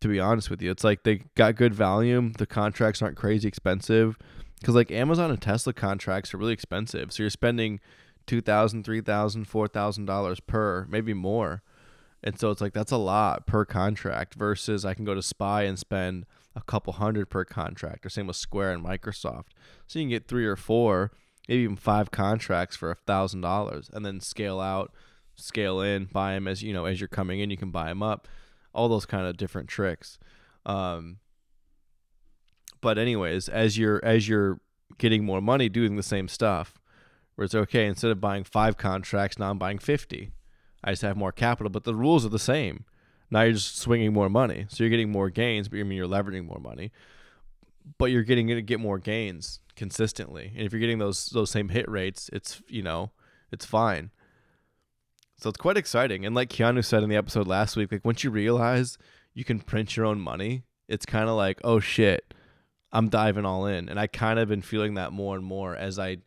To 0.00 0.08
be 0.08 0.20
honest 0.20 0.48
with 0.48 0.62
you, 0.62 0.70
it's 0.70 0.84
like 0.84 1.02
they 1.02 1.22
got 1.34 1.56
good 1.56 1.74
volume. 1.74 2.32
The 2.34 2.46
contracts 2.46 3.02
aren't 3.02 3.16
crazy 3.16 3.48
expensive 3.48 4.16
because 4.60 4.74
like 4.74 4.92
Amazon 4.92 5.30
and 5.30 5.40
Tesla 5.40 5.72
contracts 5.72 6.32
are 6.32 6.36
really 6.36 6.52
expensive. 6.52 7.12
So 7.12 7.24
you're 7.24 7.30
spending 7.30 7.80
two 8.26 8.40
thousand, 8.40 8.84
three 8.84 9.00
thousand, 9.00 9.46
four 9.46 9.66
thousand 9.66 10.04
dollars 10.04 10.38
per, 10.38 10.86
maybe 10.88 11.14
more 11.14 11.62
and 12.22 12.38
so 12.38 12.50
it's 12.50 12.60
like 12.60 12.72
that's 12.72 12.92
a 12.92 12.96
lot 12.96 13.46
per 13.46 13.64
contract 13.64 14.34
versus 14.34 14.84
I 14.84 14.94
can 14.94 15.04
go 15.04 15.14
to 15.14 15.22
Spy 15.22 15.62
and 15.62 15.78
spend 15.78 16.26
a 16.56 16.62
couple 16.62 16.94
hundred 16.94 17.30
per 17.30 17.44
contract, 17.44 18.04
or 18.04 18.08
same 18.08 18.26
with 18.26 18.36
Square 18.36 18.72
and 18.72 18.84
Microsoft. 18.84 19.50
So 19.86 19.98
you 19.98 20.04
can 20.04 20.10
get 20.10 20.26
three 20.26 20.46
or 20.46 20.56
four, 20.56 21.12
maybe 21.48 21.62
even 21.62 21.76
five 21.76 22.10
contracts 22.10 22.76
for 22.76 22.90
a 22.90 22.96
thousand 22.96 23.42
dollars, 23.42 23.88
and 23.92 24.04
then 24.04 24.20
scale 24.20 24.60
out 24.60 24.92
scale 25.36 25.80
in, 25.80 26.06
buy 26.06 26.32
them 26.34 26.48
as 26.48 26.62
you 26.62 26.72
know 26.72 26.84
as 26.84 27.00
you're 27.00 27.08
coming 27.08 27.40
in. 27.40 27.50
You 27.50 27.56
can 27.56 27.70
buy 27.70 27.86
them 27.88 28.02
up, 28.02 28.26
all 28.72 28.88
those 28.88 29.06
kind 29.06 29.26
of 29.26 29.36
different 29.36 29.68
tricks. 29.68 30.18
Um, 30.66 31.18
but 32.80 32.98
anyways, 32.98 33.48
as 33.48 33.78
you're 33.78 34.04
as 34.04 34.28
you're 34.28 34.60
getting 34.98 35.24
more 35.24 35.40
money 35.40 35.68
doing 35.68 35.96
the 35.96 36.02
same 36.02 36.28
stuff, 36.28 36.80
where 37.36 37.44
it's 37.44 37.54
okay 37.54 37.86
instead 37.86 38.10
of 38.10 38.20
buying 38.20 38.44
five 38.44 38.76
contracts, 38.76 39.38
now 39.38 39.50
I'm 39.50 39.58
buying 39.58 39.78
fifty. 39.78 40.32
I 40.82 40.92
just 40.92 41.02
have 41.02 41.16
more 41.16 41.32
capital, 41.32 41.70
but 41.70 41.84
the 41.84 41.94
rules 41.94 42.24
are 42.24 42.30
the 42.30 42.38
same. 42.38 42.84
Now 43.30 43.42
you're 43.42 43.54
just 43.54 43.78
swinging 43.78 44.12
more 44.12 44.30
money, 44.30 44.66
so 44.68 44.82
you're 44.82 44.90
getting 44.90 45.12
more 45.12 45.30
gains, 45.30 45.68
but 45.68 45.76
you 45.76 45.84
mean 45.84 45.98
you're 45.98 46.08
leveraging 46.08 46.46
more 46.46 46.60
money, 46.60 46.92
but 47.98 48.06
you're 48.06 48.22
getting 48.22 48.46
to 48.48 48.62
get 48.62 48.80
more 48.80 48.98
gains 48.98 49.60
consistently. 49.76 50.52
And 50.56 50.66
if 50.66 50.72
you're 50.72 50.80
getting 50.80 50.98
those 50.98 51.26
those 51.26 51.50
same 51.50 51.68
hit 51.68 51.88
rates, 51.90 52.30
it's 52.32 52.62
you 52.68 52.82
know 52.82 53.10
it's 53.50 53.64
fine. 53.64 54.10
So 55.36 55.48
it's 55.48 55.58
quite 55.58 55.76
exciting. 55.76 56.26
And 56.26 56.34
like 56.34 56.50
Keanu 56.50 56.84
said 56.84 57.02
in 57.02 57.08
the 57.08 57.16
episode 57.16 57.46
last 57.46 57.76
week, 57.76 57.92
like 57.92 58.04
once 58.04 58.24
you 58.24 58.30
realize 58.30 58.98
you 59.34 59.44
can 59.44 59.60
print 59.60 59.96
your 59.96 60.04
own 60.04 60.20
money, 60.20 60.64
it's 60.88 61.06
kind 61.06 61.28
of 61.28 61.36
like, 61.36 61.60
oh 61.62 61.78
shit, 61.78 62.34
I'm 62.90 63.08
diving 63.08 63.44
all 63.44 63.66
in. 63.66 63.88
And 63.88 64.00
I 64.00 64.08
kind 64.08 64.38
of 64.38 64.48
been 64.48 64.62
feeling 64.62 64.94
that 64.94 65.12
more 65.12 65.36
and 65.36 65.44
more 65.44 65.76
as 65.76 65.98
I 65.98 66.18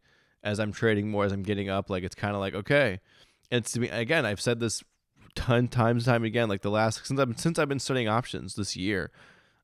as 0.43 0.59
I'm 0.59 0.71
trading 0.71 1.09
more, 1.09 1.25
as 1.25 1.31
I'm 1.31 1.43
getting 1.43 1.69
up. 1.69 1.89
Like 1.89 2.03
it's 2.03 2.15
kind 2.15 2.35
of 2.35 2.39
like, 2.39 2.53
okay. 2.53 2.99
It's 3.51 3.71
to 3.73 3.79
me 3.81 3.89
again, 3.89 4.25
I've 4.25 4.41
said 4.41 4.59
this 4.59 4.83
ton 5.35 5.67
times 5.67 6.05
time 6.05 6.23
again, 6.23 6.49
like 6.49 6.61
the 6.61 6.71
last 6.71 7.05
since 7.05 7.19
I've 7.19 7.39
since 7.39 7.59
I've 7.59 7.69
been 7.69 7.79
studying 7.79 8.07
options 8.07 8.55
this 8.55 8.75
year. 8.75 9.11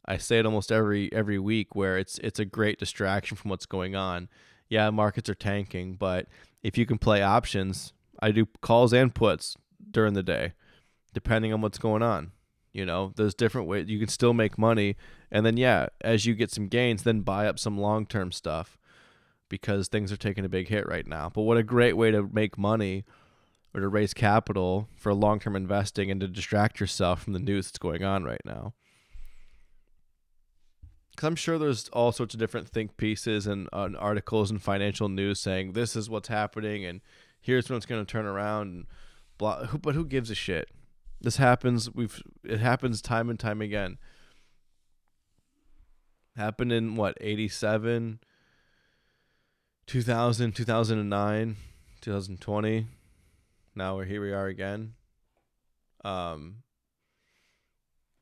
I 0.06 0.18
say 0.18 0.40
it 0.40 0.46
almost 0.46 0.72
every 0.72 1.12
every 1.14 1.40
week 1.40 1.76
where 1.76 1.98
it's 1.98 2.18
it's 2.20 2.40
a 2.40 2.46
great 2.46 2.80
distraction 2.80 3.38
from 3.38 3.50
what's 3.50 3.66
going 3.66 3.96
on. 3.96 4.30
Yeah, 4.70 4.90
markets 4.90 5.30
are 5.30 5.36
tanking, 5.36 5.96
but 5.96 6.28
if 6.62 6.78
you 6.78 6.86
can 6.86 6.98
play 6.98 7.22
options, 7.22 7.94
I 8.20 8.32
do 8.32 8.48
calls 8.62 8.94
and 8.94 9.14
puts 9.14 9.56
during 9.90 10.14
the 10.14 10.24
day, 10.24 10.54
depending 11.14 11.54
on 11.54 11.62
what's 11.62 11.78
going 11.78 12.04
on. 12.04 12.32
You 12.74 12.86
know, 12.86 13.14
there's 13.16 13.34
different 13.34 13.68
ways 13.68 13.88
you 13.88 14.00
can 14.00 14.10
still 14.10 14.34
make 14.34 14.58
money, 14.58 14.98
and 15.32 15.46
then 15.46 15.58
yeah, 15.58 15.88
as 16.02 16.26
you 16.26 16.36
get 16.36 16.52
some 16.52 16.68
gains, 16.68 17.04
then 17.04 17.22
buy 17.22 17.48
up 17.48 17.58
some 17.58 17.78
long 17.78 18.06
term 18.06 18.32
stuff 18.32 18.78
because 19.50 19.88
things 19.88 20.12
are 20.12 20.18
taking 20.18 20.44
a 20.44 20.50
big 20.50 20.68
hit 20.68 20.88
right 20.88 21.08
now. 21.08 21.32
But 21.34 21.44
what 21.44 21.58
a 21.58 21.64
great 21.64 21.96
way 21.96 22.12
to 22.12 22.30
make 22.32 22.58
money 22.58 23.06
or 23.78 23.82
to 23.82 23.88
raise 23.88 24.14
capital 24.14 24.90
for 24.96 25.14
long 25.14 25.40
term 25.40 25.56
investing 25.56 26.10
and 26.10 26.20
to 26.20 26.28
distract 26.28 26.80
yourself 26.80 27.22
from 27.22 27.34
the 27.34 27.40
news 27.40 27.68
that's 27.68 27.78
going 27.78 28.04
on 28.04 28.24
right 28.24 28.42
now. 28.44 28.74
Because 31.12 31.28
I'm 31.28 31.36
sure 31.36 31.60
there's 31.60 31.88
all 31.90 32.12
sorts 32.12 32.34
of 32.34 32.40
different 32.40 32.68
think 32.68 32.98
pieces 32.98 33.46
and, 33.46 33.70
uh, 33.72 33.90
articles 34.00 34.50
and 34.50 34.62
financial 34.62 35.10
news 35.10 35.40
saying 35.40 35.74
this 35.74 35.96
is 35.96 36.10
what's 36.10 36.28
happening 36.28 36.86
and 36.86 37.02
here's 37.40 37.70
when 37.70 37.78
it's 37.78 37.86
going 37.86 38.04
to 38.04 38.12
turn 38.12 38.26
around 38.26 38.68
and 38.68 38.86
blah. 39.38 39.68
But 39.82 39.94
who 39.94 40.06
gives 40.06 40.32
a 40.32 40.36
shit? 40.36 40.70
This 41.22 41.38
happens. 41.38 41.94
We've 41.94 42.22
it 42.44 42.60
happens 42.60 43.00
time 43.02 43.30
and 43.30 43.40
time 43.40 43.62
again. 43.62 44.00
Happened 46.36 46.72
in 46.72 46.96
what 46.96 47.18
87, 47.22 48.20
2000, 49.88 50.52
2009, 50.52 51.56
2020. 52.02 52.88
Now 53.78 53.96
we're 53.96 54.06
here. 54.06 54.22
We 54.22 54.34
are 54.34 54.48
again. 54.48 54.94
Um. 56.04 56.64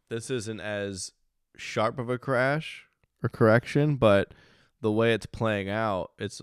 This 0.09 0.29
isn't 0.29 0.59
as 0.59 1.13
sharp 1.55 1.97
of 1.97 2.09
a 2.09 2.17
crash 2.17 2.85
or 3.23 3.29
correction, 3.29 3.95
but 3.95 4.33
the 4.81 4.91
way 4.91 5.13
it's 5.13 5.25
playing 5.25 5.69
out, 5.69 6.11
it's 6.19 6.41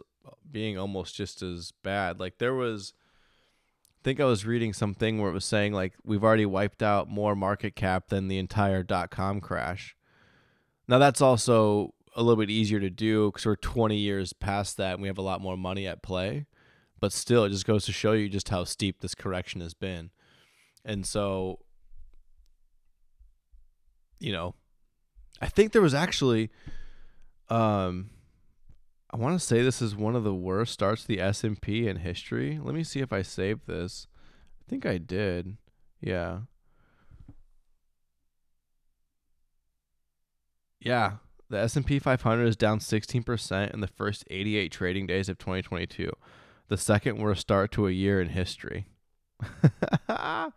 being 0.50 0.78
almost 0.78 1.14
just 1.14 1.42
as 1.42 1.72
bad. 1.82 2.18
Like 2.18 2.38
there 2.38 2.54
was 2.54 2.94
I 4.00 4.00
think 4.02 4.18
I 4.18 4.24
was 4.24 4.46
reading 4.46 4.72
something 4.72 5.20
where 5.20 5.30
it 5.30 5.34
was 5.34 5.44
saying 5.44 5.74
like 5.74 5.92
we've 6.02 6.24
already 6.24 6.46
wiped 6.46 6.82
out 6.82 7.08
more 7.08 7.36
market 7.36 7.76
cap 7.76 8.08
than 8.08 8.28
the 8.28 8.38
entire 8.38 8.82
dot 8.82 9.10
com 9.10 9.40
crash. 9.40 9.94
Now 10.88 10.98
that's 10.98 11.20
also 11.20 11.92
a 12.16 12.22
little 12.22 12.42
bit 12.42 12.50
easier 12.50 12.80
to 12.80 12.90
do 12.90 13.30
because 13.30 13.46
we're 13.46 13.56
20 13.56 13.96
years 13.96 14.32
past 14.32 14.78
that 14.78 14.94
and 14.94 15.02
we 15.02 15.08
have 15.08 15.18
a 15.18 15.22
lot 15.22 15.40
more 15.40 15.56
money 15.56 15.86
at 15.86 16.02
play. 16.02 16.46
But 17.03 17.12
still, 17.12 17.42
it 17.44 17.50
just 17.50 17.66
goes 17.66 17.84
to 17.86 17.92
show 17.92 18.12
you 18.12 18.28
just 18.28 18.50
how 18.50 18.62
steep 18.62 19.00
this 19.00 19.16
correction 19.16 19.61
has 19.61 19.74
been. 19.74 20.11
And 20.84 21.05
so, 21.05 21.59
you 24.20 24.30
know, 24.30 24.55
I 25.40 25.48
think 25.48 25.72
there 25.72 25.82
was 25.82 25.94
actually, 25.94 26.50
um, 27.48 28.11
I 29.11 29.16
want 29.16 29.34
to 29.34 29.44
say 29.44 29.62
this 29.62 29.82
is 29.82 29.96
one 29.96 30.14
of 30.14 30.22
the 30.22 30.32
worst 30.32 30.72
starts 30.72 31.03
the 31.03 31.20
S 31.20 31.42
and 31.42 31.61
P 31.61 31.88
in 31.88 31.96
history. 31.96 32.61
Let 32.62 32.72
me 32.72 32.84
see 32.84 33.00
if 33.00 33.12
I 33.12 33.22
saved 33.22 33.66
this. 33.66 34.07
I 34.61 34.70
think 34.70 34.86
I 34.86 34.98
did. 34.98 35.57
Yeah. 36.00 36.42
Yeah, 40.78 41.14
the 41.50 41.59
S&P 41.59 41.98
500 41.98 42.44
is 42.44 42.57
down 42.57 42.78
16% 42.78 43.74
in 43.74 43.80
the 43.80 43.88
first 43.88 44.24
88 44.30 44.70
trading 44.70 45.09
days 45.09 45.28
of 45.28 45.38
2022. 45.38 46.12
The 46.72 46.78
second 46.78 47.18
worst 47.18 47.42
start 47.42 47.70
to 47.72 47.86
a 47.86 47.90
year 47.90 48.18
in 48.18 48.30
history. 48.30 48.86
uh 50.08 50.50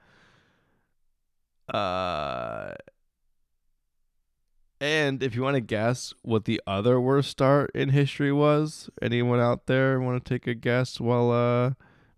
and 4.80 5.22
if 5.22 5.36
you 5.36 5.41
want 5.41 5.55
to 5.55 5.59
guess 5.59 6.13
what 6.22 6.45
the 6.45 6.61
other 6.66 7.01
worst 7.01 7.32
start 7.32 7.70
in 7.76 7.89
history 7.89 8.32
was, 8.32 8.89
anyone 9.01 9.41
out 9.41 9.66
there 9.66 9.99
want 9.99 10.24
to 10.24 10.34
take 10.34 10.47
a 10.47 10.53
guess? 10.53 11.01
Well, 11.01 11.34
uh, 11.34 11.72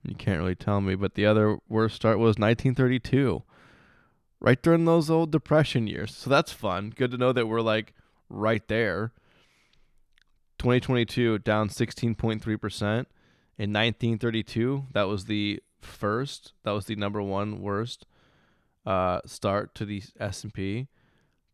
you 0.04 0.14
can't 0.14 0.42
really 0.42 0.54
tell 0.54 0.80
me, 0.80 0.94
but 0.94 1.16
the 1.16 1.26
other 1.26 1.58
worst 1.68 1.96
start 1.96 2.20
was 2.20 2.38
1932, 2.38 3.42
right 4.40 4.62
during 4.62 4.86
those 4.86 5.10
old 5.10 5.32
depression 5.32 5.88
years. 5.88 6.16
So 6.16 6.30
that's 6.30 6.52
fun. 6.52 6.94
Good 6.96 7.10
to 7.10 7.18
know 7.18 7.34
that 7.34 7.48
we're 7.48 7.62
like 7.62 7.96
right 8.30 8.68
there. 8.68 9.12
2022 10.60 11.40
down 11.40 11.70
16.3%. 11.70 13.08
In 13.58 13.74
1932, 13.74 14.88
that 14.92 15.08
was 15.08 15.26
the 15.26 15.62
first, 15.82 16.54
that 16.64 16.72
was 16.72 16.86
the 16.86 16.96
number 16.96 17.22
one 17.22 17.62
worst 17.62 18.06
uh, 18.86 19.20
start 19.26 19.76
to 19.76 19.86
the 19.86 20.04
S&P. 20.20 20.88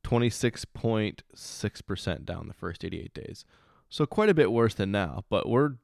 26.6% 0.04 2.26
down 2.26 2.48
the 2.48 2.54
first 2.54 2.84
88 2.84 3.14
days. 3.14 3.46
So 3.90 4.06
quite 4.06 4.30
a 4.30 4.34
bit 4.34 4.52
worse 4.52 4.74
than 4.74 4.92
now, 4.92 5.24
but 5.30 5.48
we're 5.48 5.76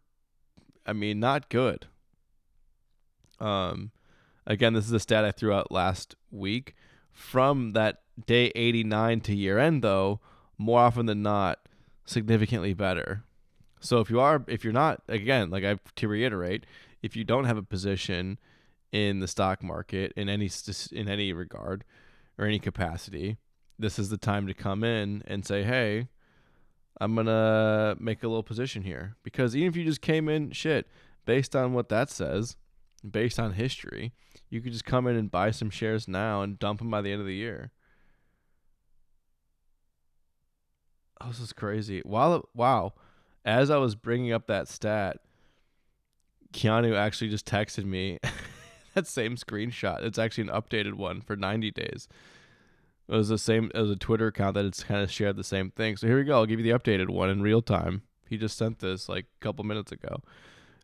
I 0.85 0.91
mean 0.93 1.19
not 1.19 1.49
good. 1.49 1.87
Um 3.39 3.91
again, 4.45 4.73
this 4.73 4.85
is 4.85 4.91
a 4.91 4.99
stat 4.99 5.25
I 5.25 5.31
threw 5.31 5.53
out 5.53 5.71
last 5.71 6.15
week. 6.31 6.75
From 7.11 7.71
that 7.73 8.01
day 8.25 8.51
89 8.55 9.21
to 9.21 9.35
year 9.35 9.59
end 9.59 9.83
though, 9.83 10.19
more 10.57 10.81
often 10.81 11.05
than 11.05 11.21
not 11.21 11.59
significantly 12.05 12.73
better. 12.73 13.23
So 13.79 13.99
if 13.99 14.09
you 14.09 14.19
are 14.19 14.43
if 14.47 14.63
you're 14.63 14.73
not 14.73 15.01
again, 15.07 15.49
like 15.49 15.63
I 15.63 15.79
to 15.95 16.07
reiterate, 16.07 16.65
if 17.01 17.15
you 17.15 17.23
don't 17.23 17.45
have 17.45 17.57
a 17.57 17.63
position 17.63 18.37
in 18.91 19.19
the 19.19 19.27
stock 19.27 19.63
market 19.63 20.11
in 20.15 20.29
any 20.29 20.49
in 20.91 21.07
any 21.07 21.33
regard 21.33 21.83
or 22.37 22.45
any 22.45 22.59
capacity, 22.59 23.37
this 23.77 23.97
is 23.97 24.09
the 24.09 24.17
time 24.17 24.47
to 24.47 24.53
come 24.53 24.83
in 24.83 25.23
and 25.25 25.45
say, 25.45 25.63
hey, 25.63 26.07
I'm 26.99 27.15
to 27.15 27.95
make 27.99 28.23
a 28.23 28.27
little 28.27 28.43
position 28.43 28.83
here. 28.83 29.15
Because 29.23 29.55
even 29.55 29.69
if 29.69 29.75
you 29.75 29.85
just 29.85 30.01
came 30.01 30.27
in, 30.27 30.51
shit, 30.51 30.87
based 31.25 31.55
on 31.55 31.73
what 31.73 31.89
that 31.89 32.09
says, 32.09 32.57
based 33.09 33.39
on 33.39 33.53
history, 33.53 34.11
you 34.49 34.61
could 34.61 34.73
just 34.73 34.85
come 34.85 35.07
in 35.07 35.15
and 35.15 35.31
buy 35.31 35.51
some 35.51 35.69
shares 35.69 36.07
now 36.07 36.41
and 36.41 36.59
dump 36.59 36.79
them 36.79 36.91
by 36.91 37.01
the 37.01 37.11
end 37.11 37.21
of 37.21 37.27
the 37.27 37.35
year. 37.35 37.71
Oh, 41.21 41.27
this 41.27 41.39
is 41.39 41.53
crazy. 41.53 42.01
While 42.05 42.35
it, 42.35 42.45
wow, 42.53 42.93
as 43.49 43.71
I 43.71 43.77
was 43.77 43.95
bringing 43.95 44.31
up 44.31 44.45
that 44.47 44.67
stat, 44.67 45.17
Keanu 46.53 46.95
actually 46.95 47.29
just 47.29 47.47
texted 47.47 47.83
me 47.83 48.19
that 48.93 49.07
same 49.07 49.35
screenshot. 49.35 50.03
It's 50.03 50.19
actually 50.19 50.49
an 50.49 50.61
updated 50.61 50.93
one 50.93 51.21
for 51.21 51.35
90 51.35 51.71
days. 51.71 52.07
It 53.07 53.15
was 53.15 53.29
the 53.29 53.39
same 53.39 53.71
as 53.73 53.89
a 53.89 53.95
Twitter 53.95 54.27
account 54.27 54.53
that 54.53 54.65
it's 54.65 54.83
kind 54.83 55.01
of 55.01 55.11
shared 55.11 55.35
the 55.35 55.43
same 55.43 55.71
thing. 55.71 55.97
So 55.97 56.05
here 56.05 56.17
we 56.17 56.25
go. 56.25 56.35
I'll 56.35 56.45
give 56.45 56.59
you 56.59 56.71
the 56.71 56.77
updated 56.77 57.09
one 57.09 57.29
in 57.29 57.41
real 57.41 57.63
time. 57.63 58.03
He 58.29 58.37
just 58.37 58.55
sent 58.55 58.79
this 58.79 59.09
like 59.09 59.25
a 59.25 59.43
couple 59.43 59.65
minutes 59.65 59.91
ago. 59.91 60.21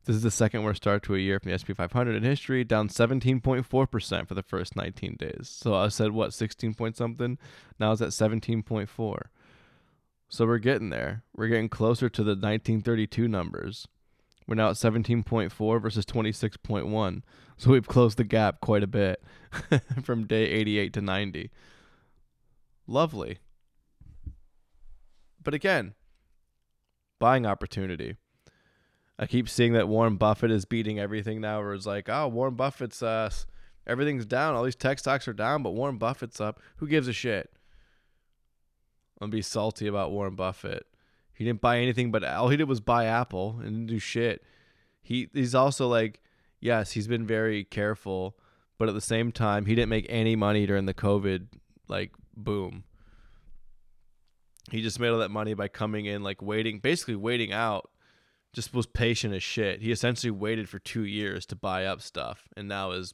This 0.06 0.16
is 0.16 0.24
the 0.24 0.32
second 0.32 0.64
worst 0.64 0.84
start 0.84 1.04
to 1.04 1.16
a 1.16 1.20
year 1.20 1.40
from 1.40 1.52
the 1.52 1.58
SP 1.58 1.74
500 1.74 2.16
in 2.16 2.24
history, 2.24 2.64
down 2.64 2.90
17.4% 2.90 4.28
for 4.28 4.34
the 4.34 4.44
first 4.44 4.76
19 4.76 5.18
days. 5.18 5.52
So 5.52 5.76
I 5.76 5.90
said 5.90 6.12
what 6.12 6.34
16 6.34 6.74
point 6.74 6.98
something. 6.98 7.38
Now 7.80 7.92
it's 7.92 8.02
at 8.02 8.10
17.4. 8.10 9.20
So 10.30 10.46
we're 10.46 10.58
getting 10.58 10.90
there. 10.90 11.24
We're 11.36 11.48
getting 11.48 11.70
closer 11.70 12.10
to 12.10 12.24
the 12.24 12.32
1932 12.32 13.28
numbers. 13.28 13.88
We're 14.48 14.56
now 14.56 14.70
at 14.70 14.76
17.4 14.76 15.82
versus 15.82 16.06
26.1. 16.06 17.22
So 17.58 17.72
we've 17.72 17.88
closed 17.88 18.18
the 18.18 18.24
gap 18.24 18.60
quite 18.62 18.84
a 18.84 18.88
bit 18.88 19.24
from 20.04 20.28
day 20.28 20.46
88 20.46 20.94
to 20.94 21.02
90. 21.02 21.52
Lovely. 22.88 23.40
But 25.42 25.54
again, 25.54 25.94
buying 27.20 27.46
opportunity. 27.46 28.18
I 29.18 29.26
keep 29.26 29.48
seeing 29.48 29.74
that 29.74 29.88
Warren 29.88 30.18
Buffett 30.18 30.52
is 30.52 30.66
beating 30.66 31.00
everything 31.00 31.40
now, 31.40 31.62
where 31.62 31.74
it's 31.74 31.86
like, 31.86 32.10
oh, 32.10 32.28
Warren 32.28 32.56
Buffett's 32.56 33.02
uh, 33.02 33.30
Everything's 33.88 34.26
down. 34.26 34.56
All 34.56 34.64
these 34.64 34.76
tech 34.76 35.00
stocks 35.00 35.28
are 35.28 35.34
down, 35.34 35.62
but 35.62 35.76
Warren 35.76 35.98
Buffett's 35.98 36.42
up. 36.42 36.60
Who 36.78 36.88
gives 36.88 37.08
a 37.08 37.14
shit? 37.14 37.52
I'm 39.20 39.28
gonna 39.28 39.38
be 39.38 39.42
salty 39.42 39.88
about 39.88 40.12
Warren 40.12 40.36
Buffett. 40.36 40.86
He 41.34 41.44
didn't 41.44 41.62
buy 41.62 41.80
anything, 41.80 42.12
but 42.12 42.24
all 42.24 42.50
he 42.50 42.58
did 42.58 42.68
was 42.68 42.80
buy 42.80 43.06
Apple 43.06 43.58
and 43.60 43.72
didn't 43.72 43.86
do 43.88 44.00
shit. 44.00 44.44
He 45.02 45.30
he's 45.34 45.56
also 45.56 45.88
like, 45.88 46.22
yes, 46.60 46.92
he's 46.92 47.08
been 47.08 47.26
very 47.26 47.64
careful, 47.64 48.38
but 48.78 48.90
at 48.90 48.96
the 48.96 49.02
same 49.02 49.32
time, 49.32 49.66
he 49.66 49.76
didn't 49.76 49.90
make 49.90 50.06
any 50.10 50.36
money 50.36 50.66
during 50.66 50.86
the 50.86 50.94
COVID 50.94 51.48
like 51.88 52.12
boom. 52.36 52.84
He 54.72 54.82
just 54.82 55.00
made 55.00 55.10
all 55.10 55.20
that 55.20 55.30
money 55.30 55.54
by 55.54 55.68
coming 55.68 56.06
in, 56.06 56.24
like 56.24 56.42
waiting, 56.42 56.80
basically 56.80 57.16
waiting 57.16 57.52
out. 57.52 57.90
Just 58.52 58.74
was 58.74 58.86
patient 58.86 59.34
as 59.34 59.44
shit. 59.44 59.82
He 59.82 59.92
essentially 59.92 60.32
waited 60.32 60.70
for 60.70 60.80
two 60.80 61.04
years 61.04 61.46
to 61.48 61.58
buy 61.58 61.86
up 61.86 62.02
stuff, 62.02 62.48
and 62.56 62.68
now 62.70 62.92
is 62.92 63.14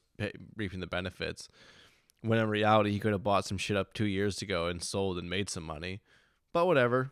reaping 0.55 0.79
the 0.79 0.87
benefits. 0.87 1.49
When 2.21 2.39
in 2.39 2.49
reality, 2.49 2.91
he 2.91 2.99
could 2.99 3.13
have 3.13 3.23
bought 3.23 3.45
some 3.45 3.57
shit 3.57 3.77
up 3.77 3.93
two 3.93 4.05
years 4.05 4.41
ago 4.41 4.67
and 4.67 4.83
sold 4.83 5.17
and 5.17 5.29
made 5.29 5.49
some 5.49 5.63
money. 5.63 6.01
But 6.53 6.67
whatever. 6.67 7.11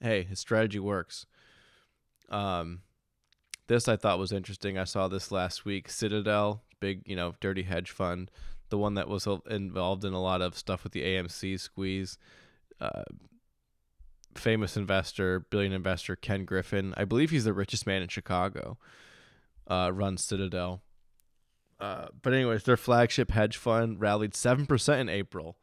Hey, 0.00 0.24
his 0.24 0.38
strategy 0.38 0.78
works. 0.78 1.24
Um, 2.28 2.80
this 3.66 3.88
I 3.88 3.96
thought 3.96 4.18
was 4.18 4.32
interesting. 4.32 4.76
I 4.76 4.84
saw 4.84 5.08
this 5.08 5.32
last 5.32 5.64
week. 5.64 5.88
Citadel, 5.88 6.62
big, 6.80 7.02
you 7.06 7.16
know, 7.16 7.34
dirty 7.40 7.62
hedge 7.62 7.90
fund, 7.90 8.30
the 8.68 8.78
one 8.78 8.94
that 8.94 9.08
was 9.08 9.26
involved 9.48 10.04
in 10.04 10.12
a 10.12 10.20
lot 10.20 10.42
of 10.42 10.58
stuff 10.58 10.84
with 10.84 10.92
the 10.92 11.02
AMC 11.02 11.58
squeeze. 11.58 12.18
Uh, 12.80 13.04
famous 14.34 14.76
investor, 14.76 15.40
billion 15.40 15.72
investor 15.72 16.16
Ken 16.16 16.44
Griffin. 16.44 16.92
I 16.96 17.04
believe 17.04 17.30
he's 17.30 17.44
the 17.44 17.52
richest 17.52 17.86
man 17.86 18.02
in 18.02 18.08
Chicago. 18.08 18.78
Uh, 19.66 19.90
runs 19.94 20.22
Citadel. 20.22 20.82
Uh, 21.80 22.06
but 22.22 22.32
anyways, 22.32 22.62
their 22.64 22.76
flagship 22.76 23.30
hedge 23.30 23.56
fund 23.56 24.00
rallied 24.00 24.34
seven 24.34 24.66
percent 24.66 25.00
in 25.00 25.08
April. 25.08 25.56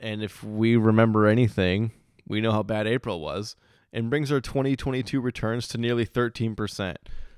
And 0.00 0.22
if 0.22 0.42
we 0.42 0.76
remember 0.76 1.26
anything, 1.26 1.92
we 2.26 2.40
know 2.40 2.50
how 2.50 2.64
bad 2.64 2.86
April 2.86 3.20
was, 3.20 3.54
and 3.92 4.10
brings 4.10 4.30
their 4.30 4.40
2022 4.40 5.20
returns 5.20 5.68
to 5.68 5.78
nearly 5.78 6.04
13%. 6.04 6.96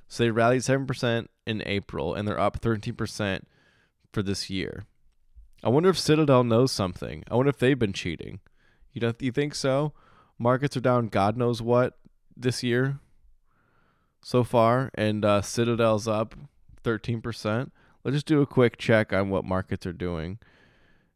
So 0.09 0.24
they 0.24 0.30
rallied 0.30 0.62
7% 0.62 1.26
in 1.47 1.62
April, 1.66 2.14
and 2.14 2.26
they're 2.26 2.39
up 2.39 2.61
13% 2.61 3.43
for 4.12 4.22
this 4.22 4.49
year. 4.49 4.85
I 5.62 5.68
wonder 5.68 5.89
if 5.89 5.99
Citadel 5.99 6.45
knows 6.45 6.72
something. 6.72 7.24
I 7.30 7.35
wonder 7.35 7.51
if 7.51 7.59
they've 7.59 7.78
been 7.78 7.93
cheating. 7.93 8.41
You 8.93 9.01
don't 9.01 9.20
you 9.20 9.32
think 9.32 9.55
so? 9.55 9.93
Markets 10.39 10.76
are 10.76 10.80
down 10.80 11.09
God 11.09 11.37
knows 11.37 11.61
what 11.61 11.99
this 12.37 12.62
year 12.62 12.99
so 14.22 14.45
far, 14.45 14.91
and 14.95 15.24
uh, 15.24 15.43
Citadel's 15.43 16.07
up 16.07 16.35
13%. 16.85 17.70
Let's 18.05 18.14
just 18.14 18.26
do 18.26 18.43
a 18.43 18.47
quick 18.47 18.76
check 18.78 19.12
on 19.12 19.30
what 19.30 19.45
markets 19.45 19.87
are 19.87 19.93
doing 19.93 20.39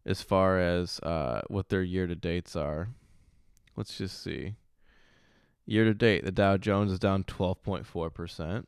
as 0.05 0.23
far 0.23 0.59
as 0.59 0.99
uh, 1.01 1.43
what 1.49 1.69
their 1.69 1.83
year 1.83 2.07
to 2.07 2.17
dates 2.17 2.57
are. 2.57 2.89
Let's 3.77 3.97
just 3.99 4.23
see. 4.23 4.55
Year 5.67 5.85
to 5.85 5.95
date, 5.95 6.25
the 6.25 6.33
Dow 6.33 6.57
Jones 6.57 6.91
is 6.91 6.99
down 6.99 7.25
12.4%. 7.25 8.65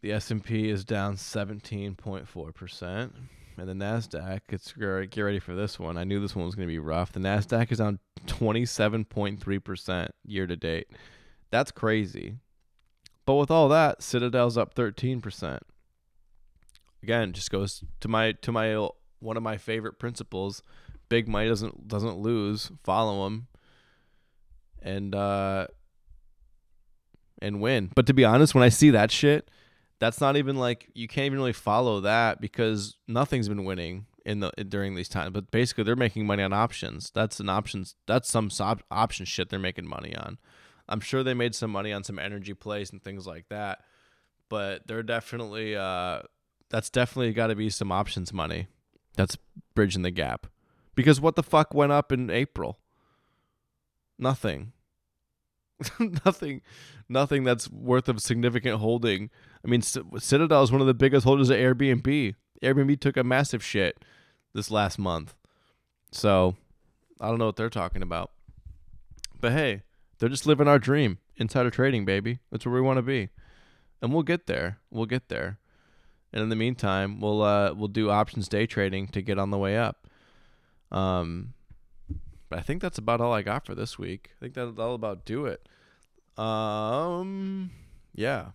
The 0.00 0.12
S&P 0.12 0.68
is 0.68 0.84
down 0.84 1.16
17.4%. 1.16 3.10
And 3.56 3.68
the 3.68 3.72
Nasdaq, 3.72 4.40
it's 4.50 4.72
get 4.72 5.20
ready 5.20 5.40
for 5.40 5.54
this 5.54 5.80
one. 5.80 5.96
I 5.96 6.04
knew 6.04 6.20
this 6.20 6.36
one 6.36 6.44
was 6.44 6.54
going 6.54 6.68
to 6.68 6.72
be 6.72 6.78
rough. 6.78 7.10
The 7.10 7.18
Nasdaq 7.18 7.72
is 7.72 7.78
down 7.78 7.98
27.3% 8.26 10.08
year 10.24 10.46
to 10.46 10.54
date. 10.54 10.88
That's 11.50 11.72
crazy. 11.72 12.36
But 13.28 13.34
with 13.34 13.50
all 13.50 13.68
that, 13.68 14.02
Citadel's 14.02 14.56
up 14.56 14.74
13%. 14.74 15.58
Again, 17.02 17.34
just 17.34 17.50
goes 17.50 17.84
to 18.00 18.08
my 18.08 18.32
to 18.32 18.50
my 18.50 18.88
one 19.18 19.36
of 19.36 19.42
my 19.42 19.58
favorite 19.58 19.98
principles. 19.98 20.62
Big 21.10 21.28
money 21.28 21.46
doesn't 21.46 21.86
doesn't 21.86 22.16
lose. 22.16 22.72
Follow 22.84 23.24
them. 23.24 23.48
And 24.80 25.14
uh 25.14 25.66
and 27.42 27.60
win. 27.60 27.90
But 27.94 28.06
to 28.06 28.14
be 28.14 28.24
honest, 28.24 28.54
when 28.54 28.64
I 28.64 28.70
see 28.70 28.88
that 28.92 29.10
shit, 29.10 29.50
that's 29.98 30.22
not 30.22 30.38
even 30.38 30.56
like 30.56 30.88
you 30.94 31.06
can't 31.06 31.26
even 31.26 31.38
really 31.38 31.52
follow 31.52 32.00
that 32.00 32.40
because 32.40 32.96
nothing's 33.06 33.50
been 33.50 33.64
winning 33.64 34.06
in 34.24 34.40
the 34.40 34.52
during 34.66 34.94
these 34.94 35.10
times. 35.10 35.32
But 35.34 35.50
basically, 35.50 35.84
they're 35.84 35.96
making 35.96 36.26
money 36.26 36.42
on 36.42 36.54
options. 36.54 37.10
That's 37.14 37.40
an 37.40 37.50
options. 37.50 37.94
That's 38.06 38.30
some 38.30 38.48
option 38.90 39.26
shit 39.26 39.50
they're 39.50 39.58
making 39.58 39.86
money 39.86 40.16
on. 40.16 40.38
I'm 40.88 41.00
sure 41.00 41.22
they 41.22 41.34
made 41.34 41.54
some 41.54 41.70
money 41.70 41.92
on 41.92 42.04
some 42.04 42.18
energy 42.18 42.54
plays 42.54 42.90
and 42.90 43.02
things 43.02 43.26
like 43.26 43.48
that, 43.48 43.80
but 44.48 44.86
they're 44.86 45.02
definitely 45.02 45.76
uh, 45.76 46.22
that's 46.70 46.90
definitely 46.90 47.32
got 47.32 47.48
to 47.48 47.56
be 47.56 47.70
some 47.70 47.92
options 47.92 48.32
money. 48.32 48.68
That's 49.16 49.36
bridging 49.74 50.02
the 50.02 50.10
gap. 50.10 50.46
Because 50.94 51.20
what 51.20 51.36
the 51.36 51.42
fuck 51.42 51.74
went 51.74 51.92
up 51.92 52.12
in 52.12 52.30
April? 52.30 52.78
Nothing. 54.18 54.72
nothing 56.24 56.60
nothing 57.08 57.44
that's 57.44 57.70
worth 57.70 58.08
of 58.08 58.20
significant 58.20 58.80
holding. 58.80 59.30
I 59.64 59.68
mean, 59.68 59.82
Citadel 59.82 60.62
is 60.62 60.72
one 60.72 60.80
of 60.80 60.86
the 60.86 60.94
biggest 60.94 61.24
holders 61.24 61.50
of 61.50 61.56
Airbnb. 61.56 62.34
Airbnb 62.62 63.00
took 63.00 63.16
a 63.16 63.24
massive 63.24 63.64
shit 63.64 64.04
this 64.54 64.70
last 64.70 64.98
month. 64.98 65.34
So, 66.12 66.56
I 67.20 67.28
don't 67.28 67.38
know 67.38 67.46
what 67.46 67.56
they're 67.56 67.70
talking 67.70 68.02
about. 68.02 68.30
But 69.40 69.52
hey, 69.52 69.82
they're 70.18 70.28
just 70.28 70.46
living 70.46 70.68
our 70.68 70.78
dream. 70.78 71.18
Insider 71.36 71.70
trading, 71.70 72.04
baby. 72.04 72.40
That's 72.50 72.66
where 72.66 72.74
we 72.74 72.80
want 72.80 72.98
to 72.98 73.02
be. 73.02 73.28
And 74.02 74.12
we'll 74.12 74.22
get 74.22 74.46
there. 74.46 74.78
We'll 74.90 75.06
get 75.06 75.28
there. 75.28 75.58
And 76.32 76.42
in 76.42 76.48
the 76.48 76.56
meantime, 76.56 77.20
we'll 77.20 77.42
uh 77.42 77.72
we'll 77.74 77.88
do 77.88 78.10
options 78.10 78.48
day 78.48 78.66
trading 78.66 79.08
to 79.08 79.22
get 79.22 79.38
on 79.38 79.50
the 79.50 79.58
way 79.58 79.76
up. 79.76 80.06
Um 80.90 81.54
but 82.48 82.58
I 82.58 82.62
think 82.62 82.80
that's 82.80 82.98
about 82.98 83.20
all 83.20 83.32
I 83.32 83.42
got 83.42 83.66
for 83.66 83.74
this 83.74 83.98
week. 83.98 84.30
I 84.36 84.40
think 84.40 84.54
that's 84.54 84.78
all 84.78 84.94
about 84.94 85.24
do 85.24 85.46
it. 85.46 85.68
Um 86.38 87.70
yeah. 88.14 88.50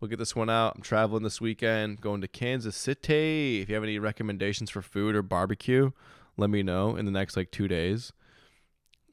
We'll 0.00 0.08
get 0.08 0.18
this 0.18 0.34
one 0.34 0.48
out. 0.48 0.76
I'm 0.76 0.82
traveling 0.82 1.24
this 1.24 1.42
weekend, 1.42 2.00
going 2.00 2.22
to 2.22 2.28
Kansas 2.28 2.74
City. 2.74 3.60
If 3.60 3.68
you 3.68 3.74
have 3.74 3.84
any 3.84 3.98
recommendations 3.98 4.70
for 4.70 4.80
food 4.80 5.14
or 5.14 5.20
barbecue, 5.20 5.90
let 6.38 6.48
me 6.48 6.62
know 6.62 6.96
in 6.96 7.04
the 7.04 7.10
next 7.10 7.36
like 7.36 7.50
two 7.50 7.68
days. 7.68 8.12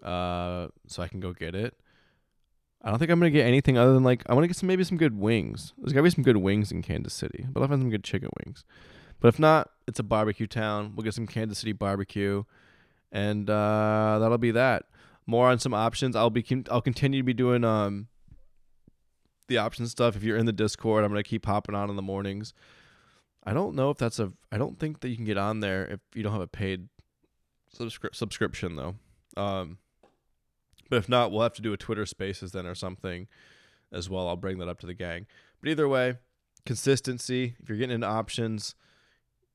Uh 0.01 0.69
so 0.87 1.03
I 1.03 1.09
can 1.09 1.19
go 1.19 1.33
get 1.33 1.55
it. 1.55 1.77
I 2.81 2.89
don't 2.89 2.99
think 2.99 3.11
I'm 3.11 3.19
gonna 3.19 3.31
get 3.31 3.45
anything 3.45 3.77
other 3.77 3.93
than 3.93 4.03
like 4.03 4.23
I 4.27 4.33
want 4.33 4.43
to 4.43 4.47
get 4.47 4.55
some 4.55 4.67
maybe 4.67 4.83
some 4.83 4.97
good 4.97 5.17
wings. 5.17 5.73
There's 5.77 5.93
gotta 5.93 6.03
be 6.03 6.09
some 6.09 6.23
good 6.23 6.37
wings 6.37 6.71
in 6.71 6.81
Kansas 6.81 7.13
City, 7.13 7.45
but 7.49 7.61
I'll 7.61 7.67
find 7.67 7.81
some 7.81 7.89
good 7.89 8.03
chicken 8.03 8.29
wings. 8.45 8.63
But 9.19 9.29
if 9.29 9.39
not, 9.39 9.71
it's 9.87 9.99
a 9.99 10.03
barbecue 10.03 10.47
town. 10.47 10.93
We'll 10.95 11.03
get 11.03 11.13
some 11.13 11.27
Kansas 11.27 11.57
City 11.57 11.71
barbecue, 11.71 12.43
and 13.11 13.49
uh, 13.49 14.19
that'll 14.19 14.37
be 14.37 14.51
that. 14.51 14.83
More 15.25 15.49
on 15.49 15.59
some 15.59 15.73
options. 15.73 16.15
I'll 16.15 16.29
be 16.29 16.45
I'll 16.69 16.81
continue 16.81 17.19
to 17.21 17.25
be 17.25 17.33
doing 17.33 17.63
um 17.63 18.07
the 19.47 19.57
option 19.57 19.87
stuff. 19.87 20.15
If 20.15 20.23
you're 20.23 20.37
in 20.37 20.45
the 20.45 20.53
Discord, 20.53 21.03
I'm 21.03 21.11
gonna 21.11 21.23
keep 21.23 21.45
hopping 21.45 21.75
on 21.75 21.89
in 21.89 21.95
the 21.95 22.01
mornings. 22.01 22.53
I 23.43 23.53
don't 23.53 23.75
know 23.75 23.89
if 23.89 23.97
that's 23.97 24.19
a. 24.19 24.31
I 24.51 24.57
don't 24.57 24.79
think 24.79 24.99
that 25.01 25.09
you 25.09 25.15
can 25.15 25.25
get 25.25 25.37
on 25.37 25.61
there 25.61 25.85
if 25.85 25.99
you 26.13 26.21
don't 26.21 26.33
have 26.33 26.41
a 26.41 26.47
paid 26.47 26.89
subscri- 27.77 28.13
subscription 28.13 28.75
though. 28.75 28.95
Um, 29.35 29.77
but 30.89 30.95
if 30.97 31.09
not, 31.09 31.31
we'll 31.31 31.41
have 31.41 31.53
to 31.53 31.61
do 31.61 31.73
a 31.73 31.77
Twitter 31.77 32.05
Spaces 32.05 32.51
then 32.51 32.65
or 32.65 32.75
something 32.75 33.27
as 33.91 34.09
well. 34.09 34.27
I'll 34.27 34.35
bring 34.35 34.57
that 34.59 34.67
up 34.67 34.79
to 34.79 34.87
the 34.87 34.93
gang. 34.93 35.25
But 35.61 35.69
either 35.69 35.87
way, 35.87 36.15
consistency. 36.65 37.55
If 37.61 37.69
you're 37.69 37.77
getting 37.77 37.95
into 37.95 38.07
options, 38.07 38.75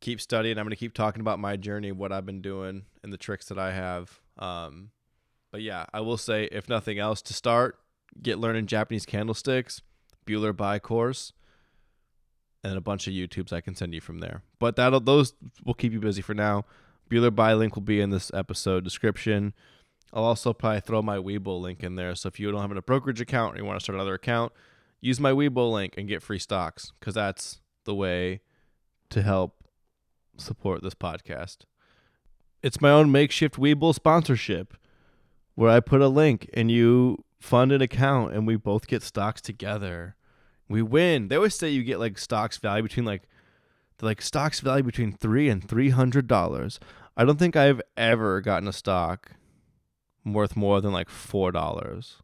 keep 0.01 0.21
studying. 0.21 0.59
I'm 0.59 0.65
going 0.65 0.71
to 0.71 0.77
keep 0.77 0.95
talking 0.95 1.21
about 1.21 1.39
my 1.39 1.57
journey, 1.57 1.93
what 1.93 2.13
I've 2.13 2.27
been 2.27 2.43
doing, 2.43 2.83
and 3.03 3.13
the 3.13 3.19
tricks 3.19 3.47
that 3.47 3.59
I 3.59 3.73
have. 3.73 4.21
Um, 4.39 4.91
but 5.51 5.63
yeah, 5.63 5.87
I 5.93 6.01
will 6.01 6.17
say, 6.17 6.49
if 6.51 6.69
nothing 6.69 6.99
else, 6.99 7.23
to 7.23 7.35
start, 7.35 7.79
get 8.21 8.39
learning 8.39 8.67
Japanese 8.67 9.07
candlesticks, 9.07 9.83
Bueller 10.27 10.57
Buy 10.57 10.79
course, 10.79 11.33
and 12.65 12.77
a 12.77 12.81
bunch 12.81 13.07
of 13.07 13.13
YouTubes 13.13 13.53
I 13.53 13.61
can 13.61 13.75
send 13.75 13.95
you 13.95 14.01
from 14.01 14.19
there. 14.19 14.43
But 14.59 14.77
that'll 14.77 15.01
those 15.01 15.35
will 15.65 15.75
keep 15.75 15.93
you 15.93 16.01
busy 16.01 16.23
for 16.23 16.35
now. 16.35 16.65
Bueller 17.11 17.35
Buy 17.35 17.55
link 17.55 17.75
will 17.75 17.83
be 17.83 18.01
in 18.01 18.11
this 18.11 18.31
episode 18.33 18.85
description. 18.85 19.53
I'll 20.13 20.25
also 20.25 20.53
probably 20.53 20.81
throw 20.81 21.01
my 21.03 21.17
Webull 21.17 21.61
link 21.61 21.83
in 21.83 21.97
there. 21.97 22.15
So 22.15 22.29
if 22.29 22.39
you 22.39 22.51
don't 22.51 22.61
have 22.61 22.77
a 22.77 22.83
brokerage 22.83 23.21
account 23.21 23.55
or 23.55 23.59
you 23.59 23.65
want 23.65 23.79
to 23.79 23.83
start 23.83 23.95
another 23.95 24.15
account, 24.15 24.53
use 25.01 25.19
my 25.19 25.33
Webull 25.33 25.73
link 25.73 25.95
and 25.97 26.09
get 26.09 26.23
free 26.23 26.39
stocks 26.39 26.93
because 27.01 27.15
that's 27.15 27.61
the 27.85 27.95
way 27.95 28.41
to 29.11 29.23
help 29.23 29.65
support 30.37 30.83
this 30.83 30.95
podcast. 30.95 31.59
It's 32.63 32.81
my 32.81 32.91
own 32.91 33.11
makeshift 33.11 33.57
Webull 33.57 33.95
sponsorship 33.95 34.77
where 35.55 35.71
I 35.71 35.81
put 35.81 36.01
a 36.01 36.09
link 36.09 36.49
and 36.55 36.71
you 36.71 37.25
fund 37.41 37.73
an 37.73 37.83
account 37.83 38.35
and 38.35 38.47
we 38.47 38.57
both 38.57 38.87
get 38.87 39.03
stocks 39.03 39.41
together. 39.41 40.17
We 40.69 40.83
win. 40.83 41.29
They 41.29 41.37
always 41.37 41.55
say 41.55 41.71
you 41.71 41.83
get 41.83 41.99
like 41.99 42.19
stocks 42.19 42.59
value 42.59 42.83
between 42.83 43.05
like 43.07 43.23
like 44.01 44.21
stocks 44.21 44.61
value 44.61 44.83
between 44.83 45.13
three 45.13 45.49
and 45.49 45.67
three 45.67 45.91
hundred 45.91 46.27
dollars. 46.27 46.81
I 47.17 47.25
don't 47.25 47.39
think 47.39 47.57
I've 47.57 47.81
ever 47.97 48.41
gotten 48.41 48.69
a 48.69 48.73
stock 48.73 49.33
worth 50.25 50.57
more 50.57 50.81
than 50.81 50.93
like 50.93 51.09
four 51.09 51.53
dollars. 51.53 52.17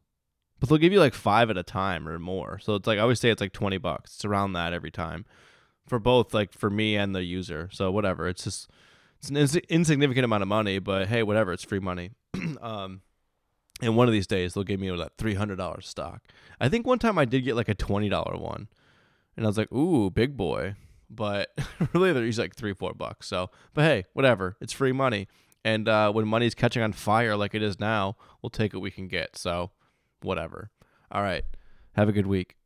but 0.61 0.69
they'll 0.69 0.79
give 0.79 0.93
you 0.93 1.01
like 1.01 1.15
five 1.15 1.51
at 1.51 1.59
a 1.59 1.63
time 1.63 2.09
or 2.09 2.19
more. 2.19 2.59
So 2.59 2.75
it's 2.75 2.87
like 2.87 2.99
I 2.99 3.03
always 3.03 3.21
say 3.21 3.31
it's 3.31 3.41
like 3.41 3.53
twenty 3.53 3.79
bucks. 3.79 4.15
It's 4.15 4.25
around 4.25 4.53
that 4.55 4.73
every 4.73 4.91
time 4.91 5.25
for 5.87 5.99
both, 5.99 6.35
like 6.35 6.53
for 6.53 6.71
me 6.71 6.97
and 6.97 7.15
the 7.15 7.23
user. 7.23 7.69
So 7.73 7.91
whatever. 7.91 8.29
It's 8.29 8.45
just 8.45 8.71
it's 9.19 9.31
an 9.31 9.37
ins- 9.37 9.57
insignificant 9.57 10.25
amount 10.25 10.43
of 10.43 10.49
money, 10.49 10.79
but 10.79 11.09
hey, 11.09 11.23
whatever. 11.23 11.53
It's 11.53 11.65
free 11.65 11.81
money. 11.81 12.11
um, 12.61 13.01
and 13.81 13.97
one 13.97 14.09
of 14.09 14.13
these 14.13 14.27
days 14.27 14.55
they'll 14.55 14.65
give 14.65 14.81
me 14.81 14.91
that 14.97 15.13
three 15.19 15.35
hundred 15.35 15.57
dollars 15.57 15.89
stock. 15.89 16.23
I 16.61 16.69
think 16.69 16.87
one 16.87 16.99
time 16.99 17.19
I 17.19 17.25
did 17.25 17.45
get 17.45 17.57
like 17.57 17.69
a 17.69 17.75
twenty 17.75 18.09
dollar 18.09 18.37
one, 18.37 18.69
and 19.37 19.47
I 19.47 19.49
was 19.49 19.59
like, 19.59 19.73
ooh, 19.73 20.11
big 20.11 20.37
boy. 20.37 20.75
But 21.11 21.51
really, 21.95 22.13
they're 22.13 22.31
like 22.43 22.55
three, 22.55 22.75
four 22.75 22.93
bucks. 22.93 23.27
So, 23.29 23.51
but 23.75 23.83
hey, 23.83 24.05
whatever. 24.13 24.57
It's 24.61 24.73
free 24.73 24.93
money. 24.93 25.27
And 25.69 25.87
uh, 25.87 26.11
when 26.11 26.27
money's 26.27 26.55
catching 26.55 26.83
on 26.83 26.93
fire 26.93 27.37
like 27.37 27.55
it 27.55 27.63
is 27.63 27.79
now, 27.79 28.17
we'll 28.41 28.49
take 28.49 28.73
what 28.73 28.81
we 28.81 28.91
can 28.91 29.07
get. 29.07 29.37
So, 29.37 29.71
whatever. 30.23 30.71
All 31.13 31.21
right. 31.21 31.45
Have 31.93 32.09
a 32.09 32.13
good 32.13 32.27
week. 32.27 32.57